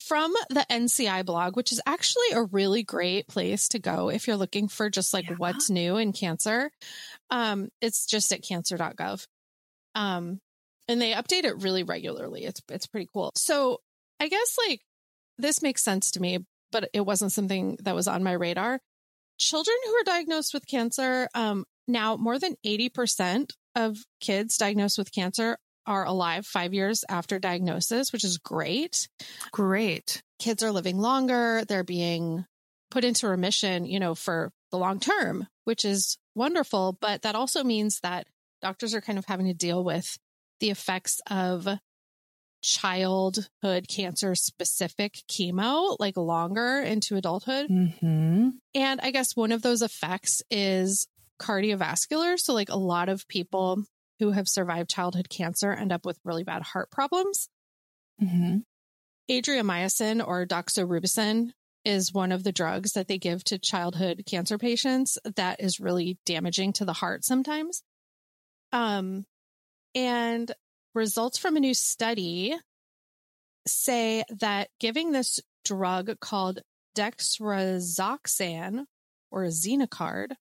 from 0.00 0.32
the 0.50 0.64
NCI 0.70 1.24
blog, 1.24 1.56
which 1.56 1.72
is 1.72 1.80
actually 1.86 2.30
a 2.32 2.44
really 2.44 2.82
great 2.84 3.26
place 3.26 3.68
to 3.68 3.78
go 3.80 4.08
if 4.08 4.26
you're 4.26 4.36
looking 4.36 4.68
for 4.68 4.88
just 4.88 5.12
like 5.12 5.28
Yeah. 5.28 5.34
what's 5.36 5.68
new 5.68 5.96
in 5.96 6.12
cancer. 6.12 6.70
Um, 7.30 7.70
it's 7.80 8.06
just 8.06 8.30
at 8.32 8.42
cancer.gov. 8.42 9.26
Um, 9.96 10.40
and 10.88 11.00
they 11.02 11.12
update 11.12 11.44
it 11.44 11.62
really 11.62 11.82
regularly. 11.82 12.44
It's 12.44 12.60
it's 12.70 12.86
pretty 12.86 13.08
cool. 13.12 13.32
So 13.34 13.80
I 14.20 14.28
guess 14.28 14.56
like 14.68 14.80
this 15.38 15.60
makes 15.62 15.82
sense 15.82 16.12
to 16.12 16.20
me, 16.20 16.38
but 16.70 16.88
it 16.92 17.00
wasn't 17.00 17.32
something 17.32 17.76
that 17.82 17.94
was 17.94 18.06
on 18.06 18.22
my 18.22 18.32
radar. 18.32 18.78
Children 19.38 19.76
who 19.86 19.92
are 19.96 20.04
diagnosed 20.04 20.54
with 20.54 20.66
cancer, 20.66 21.28
um, 21.34 21.64
now 21.88 22.16
more 22.16 22.38
than 22.38 22.54
80% 22.64 23.50
of 23.76 23.96
kids 24.20 24.56
diagnosed 24.56 24.98
with 24.98 25.12
cancer 25.12 25.58
are 25.86 26.04
alive 26.04 26.44
five 26.44 26.74
years 26.74 27.04
after 27.08 27.38
diagnosis, 27.38 28.12
which 28.12 28.24
is 28.24 28.38
great. 28.38 29.08
Great. 29.52 30.22
Kids 30.40 30.64
are 30.64 30.72
living 30.72 30.98
longer. 30.98 31.62
They're 31.68 31.84
being 31.84 32.44
put 32.90 33.04
into 33.04 33.28
remission, 33.28 33.86
you 33.86 34.00
know, 34.00 34.14
for 34.14 34.50
the 34.72 34.78
long 34.78 34.98
term, 34.98 35.46
which 35.64 35.84
is 35.84 36.18
wonderful. 36.34 36.98
But 37.00 37.22
that 37.22 37.36
also 37.36 37.62
means 37.62 38.00
that 38.00 38.26
doctors 38.62 38.94
are 38.94 39.00
kind 39.00 39.18
of 39.18 39.26
having 39.26 39.46
to 39.46 39.54
deal 39.54 39.84
with 39.84 40.18
the 40.58 40.70
effects 40.70 41.20
of 41.30 41.68
childhood 42.62 43.86
cancer 43.88 44.34
specific 44.34 45.18
chemo, 45.30 45.96
like 46.00 46.16
longer 46.16 46.80
into 46.80 47.16
adulthood. 47.16 47.68
Mm-hmm. 47.70 48.48
And 48.74 49.00
I 49.00 49.10
guess 49.12 49.36
one 49.36 49.52
of 49.52 49.62
those 49.62 49.82
effects 49.82 50.42
is 50.50 51.06
cardiovascular. 51.40 52.38
So, 52.38 52.54
like 52.54 52.70
a 52.70 52.76
lot 52.76 53.08
of 53.08 53.26
people 53.28 53.82
who 54.18 54.30
have 54.30 54.48
survived 54.48 54.90
childhood 54.90 55.28
cancer 55.28 55.72
end 55.72 55.92
up 55.92 56.06
with 56.06 56.18
really 56.24 56.44
bad 56.44 56.62
heart 56.62 56.90
problems. 56.90 57.48
Mm-hmm. 58.22 58.58
Adriamycin 59.30 60.26
or 60.26 60.46
doxorubicin 60.46 61.50
is 61.84 62.12
one 62.12 62.32
of 62.32 62.42
the 62.42 62.52
drugs 62.52 62.92
that 62.92 63.08
they 63.08 63.18
give 63.18 63.44
to 63.44 63.58
childhood 63.58 64.22
cancer 64.26 64.58
patients 64.58 65.18
that 65.36 65.60
is 65.60 65.80
really 65.80 66.18
damaging 66.24 66.72
to 66.74 66.84
the 66.84 66.92
heart 66.92 67.24
sometimes. 67.24 67.82
Um, 68.72 69.24
and 69.94 70.50
results 70.94 71.38
from 71.38 71.56
a 71.56 71.60
new 71.60 71.74
study 71.74 72.56
say 73.66 74.24
that 74.40 74.68
giving 74.80 75.12
this 75.12 75.40
drug 75.64 76.18
called 76.20 76.60
dexrazoxane 76.96 78.84
or 79.30 79.44
Zinecard 79.44 80.32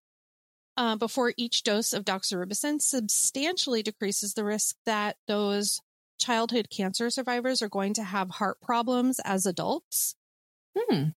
uh, 0.78 0.96
before 0.96 1.34
each 1.38 1.64
dose 1.64 1.94
of 1.94 2.06
doxorubicin 2.06 2.82
substantially 2.82 3.82
decreases 3.82 4.34
the 4.34 4.44
risk 4.44 4.76
that 4.86 5.18
those 5.28 5.80
childhood 6.20 6.68
cancer 6.70 7.10
survivors 7.10 7.62
are 7.62 7.70
going 7.70 7.94
to 7.94 8.04
have 8.04 8.30
heart 8.30 8.60
problems 8.62 9.20
as 9.24 9.46
adults. 9.46 10.16
Hmm. 10.78 11.10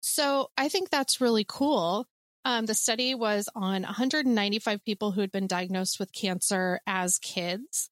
So 0.00 0.50
I 0.56 0.68
think 0.68 0.90
that's 0.90 1.20
really 1.20 1.44
cool. 1.46 2.06
Um, 2.44 2.66
the 2.66 2.74
study 2.74 3.14
was 3.14 3.48
on 3.54 3.82
195 3.82 4.84
people 4.84 5.12
who 5.12 5.20
had 5.20 5.30
been 5.30 5.46
diagnosed 5.46 6.00
with 6.00 6.12
cancer 6.12 6.80
as 6.86 7.18
kids, 7.18 7.90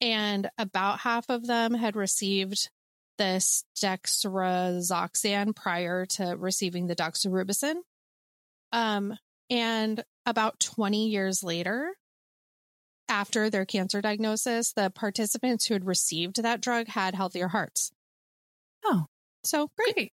and 0.00 0.50
about 0.56 1.00
half 1.00 1.26
of 1.28 1.46
them 1.46 1.74
had 1.74 1.94
received 1.94 2.70
this 3.18 3.64
dexrazoxane 3.80 5.54
prior 5.54 6.06
to 6.06 6.36
receiving 6.36 6.86
the 6.86 6.96
doxorubicin. 6.96 7.74
Um, 8.72 9.16
and 9.50 10.02
about 10.26 10.60
20 10.60 11.08
years 11.08 11.42
later, 11.42 11.94
after 13.08 13.50
their 13.50 13.64
cancer 13.64 14.00
diagnosis, 14.00 14.72
the 14.72 14.90
participants 14.90 15.66
who 15.66 15.74
had 15.74 15.86
received 15.86 16.42
that 16.42 16.60
drug 16.60 16.88
had 16.88 17.14
healthier 17.14 17.48
hearts. 17.48 17.90
Oh, 18.84 19.06
So 19.44 19.68
great. 19.76 19.94
great. 19.94 20.12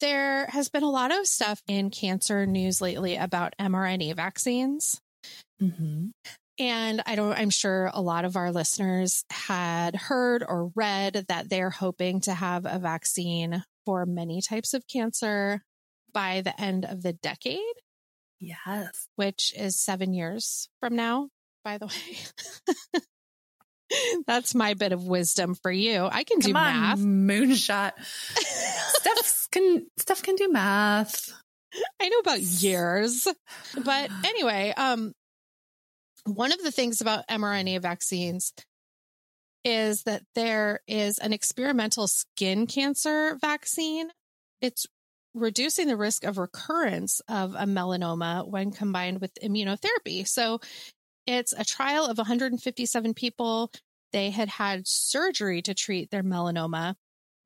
There 0.00 0.46
has 0.46 0.68
been 0.68 0.82
a 0.82 0.90
lot 0.90 1.10
of 1.10 1.26
stuff 1.26 1.62
in 1.66 1.90
cancer 1.90 2.46
news 2.46 2.80
lately 2.80 3.16
about 3.16 3.54
mRNA 3.58 4.14
vaccines. 4.16 5.00
Mm-hmm. 5.60 6.08
And 6.58 7.02
I 7.04 7.16
don't, 7.16 7.32
I'm 7.32 7.50
sure 7.50 7.90
a 7.92 8.00
lot 8.00 8.24
of 8.24 8.36
our 8.36 8.50
listeners 8.50 9.24
had 9.30 9.94
heard 9.94 10.42
or 10.46 10.70
read 10.74 11.26
that 11.28 11.50
they're 11.50 11.70
hoping 11.70 12.20
to 12.22 12.34
have 12.34 12.64
a 12.66 12.78
vaccine 12.78 13.62
for 13.84 14.06
many 14.06 14.40
types 14.40 14.72
of 14.74 14.86
cancer 14.86 15.62
by 16.12 16.40
the 16.40 16.58
end 16.60 16.84
of 16.84 17.02
the 17.02 17.12
decade, 17.12 17.60
Yes. 18.40 19.08
which 19.16 19.52
is 19.56 19.80
seven 19.80 20.12
years 20.14 20.68
from 20.80 20.96
now, 20.96 21.28
by 21.64 21.78
the 21.78 21.86
way. 21.86 23.00
That's 24.26 24.54
my 24.54 24.74
bit 24.74 24.92
of 24.92 25.04
wisdom 25.04 25.54
for 25.54 25.70
you. 25.70 26.08
I 26.10 26.24
can 26.24 26.40
do 26.40 26.48
Come 26.52 26.56
on, 26.56 26.80
math. 26.80 26.98
moonshot. 26.98 27.92
Stef 28.34 29.48
can 29.52 29.86
Stef 29.98 30.22
can 30.22 30.34
do 30.34 30.50
math. 30.50 31.32
I 32.00 32.08
know 32.08 32.18
about 32.18 32.40
years. 32.40 33.28
But 33.84 34.10
anyway, 34.24 34.74
um, 34.76 35.12
one 36.24 36.52
of 36.52 36.62
the 36.62 36.72
things 36.72 37.00
about 37.00 37.28
mRNA 37.28 37.80
vaccines 37.82 38.52
is 39.64 40.02
that 40.02 40.22
there 40.34 40.80
is 40.88 41.18
an 41.18 41.32
experimental 41.32 42.08
skin 42.08 42.66
cancer 42.66 43.36
vaccine. 43.40 44.08
It's 44.60 44.86
reducing 45.36 45.86
the 45.86 45.96
risk 45.96 46.24
of 46.24 46.38
recurrence 46.38 47.20
of 47.28 47.54
a 47.54 47.64
melanoma 47.64 48.48
when 48.48 48.72
combined 48.72 49.20
with 49.20 49.34
immunotherapy. 49.42 50.26
So 50.26 50.60
it's 51.26 51.52
a 51.52 51.64
trial 51.64 52.06
of 52.06 52.16
157 52.18 53.14
people. 53.14 53.70
They 54.12 54.30
had 54.30 54.48
had 54.48 54.86
surgery 54.86 55.62
to 55.62 55.74
treat 55.74 56.10
their 56.10 56.22
melanoma. 56.22 56.94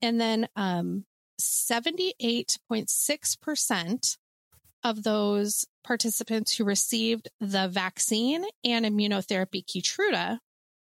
And 0.01 0.20
then 0.20 0.49
um, 0.57 1.05
78.6% 1.41 4.16
of 4.82 5.03
those 5.03 5.66
participants 5.84 6.57
who 6.57 6.64
received 6.64 7.28
the 7.41 7.68
vaccine 7.68 8.47
and 8.64 8.86
immunotherapy 8.86 9.62
Keytruda 9.64 10.38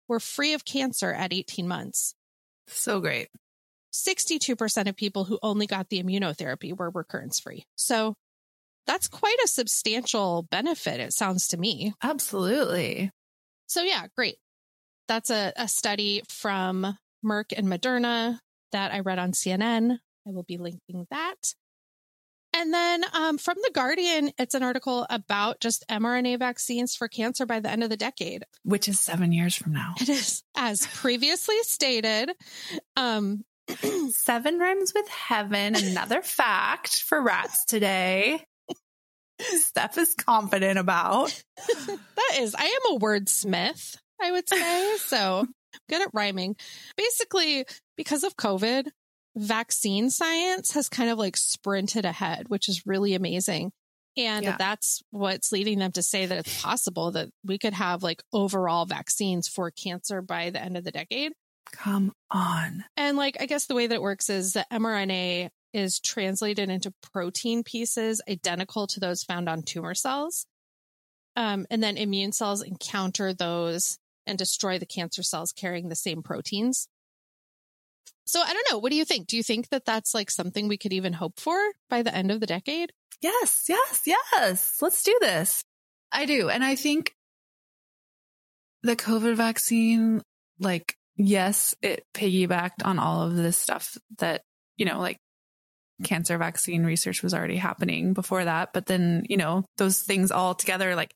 were 0.07 0.19
free 0.19 0.53
of 0.53 0.65
cancer 0.65 1.11
at 1.13 1.33
18 1.33 1.67
months. 1.67 2.13
So 2.67 2.99
great. 2.99 3.29
62% 3.97 4.87
of 4.87 4.95
people 4.95 5.25
who 5.25 5.39
only 5.41 5.67
got 5.67 5.89
the 5.89 6.01
immunotherapy 6.01 6.75
were 6.77 6.89
recurrence 6.89 7.39
free. 7.39 7.65
So 7.75 8.15
that's 8.85 9.07
quite 9.07 9.37
a 9.43 9.47
substantial 9.47 10.47
benefit, 10.49 10.99
it 10.99 11.13
sounds 11.13 11.47
to 11.49 11.57
me. 11.57 11.93
Absolutely. 12.01 13.11
So, 13.67 13.81
yeah, 13.83 14.05
great. 14.15 14.37
That's 15.07 15.29
a, 15.29 15.53
a 15.57 15.67
study 15.67 16.21
from 16.29 16.97
Merck 17.25 17.53
and 17.55 17.67
Moderna 17.67 18.39
that 18.71 18.93
I 18.93 19.01
read 19.01 19.19
on 19.19 19.31
CNN. 19.31 19.97
I 20.27 20.31
will 20.31 20.43
be 20.43 20.57
linking 20.57 21.05
that. 21.11 21.53
And 22.53 22.73
then 22.73 23.03
um, 23.13 23.37
from 23.37 23.57
The 23.61 23.71
Guardian, 23.73 24.31
it's 24.39 24.55
an 24.55 24.63
article 24.63 25.05
about 25.09 25.59
just 25.59 25.85
mRNA 25.89 26.39
vaccines 26.39 26.95
for 26.95 27.07
cancer 27.07 27.45
by 27.45 27.59
the 27.59 27.69
end 27.69 27.83
of 27.83 27.89
the 27.89 27.97
decade. 27.97 28.45
Which 28.63 28.87
is 28.87 28.99
seven 28.99 29.31
years 29.31 29.55
from 29.55 29.73
now. 29.73 29.93
It 30.01 30.09
is, 30.09 30.43
as 30.55 30.87
previously 30.87 31.57
stated, 31.61 32.31
um, 32.95 33.43
Seven 34.11 34.59
rhymes 34.59 34.93
with 34.95 35.07
heaven. 35.09 35.75
Another 35.75 36.21
fact 36.23 37.01
for 37.03 37.21
rats 37.21 37.65
today. 37.65 38.43
Stef 39.41 39.97
is 39.97 40.15
confident 40.15 40.79
about. 40.79 41.43
that 41.87 42.37
is, 42.39 42.55
I 42.55 42.63
am 42.65 42.95
a 42.95 42.99
wordsmith, 42.99 43.97
I 44.21 44.31
would 44.31 44.47
say. 44.49 44.95
So 44.97 45.45
good 45.89 46.01
at 46.01 46.09
rhyming. 46.13 46.55
Basically, 46.95 47.65
because 47.95 48.23
of 48.23 48.35
COVID, 48.35 48.87
vaccine 49.35 50.09
science 50.09 50.71
has 50.73 50.89
kind 50.89 51.09
of 51.11 51.17
like 51.19 51.37
sprinted 51.37 52.03
ahead, 52.05 52.49
which 52.49 52.67
is 52.67 52.83
really 52.87 53.13
amazing. 53.13 53.71
And 54.17 54.43
Yeah. 54.43 54.55
that's 54.57 55.03
what's 55.11 55.51
leading 55.51 55.77
them 55.77 55.91
to 55.91 56.01
say 56.01 56.25
that 56.25 56.39
it's 56.39 56.61
possible 56.61 57.11
that 57.11 57.29
we 57.45 57.59
could 57.59 57.73
have 57.75 58.01
like 58.01 58.23
overall 58.33 58.85
vaccines 58.85 59.47
for 59.47 59.69
cancer 59.69 60.21
by 60.23 60.49
the 60.49 60.61
end 60.61 60.75
of 60.77 60.83
the 60.83 60.91
decade. 60.91 61.33
Come 61.71 62.13
on. 62.31 62.85
And 62.95 63.17
like, 63.17 63.37
I 63.39 63.45
guess 63.45 63.65
the 63.65 63.75
way 63.75 63.87
that 63.87 63.95
it 63.95 64.01
works 64.01 64.29
is 64.29 64.53
that 64.53 64.69
mRNA 64.71 65.49
is 65.73 65.99
translated 65.99 66.69
into 66.69 66.93
protein 67.13 67.63
pieces 67.63 68.21
identical 68.29 68.87
to 68.87 68.99
those 68.99 69.23
found 69.23 69.47
on 69.49 69.63
tumor 69.63 69.93
cells. 69.93 70.45
Um, 71.35 71.67
and 71.69 71.83
then 71.83 71.97
immune 71.97 72.31
cells 72.31 72.63
encounter 72.63 73.33
those 73.33 73.97
and 74.25 74.37
destroy 74.37 74.79
the 74.79 74.85
cancer 74.85 75.23
cells 75.23 75.51
carrying 75.51 75.89
the 75.89 75.95
same 75.95 76.23
proteins. 76.23 76.87
So 78.25 78.41
I 78.41 78.51
don't 78.51 78.67
know. 78.71 78.79
What 78.79 78.91
do 78.91 78.97
you 78.97 79.05
think? 79.05 79.27
Do 79.27 79.37
you 79.37 79.43
think 79.43 79.69
that 79.69 79.85
that's 79.85 80.13
like 80.13 80.29
something 80.29 80.67
we 80.67 80.77
could 80.77 80.93
even 80.93 81.13
hope 81.13 81.39
for 81.39 81.57
by 81.89 82.01
the 82.01 82.13
end 82.13 82.31
of 82.31 82.39
the 82.39 82.47
decade? 82.47 82.91
Yes, 83.21 83.65
yes, 83.69 84.01
yes. 84.05 84.77
Let's 84.81 85.01
do 85.03 85.17
this. 85.21 85.63
I 86.11 86.25
do. 86.25 86.49
And 86.49 86.63
I 86.63 86.75
think 86.75 87.13
the 88.83 88.95
COVID 88.95 89.35
vaccine, 89.35 90.21
like, 90.59 90.96
yes, 91.17 91.75
it 91.81 92.05
piggybacked 92.13 92.85
on 92.85 92.99
all 92.99 93.23
of 93.23 93.35
this 93.35 93.57
stuff 93.57 93.97
that, 94.19 94.43
you 94.77 94.85
know, 94.85 94.99
like 94.99 95.17
cancer 96.03 96.37
vaccine 96.37 96.85
research 96.85 97.23
was 97.23 97.33
already 97.33 97.57
happening 97.57 98.13
before 98.13 98.45
that. 98.45 98.69
But 98.73 98.85
then, 98.85 99.25
you 99.27 99.37
know, 99.37 99.65
those 99.77 100.01
things 100.01 100.31
all 100.31 100.55
together, 100.55 100.95
like, 100.95 101.11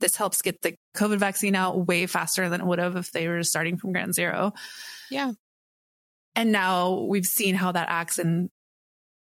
this 0.00 0.16
helps 0.16 0.42
get 0.42 0.60
the 0.62 0.74
COVID 0.96 1.18
vaccine 1.18 1.54
out 1.54 1.86
way 1.86 2.06
faster 2.06 2.48
than 2.48 2.60
it 2.60 2.66
would 2.66 2.78
have 2.78 2.96
if 2.96 3.12
they 3.12 3.28
were 3.28 3.42
starting 3.42 3.76
from 3.76 3.92
ground 3.92 4.14
zero. 4.14 4.52
Yeah. 5.10 5.32
And 6.34 6.50
now 6.50 7.06
we've 7.08 7.26
seen 7.26 7.54
how 7.54 7.72
that 7.72 7.88
acts 7.88 8.18
in 8.18 8.50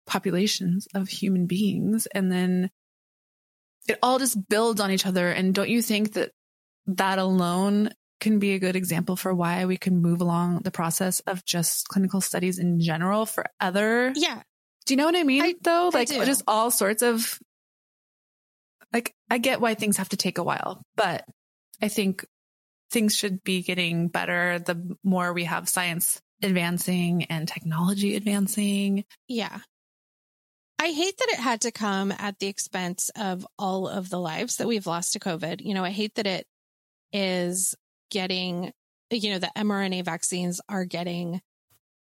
populations 0.06 0.88
of 0.94 1.08
human 1.08 1.46
beings. 1.46 2.06
And 2.06 2.32
then 2.32 2.70
it 3.88 3.98
all 4.02 4.18
just 4.18 4.48
builds 4.48 4.80
on 4.80 4.90
each 4.90 5.06
other. 5.06 5.28
And 5.28 5.54
don't 5.54 5.68
you 5.68 5.82
think 5.82 6.14
that 6.14 6.30
that 6.86 7.18
alone 7.18 7.90
can 8.24 8.38
be 8.38 8.54
a 8.54 8.58
good 8.58 8.74
example 8.74 9.16
for 9.16 9.34
why 9.34 9.66
we 9.66 9.76
can 9.76 10.00
move 10.00 10.22
along 10.22 10.60
the 10.60 10.70
process 10.70 11.20
of 11.20 11.44
just 11.44 11.88
clinical 11.88 12.22
studies 12.22 12.58
in 12.58 12.80
general 12.80 13.26
for 13.26 13.44
other. 13.60 14.12
Yeah. 14.16 14.42
Do 14.86 14.94
you 14.94 14.96
know 14.96 15.04
what 15.04 15.14
I 15.14 15.22
mean? 15.22 15.42
I- 15.42 15.54
though, 15.62 15.90
like 15.92 16.08
just 16.08 16.42
all 16.48 16.70
sorts 16.70 17.02
of. 17.02 17.38
Like 18.92 19.12
I 19.28 19.38
get 19.38 19.60
why 19.60 19.74
things 19.74 19.98
have 19.98 20.08
to 20.10 20.16
take 20.16 20.38
a 20.38 20.42
while, 20.42 20.82
but 20.96 21.24
I 21.82 21.88
think 21.88 22.24
things 22.90 23.14
should 23.16 23.42
be 23.44 23.62
getting 23.62 24.08
better 24.08 24.58
the 24.58 24.96
more 25.02 25.32
we 25.32 25.44
have 25.44 25.68
science 25.68 26.22
advancing 26.42 27.24
and 27.24 27.46
technology 27.46 28.16
advancing. 28.16 29.04
Yeah. 29.28 29.58
I 30.78 30.92
hate 30.92 31.18
that 31.18 31.28
it 31.28 31.38
had 31.38 31.62
to 31.62 31.72
come 31.72 32.12
at 32.12 32.38
the 32.38 32.46
expense 32.46 33.10
of 33.16 33.46
all 33.58 33.88
of 33.88 34.10
the 34.10 34.20
lives 34.20 34.56
that 34.56 34.68
we've 34.68 34.86
lost 34.86 35.12
to 35.14 35.18
COVID. 35.18 35.60
You 35.60 35.74
know, 35.74 35.84
I 35.84 35.90
hate 35.90 36.14
that 36.14 36.26
it 36.26 36.46
is 37.12 37.74
getting, 38.14 38.72
you 39.10 39.30
know, 39.30 39.38
the 39.40 39.50
mRNA 39.56 40.04
vaccines 40.04 40.60
are 40.68 40.84
getting 40.84 41.42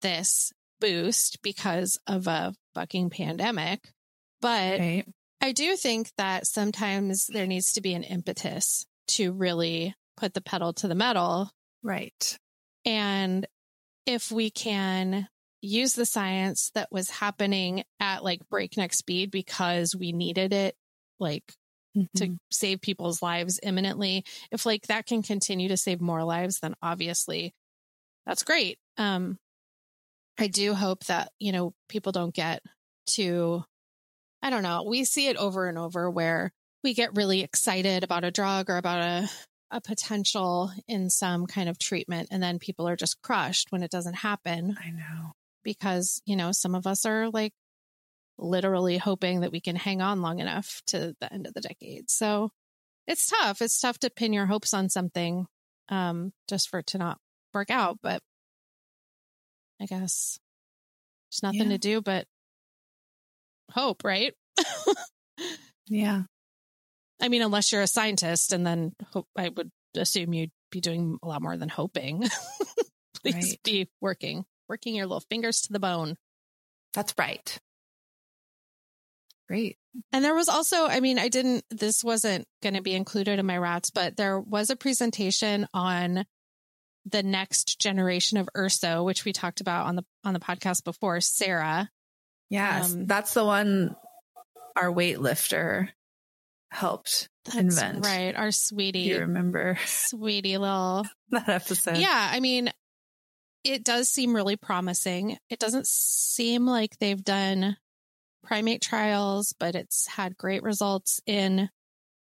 this 0.04 0.54
boost 0.80 1.42
because 1.42 2.00
of 2.06 2.28
a 2.28 2.54
fucking 2.76 3.10
pandemic. 3.10 3.82
But 4.40 4.80
Right. 4.80 5.06
I 5.42 5.52
do 5.52 5.76
think 5.76 6.12
that 6.18 6.46
sometimes 6.46 7.26
there 7.26 7.48
needs 7.48 7.74
to 7.74 7.82
be 7.82 7.96
an 7.96 8.04
impetus 8.04 8.86
to 9.10 9.32
really 9.32 9.96
put 10.16 10.36
the 10.36 10.42
pedal 10.42 10.74
to 10.74 10.88
the 10.88 10.96
metal 10.96 11.50
Right. 11.84 12.38
and 12.86 13.48
if 14.06 14.32
we 14.32 14.52
can 14.52 15.28
use 15.62 15.94
the 15.94 16.06
science 16.06 16.70
that 16.76 16.92
was 16.92 17.10
happening 17.10 17.84
at 18.00 18.24
like 18.24 18.48
breakneck 18.50 18.94
speed 18.94 19.32
because 19.32 19.96
we 19.96 20.12
needed 20.12 20.54
it, 20.54 20.76
like 21.20 21.44
to 22.16 22.28
Mhm. 22.28 22.38
save 22.52 22.82
people's 22.82 23.22
lives 23.22 23.60
imminently, 23.64 24.24
if 24.52 24.66
like 24.66 24.88
that 24.88 25.06
can 25.06 25.22
continue 25.24 25.68
to 25.70 25.78
save 25.78 26.02
more 26.02 26.24
lives, 26.24 26.60
then 26.60 26.76
obviously 26.82 27.54
that's 28.26 28.44
great. 28.44 28.78
Um, 28.98 29.38
I 30.38 30.48
do 30.48 30.74
hope 30.74 31.06
that, 31.06 31.32
you 31.40 31.52
know, 31.52 31.74
people 31.88 32.12
don't 32.12 32.34
get 32.34 32.62
to, 33.12 33.64
I 34.42 34.50
don't 34.50 34.64
know, 34.64 34.84
we 34.84 35.06
see 35.06 35.28
it 35.28 35.38
over 35.38 35.68
and 35.68 35.78
over 35.78 36.10
where 36.10 36.52
we 36.84 36.94
get 36.94 37.16
really 37.16 37.42
excited 37.42 38.04
about 38.04 38.24
a 38.26 38.32
drug 38.32 38.70
or 38.70 38.78
about 38.78 39.00
a, 39.02 39.30
a 39.72 39.82
potential 39.82 40.72
in 40.88 41.10
some 41.10 41.48
kind 41.48 41.70
of 41.70 41.80
treatment 41.80 42.28
and 42.32 42.44
then 42.44 42.60
people 42.60 42.88
are 42.88 42.96
just 42.96 43.22
crushed 43.22 43.72
when 43.72 43.82
it 43.84 43.92
doesn't 43.92 44.14
happen 44.16 44.78
I 44.84 44.92
know. 44.92 45.32
because 45.64 46.22
you 46.26 46.36
know 46.36 46.52
some 46.52 46.76
of 46.76 46.86
us 46.86 47.06
are 47.06 47.30
like 47.30 47.52
literally 48.38 48.98
hoping 48.98 49.42
that 49.42 49.52
we 49.52 49.60
can 49.62 49.76
hang 49.76 50.02
on 50.02 50.22
long 50.22 50.40
enough 50.40 50.82
to 50.88 51.16
the 51.22 51.32
end 51.34 51.48
of 51.48 51.54
the 51.54 51.62
decade 51.62 52.10
so 52.10 52.50
it's 53.08 53.28
tough 53.28 53.62
it's 53.62 53.80
tough 53.80 53.98
to 54.00 54.10
pin 54.10 54.34
your 54.34 54.46
hopes 54.46 54.74
on 54.74 54.90
something 54.90 55.46
um 55.90 56.34
just 56.50 56.70
for 56.70 56.80
it 56.80 56.88
to 56.88 56.98
not 56.98 57.18
work 57.54 57.70
out 57.70 57.98
but 58.04 58.22
i 59.82 59.86
guess 59.86 60.38
there's 61.32 61.44
nothing 61.44 61.70
Yeah. 61.72 61.78
to 61.78 61.78
do 61.78 62.02
but 62.02 62.26
hope 63.72 64.04
right 64.04 64.34
Yeah. 65.88 66.24
i 67.22 67.30
mean 67.30 67.42
unless 67.42 67.72
you're 67.72 67.82
a 67.82 67.88
scientist 67.88 68.52
and 68.54 68.66
then 68.66 68.94
hope 69.14 69.28
i 69.38 69.50
would 69.50 69.72
assume 69.96 70.34
you'd 70.34 70.52
be 70.72 70.82
doing 70.82 71.18
a 71.24 71.28
lot 71.28 71.42
more 71.42 71.56
than 71.58 71.70
hoping 71.70 72.24
please 73.24 73.34
Right. 73.36 73.60
be 73.64 73.90
working 74.02 74.46
working 74.68 74.96
your 74.96 75.06
little 75.06 75.24
fingers 75.30 75.62
to 75.62 75.74
the 75.74 75.80
bone 75.80 76.18
That's 76.94 77.14
right. 77.18 77.58
Great. 79.48 79.78
And 80.12 80.26
there 80.26 80.36
was 80.36 80.50
also, 80.50 80.86
I 80.88 81.00
mean, 81.00 81.20
I 81.20 81.30
didn't, 81.30 81.64
this 81.70 82.04
wasn't 82.04 82.48
going 82.64 82.74
to 82.74 82.82
be 82.82 82.94
included 82.96 83.40
in 83.40 83.46
my 83.46 83.58
rats, 83.58 83.92
but 83.92 84.18
there 84.18 84.40
was 84.40 84.70
a 84.70 84.76
presentation 84.76 85.68
on 85.74 86.26
the 87.06 87.24
next 87.24 87.80
generation 87.80 88.38
of 88.38 88.50
ErSO, 88.58 89.06
which 89.06 89.24
we 89.24 89.32
talked 89.34 89.62
about 89.62 89.86
on 89.86 89.96
the, 89.96 90.04
on 90.24 90.34
the 90.34 90.40
podcast 90.40 90.84
before, 90.84 91.22
Sarah. 91.22 91.90
Yes. 92.50 92.94
Um, 92.94 93.06
that's 93.06 93.34
the 93.34 93.46
one 93.46 93.96
our 94.76 94.92
weightlifter 94.92 95.90
helped 96.72 97.30
That's 97.46 97.58
invent. 97.58 98.06
right. 98.06 98.36
Our 98.36 98.52
sweetie, 98.52 99.00
you 99.00 99.20
remember 99.20 99.78
sweetie 99.86 100.58
little. 100.58 101.06
that 101.30 101.48
episode? 101.48 101.98
Yeah. 101.98 102.30
I 102.32 102.40
mean, 102.40 102.72
it 103.64 103.84
does 103.84 104.10
seem 104.10 104.36
really 104.36 104.58
promising. 104.58 105.38
It 105.50 105.60
doesn't 105.60 105.88
seem 105.88 106.66
like 106.66 106.98
they've 106.98 107.24
done 107.24 107.78
primate 108.46 108.82
trials, 108.82 109.54
but 109.60 109.76
it's 109.76 110.08
had 110.08 110.38
great 110.38 110.64
results 110.64 111.20
in 111.26 111.70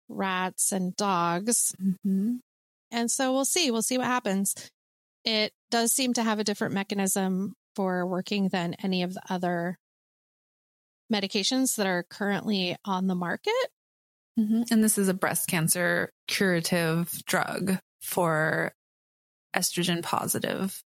rats 0.09 0.71
and 0.71 0.95
dogs. 0.95 1.73
hmm 2.03 2.35
And 2.91 3.09
so 3.09 3.33
we'll 3.33 3.45
see. 3.45 3.71
We'll 3.71 3.81
see 3.81 3.97
what 3.97 4.07
happens. 4.07 4.53
It 5.25 5.51
does 5.71 5.91
seem 5.93 6.13
to 6.13 6.23
have 6.23 6.39
a 6.39 6.43
different 6.43 6.73
mechanism 6.73 7.53
for 7.75 8.05
working 8.05 8.49
than 8.49 8.75
any 8.83 9.03
of 9.03 9.13
the 9.13 9.21
other 9.29 9.77
medications 11.11 11.75
that 11.75 11.87
are 11.87 12.03
currently 12.09 12.75
on 12.85 13.07
the 13.07 13.15
market. 13.15 13.53
hmm 14.37 14.63
And 14.71 14.83
this 14.83 14.97
is 14.97 15.09
a 15.09 15.13
breast 15.13 15.47
cancer 15.47 16.11
curative 16.27 17.09
drug 17.25 17.77
for 18.01 18.73
estrogen 19.55 20.03
positive 20.03 20.81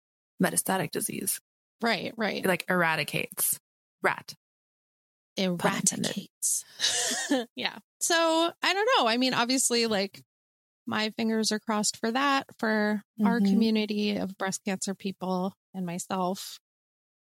metastatic 0.42 0.92
disease. 0.92 1.40
Right, 1.82 2.14
right. 2.18 2.44
It 2.44 2.48
like 2.48 2.66
eradicates 2.70 3.60
rat. 4.02 4.34
Eradicates. 5.38 6.64
yeah. 7.56 7.78
So 8.00 8.52
I 8.62 8.74
don't 8.74 8.90
know. 8.98 9.08
I 9.08 9.18
mean, 9.18 9.34
obviously, 9.34 9.88
like 9.88 10.22
my 10.86 11.12
fingers 11.12 11.52
are 11.52 11.60
crossed 11.60 11.98
for 11.98 12.12
that 12.12 12.46
for 12.60 13.02
our 13.24 13.40
Mhm. 13.40 13.50
community 13.50 14.18
of 14.18 14.38
breast 14.38 14.62
cancer 14.66 14.94
people 14.94 15.54
and 15.74 15.86
myself. 15.86 16.60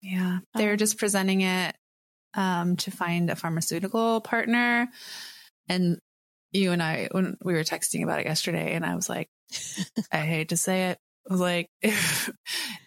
Yeah. 0.02 0.40
They're 0.54 0.72
Um, 0.72 0.78
just 0.78 0.98
presenting 0.98 1.40
it 1.42 1.76
um, 2.34 2.76
to 2.76 2.90
find 2.90 3.30
a 3.30 3.36
pharmaceutical 3.36 4.20
partner. 4.20 4.88
And 5.68 5.98
you 6.52 6.72
and 6.72 6.82
I, 6.82 7.08
when 7.12 7.36
we 7.42 7.54
were 7.54 7.64
texting 7.64 8.02
about 8.02 8.20
it 8.20 8.26
yesterday, 8.26 8.74
and 8.74 8.84
I 8.84 8.94
was 8.94 9.08
like, 9.08 9.28
I 10.12 10.18
hate 10.18 10.50
to 10.50 10.56
say 10.56 10.90
it, 10.90 10.98
I 11.28 11.32
was 11.32 11.40
like, 11.40 11.68
if, 11.82 12.30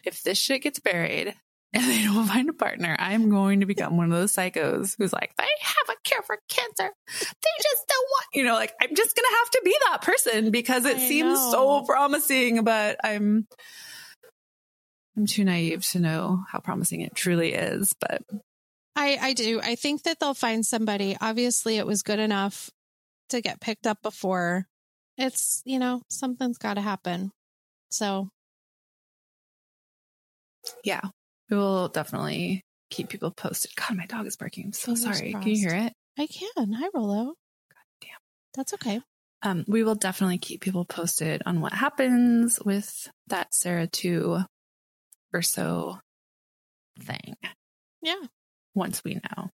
if 0.04 0.22
this 0.24 0.38
shit 0.38 0.62
gets 0.62 0.80
buried 0.80 1.34
and 1.74 1.84
they 1.84 2.04
don't 2.04 2.26
find 2.26 2.50
a 2.50 2.54
partner, 2.54 2.96
I'm 2.98 3.30
going 3.30 3.60
to 3.60 3.68
become 3.68 3.96
one 3.96 4.12
of 4.12 4.18
those 4.18 4.34
psychos 4.34 4.96
who's 4.98 5.14
like, 5.14 5.36
they 5.38 5.44
have 5.44 5.96
a 5.96 6.00
cure 6.04 6.24
for 6.24 6.38
cancer. 6.48 6.92
They 7.08 7.64
just 7.64 7.88
don't 7.88 8.08
want, 8.10 8.26
you 8.34 8.44
know, 8.44 8.56
like 8.56 8.74
I'm 8.82 8.96
just 8.96 9.16
going 9.16 9.26
to 9.30 9.38
have 9.38 9.50
to 9.52 9.62
be 9.64 9.76
that 9.90 10.02
person 10.02 10.52
because 10.52 10.86
it 10.86 10.98
I 10.98 11.08
seems 11.08 11.40
know. 11.40 11.52
so 11.52 11.86
promising, 11.86 12.64
but 12.64 12.98
I'm, 13.04 13.48
I'm 15.16 15.28
too 15.28 15.44
naive 15.44 15.86
to 15.90 16.00
know 16.00 16.44
how 16.48 16.60
promising 16.60 17.02
it 17.02 17.14
truly 17.14 17.54
is, 17.54 17.94
but 18.00 18.24
I, 18.96 19.18
I 19.22 19.34
do. 19.34 19.62
I 19.62 19.76
think 19.76 20.04
that 20.04 20.20
they'll 20.20 20.34
find 20.34 20.66
somebody. 20.66 21.16
Obviously, 21.22 21.78
it 21.78 21.86
was 21.86 22.02
good 22.02 22.20
enough 22.20 22.70
to 23.30 23.42
get 23.42 23.62
picked 23.62 23.86
up 23.86 24.02
before. 24.02 24.66
It's, 25.18 25.62
you 25.66 25.80
know, 25.80 26.02
something's 26.10 26.58
got 26.58 26.74
to 26.74 26.82
happen. 26.82 27.32
So, 27.90 28.30
yeah, 30.84 31.02
we 31.50 31.58
will 31.58 31.88
definitely 31.90 32.64
keep 32.90 33.10
people 33.10 33.32
posted. 33.32 33.72
God, 33.76 33.98
my 33.98 34.06
dog 34.06 34.26
is 34.28 34.36
barking. 34.38 34.66
I'm 34.66 34.74
so 34.74 34.96
Fingers 34.96 35.18
sorry. 35.18 35.32
Can 35.34 35.44
you 35.48 35.56
hear 35.56 35.76
it? 35.76 35.94
I 36.18 36.28
can. 36.28 36.74
Hi, 36.74 36.88
Rollo. 36.94 37.26
God 37.26 37.86
damn. 38.02 38.10
That's 38.56 38.74
okay. 38.76 39.02
Um, 39.42 39.64
we 39.68 39.84
will 39.84 39.96
definitely 39.96 40.38
keep 40.38 40.62
people 40.62 40.84
posted 40.86 41.42
on 41.46 41.62
what 41.62 41.72
happens 41.72 42.60
with 42.64 43.10
that 43.28 43.54
Sarah 43.54 43.88
2 43.88 44.40
or 45.34 45.42
so 45.42 45.98
thing 47.02 47.36
Yeah. 48.02 48.16
once 48.76 49.02
we 49.04 49.16
know. 49.16 49.50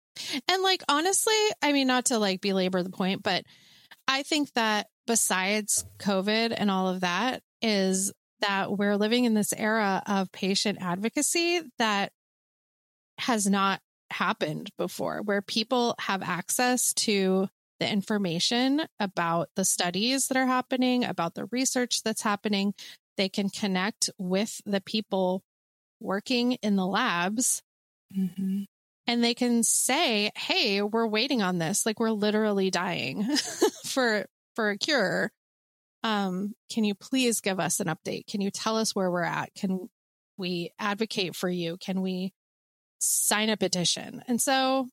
And 0.48 0.62
like, 0.62 0.82
honestly, 0.88 1.34
I 1.60 1.72
mean, 1.72 1.86
not 1.86 2.06
to 2.06 2.18
like 2.18 2.40
belabor 2.40 2.82
the 2.82 2.88
point, 2.90 3.22
but 3.22 3.44
I 4.08 4.22
think 4.22 4.52
that 4.54 4.86
besides 5.06 5.84
COVID 5.98 6.54
and 6.56 6.70
all 6.70 6.88
of 6.88 7.00
that 7.00 7.42
is 7.60 8.12
that 8.46 8.76
we're 8.76 8.96
living 8.96 9.24
in 9.24 9.34
this 9.34 9.52
era 9.56 10.02
of 10.06 10.30
patient 10.32 10.78
advocacy 10.80 11.62
that 11.78 12.12
has 13.18 13.46
not 13.46 13.80
happened 14.10 14.70
before, 14.76 15.22
where 15.22 15.42
people 15.42 15.94
have 15.98 16.22
access 16.22 16.92
to 16.94 17.48
the 17.80 17.90
information 17.90 18.82
about 19.00 19.48
the 19.56 19.64
studies 19.64 20.28
that 20.28 20.36
are 20.36 20.46
happening, 20.46 21.04
about 21.04 21.34
the 21.34 21.46
research 21.46 22.02
that's 22.02 22.22
happening. 22.22 22.74
They 23.16 23.28
can 23.28 23.48
connect 23.48 24.10
with 24.18 24.60
the 24.66 24.80
people 24.80 25.42
working 26.00 26.52
in 26.62 26.76
the 26.76 26.86
labs 26.86 27.62
Mm-hmm. 28.16 28.62
and 29.08 29.24
they 29.24 29.34
can 29.34 29.64
say, 29.64 30.30
"Hey, 30.36 30.82
we're 30.82 31.06
waiting 31.06 31.42
on 31.42 31.58
this. 31.58 31.84
Like 31.84 31.98
we're 31.98 32.10
literally 32.12 32.70
dying 32.70 33.24
for 33.84 34.26
for 34.54 34.70
a 34.70 34.78
cure. 34.78 35.32
Um, 36.04 36.54
can 36.70 36.84
you 36.84 36.94
please 36.94 37.40
give 37.40 37.58
us 37.58 37.80
an 37.80 37.88
update? 37.88 38.28
Can 38.28 38.40
you 38.40 38.52
tell 38.52 38.76
us 38.76 38.94
where 38.94 39.10
we're 39.10 39.22
at? 39.22 39.52
Can 39.56 39.88
we 40.36 40.70
advocate 40.78 41.34
for 41.34 41.48
you? 41.48 41.76
Can 41.78 42.02
we 42.02 42.32
sign 43.00 43.48
a 43.48 43.56
petition?" 43.56 44.22
And 44.28 44.40
so 44.40 44.86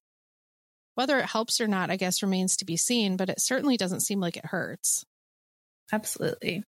whether 0.95 1.19
it 1.19 1.25
helps 1.25 1.61
or 1.61 1.67
not, 1.67 1.91
I 1.91 1.95
guess 1.95 2.23
remains 2.23 2.57
to 2.57 2.65
be 2.65 2.77
seen, 2.77 3.17
but 3.17 3.29
it 3.29 3.39
certainly 3.39 3.77
doesn't 3.77 4.01
seem 4.01 4.19
like 4.19 4.37
it 4.37 4.45
hurts. 4.45 5.05
Absolutely. 5.91 6.63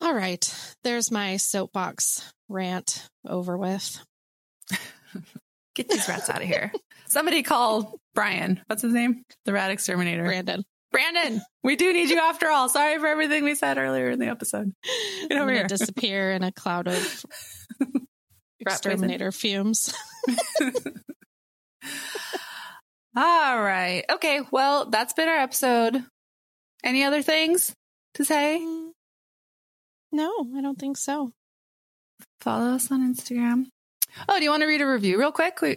All 0.00 0.14
right. 0.14 0.74
There's 0.82 1.10
my 1.10 1.36
soapbox 1.36 2.32
rant 2.48 3.06
over 3.26 3.56
with. 3.56 3.98
Get 5.74 5.88
these 5.88 6.08
rats 6.08 6.30
out 6.30 6.42
of 6.42 6.48
here. 6.48 6.72
Somebody 7.06 7.42
call 7.42 7.98
Brian. 8.14 8.60
What's 8.66 8.82
his 8.82 8.92
name? 8.92 9.24
The 9.44 9.52
rat 9.52 9.70
exterminator. 9.70 10.24
Brandon. 10.24 10.64
Brandon, 10.92 11.40
we 11.62 11.76
do 11.76 11.92
need 11.92 12.10
you 12.10 12.18
after 12.18 12.48
all. 12.50 12.68
Sorry 12.68 12.98
for 12.98 13.06
everything 13.06 13.44
we 13.44 13.54
said 13.54 13.78
earlier 13.78 14.10
in 14.10 14.18
the 14.18 14.26
episode. 14.26 14.72
Get 15.28 15.38
over 15.38 15.52
here. 15.52 15.66
disappear 15.66 16.32
in 16.32 16.42
a 16.42 16.50
cloud 16.52 16.88
of 16.88 17.24
exterminator 18.60 19.30
fumes. 19.32 19.94
All 23.16 23.60
right. 23.60 24.04
Okay. 24.10 24.40
Well, 24.50 24.86
that's 24.86 25.12
been 25.14 25.28
our 25.28 25.38
episode. 25.38 26.04
Any 26.84 27.04
other 27.04 27.22
things 27.22 27.74
to 28.14 28.24
say? 28.24 28.60
Mm, 28.62 28.90
No, 30.12 30.32
I 30.56 30.60
don't 30.60 30.78
think 30.78 30.96
so. 30.96 31.32
Follow 32.40 32.74
us 32.74 32.90
on 32.90 33.00
Instagram. 33.14 33.66
Oh, 34.28 34.38
do 34.38 34.44
you 34.44 34.50
want 34.50 34.62
to 34.62 34.66
read 34.66 34.80
a 34.80 34.86
review 34.86 35.18
real 35.18 35.32
quick? 35.32 35.60
We, 35.60 35.76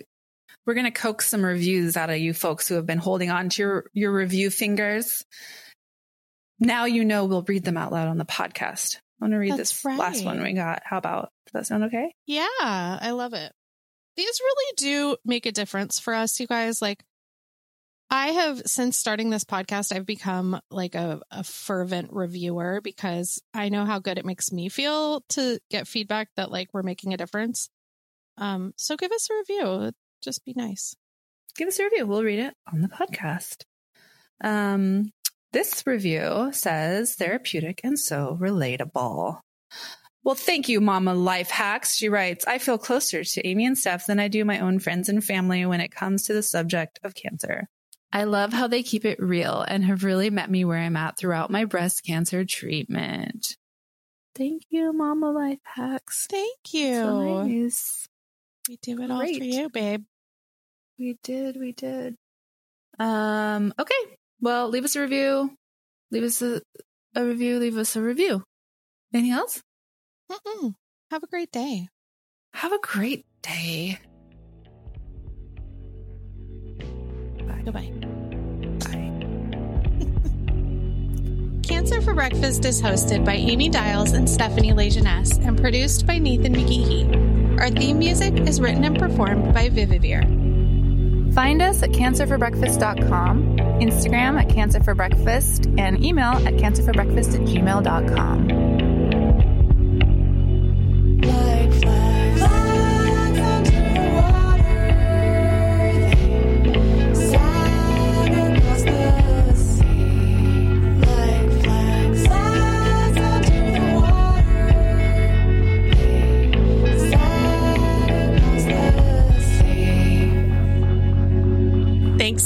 we're 0.65 0.73
going 0.73 0.85
to 0.85 0.91
coax 0.91 1.27
some 1.27 1.43
reviews 1.43 1.97
out 1.97 2.09
of 2.09 2.17
you 2.17 2.33
folks 2.33 2.67
who 2.67 2.75
have 2.75 2.85
been 2.85 2.97
holding 2.97 3.29
on 3.29 3.49
to 3.49 3.61
your, 3.61 3.85
your 3.93 4.13
review 4.13 4.49
fingers. 4.49 5.25
Now 6.59 6.85
you 6.85 7.03
know 7.03 7.25
we'll 7.25 7.43
read 7.43 7.65
them 7.65 7.77
out 7.77 7.91
loud 7.91 8.07
on 8.07 8.17
the 8.17 8.25
podcast. 8.25 8.97
I 8.97 9.25
want 9.25 9.33
to 9.33 9.37
read 9.37 9.51
That's 9.51 9.81
this 9.81 9.85
last 9.85 10.23
one 10.23 10.41
we 10.41 10.53
got. 10.53 10.81
How 10.85 10.97
about, 10.97 11.31
does 11.45 11.53
that 11.53 11.67
sound 11.67 11.85
okay? 11.85 12.13
Yeah, 12.25 12.47
I 12.59 13.11
love 13.11 13.33
it. 13.33 13.51
These 14.15 14.39
really 14.41 14.73
do 14.77 15.17
make 15.25 15.45
a 15.45 15.51
difference 15.51 15.99
for 15.99 16.13
us, 16.13 16.39
you 16.39 16.47
guys. 16.47 16.81
Like, 16.81 17.03
I 18.09 18.27
have, 18.27 18.61
since 18.65 18.95
starting 18.95 19.31
this 19.31 19.43
podcast, 19.43 19.95
I've 19.95 20.05
become 20.05 20.59
like 20.69 20.93
a, 20.93 21.19
a 21.31 21.43
fervent 21.43 22.09
reviewer 22.11 22.79
because 22.81 23.41
I 23.53 23.69
know 23.69 23.85
how 23.85 23.99
good 23.99 24.19
it 24.19 24.25
makes 24.25 24.51
me 24.51 24.69
feel 24.69 25.21
to 25.29 25.57
get 25.71 25.87
feedback 25.87 26.29
that 26.35 26.51
like 26.51 26.67
we're 26.73 26.83
making 26.83 27.13
a 27.13 27.17
difference. 27.17 27.69
Um, 28.37 28.73
so 28.77 28.97
give 28.97 29.11
us 29.11 29.29
a 29.31 29.35
review. 29.35 29.91
It'd 30.23 30.33
Just 30.33 30.45
be 30.45 30.53
nice. 30.55 30.95
give 31.57 31.67
us 31.67 31.79
a 31.79 31.83
review. 31.83 32.05
We'll 32.07 32.23
read 32.23 32.39
it 32.39 32.53
on 32.71 32.81
the 32.81 32.87
podcast. 32.87 33.63
Um, 34.43 35.11
this 35.51 35.83
review 35.85 36.49
says 36.53 37.15
therapeutic 37.15 37.81
and 37.83 37.99
so 37.99 38.37
relatable. 38.39 39.39
Well, 40.23 40.35
thank 40.35 40.69
you, 40.69 40.79
Mama 40.79 41.13
Life 41.13 41.49
Hacks. 41.49 41.95
She 41.97 42.07
writes, 42.07 42.45
I 42.47 42.57
feel 42.57 42.77
closer 42.77 43.23
to 43.23 43.47
Amy 43.47 43.65
and 43.65 43.75
Stef 43.75 44.05
than 44.05 44.19
I 44.19 44.29
do 44.29 44.45
my 44.45 44.59
own 44.59 44.79
friends 44.79 45.09
and 45.09 45.23
family 45.23 45.65
when 45.65 45.81
it 45.81 45.91
comes 45.91 46.23
to 46.23 46.33
the 46.33 46.41
subject 46.41 46.99
of 47.03 47.13
cancer. 47.13 47.67
I 48.13 48.23
love 48.23 48.53
how 48.53 48.67
they 48.67 48.83
keep 48.83 49.03
it 49.05 49.19
real 49.21 49.65
and 49.67 49.83
have 49.83 50.03
really 50.03 50.29
met 50.29 50.49
me 50.49 50.63
where 50.63 50.77
I'm 50.77 50.95
at 50.95 51.17
throughout 51.17 51.51
my 51.51 51.65
breast 51.65 52.05
cancer 52.05 52.45
treatment. 52.45 53.57
Thank 54.35 54.63
you, 54.69 54.93
Mama 54.93 55.31
Life 55.31 55.59
Hacks. 55.63 56.27
Thank 56.29 56.73
you. 56.73 56.93
So 56.95 57.43
nice. 57.43 58.07
We 58.69 58.77
do 58.81 59.01
it 59.01 59.11
all 59.11 59.19
for 59.19 59.25
you, 59.25 59.69
babe. 59.69 60.05
We 60.99 61.17
did, 61.23 61.57
we 61.57 61.71
did. 61.71 62.15
Um, 62.99 63.73
okay. 63.79 63.93
Well, 64.41 64.69
leave 64.69 64.83
us 64.85 64.95
a 64.95 65.01
review. 65.01 65.55
Leave 66.11 66.23
us 66.23 66.41
a, 66.41 66.61
a 67.15 67.25
review. 67.25 67.59
Leave 67.59 67.77
us 67.77 67.95
a 67.95 68.01
review. 68.01 68.43
Anything 69.13 69.31
else? 69.31 69.61
Mm-mm. 70.31 70.75
Have 71.11 71.23
a 71.23 71.27
great 71.27 71.51
day. 71.51 71.87
Have 72.53 72.71
a 72.71 72.79
great 72.79 73.25
day. 73.41 73.99
Bye. 77.47 77.61
Goodbye. 77.65 77.91
Bye. 78.79 79.09
Cancer 81.67 82.01
for 82.01 82.13
Breakfast 82.13 82.65
is 82.65 82.81
hosted 82.81 83.25
by 83.25 83.33
Amy 83.35 83.69
Dials 83.69 84.11
and 84.11 84.29
Stephanie 84.29 84.73
Lejeunesse 84.73 85.43
and 85.45 85.59
produced 85.59 86.05
by 86.05 86.17
Nathan 86.19 86.53
McGeehee. 86.53 87.59
Our 87.59 87.69
theme 87.69 87.99
music 87.99 88.33
is 88.41 88.59
written 88.59 88.83
and 88.83 88.97
performed 88.99 89.53
by 89.53 89.69
Vivivere. 89.69 90.42
Find 91.33 91.61
us 91.63 91.81
at 91.81 91.91
cancerforbreakfast.com, 91.91 93.57
Instagram 93.79 94.39
at 94.39 94.49
cancerforbreakfast, 94.49 95.79
and 95.79 96.03
email 96.03 96.33
at 96.33 96.55
cancerforbreakfast 96.55 97.33
at 97.33 97.41
gmail.com. 97.41 98.72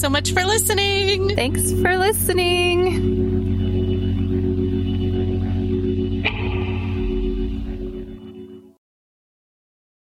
so 0.08 0.12
much 0.12 0.32
for 0.32 0.46
listening. 0.46 1.36
Thanks 1.36 1.74
for 1.82 1.98
listening. 1.98 3.27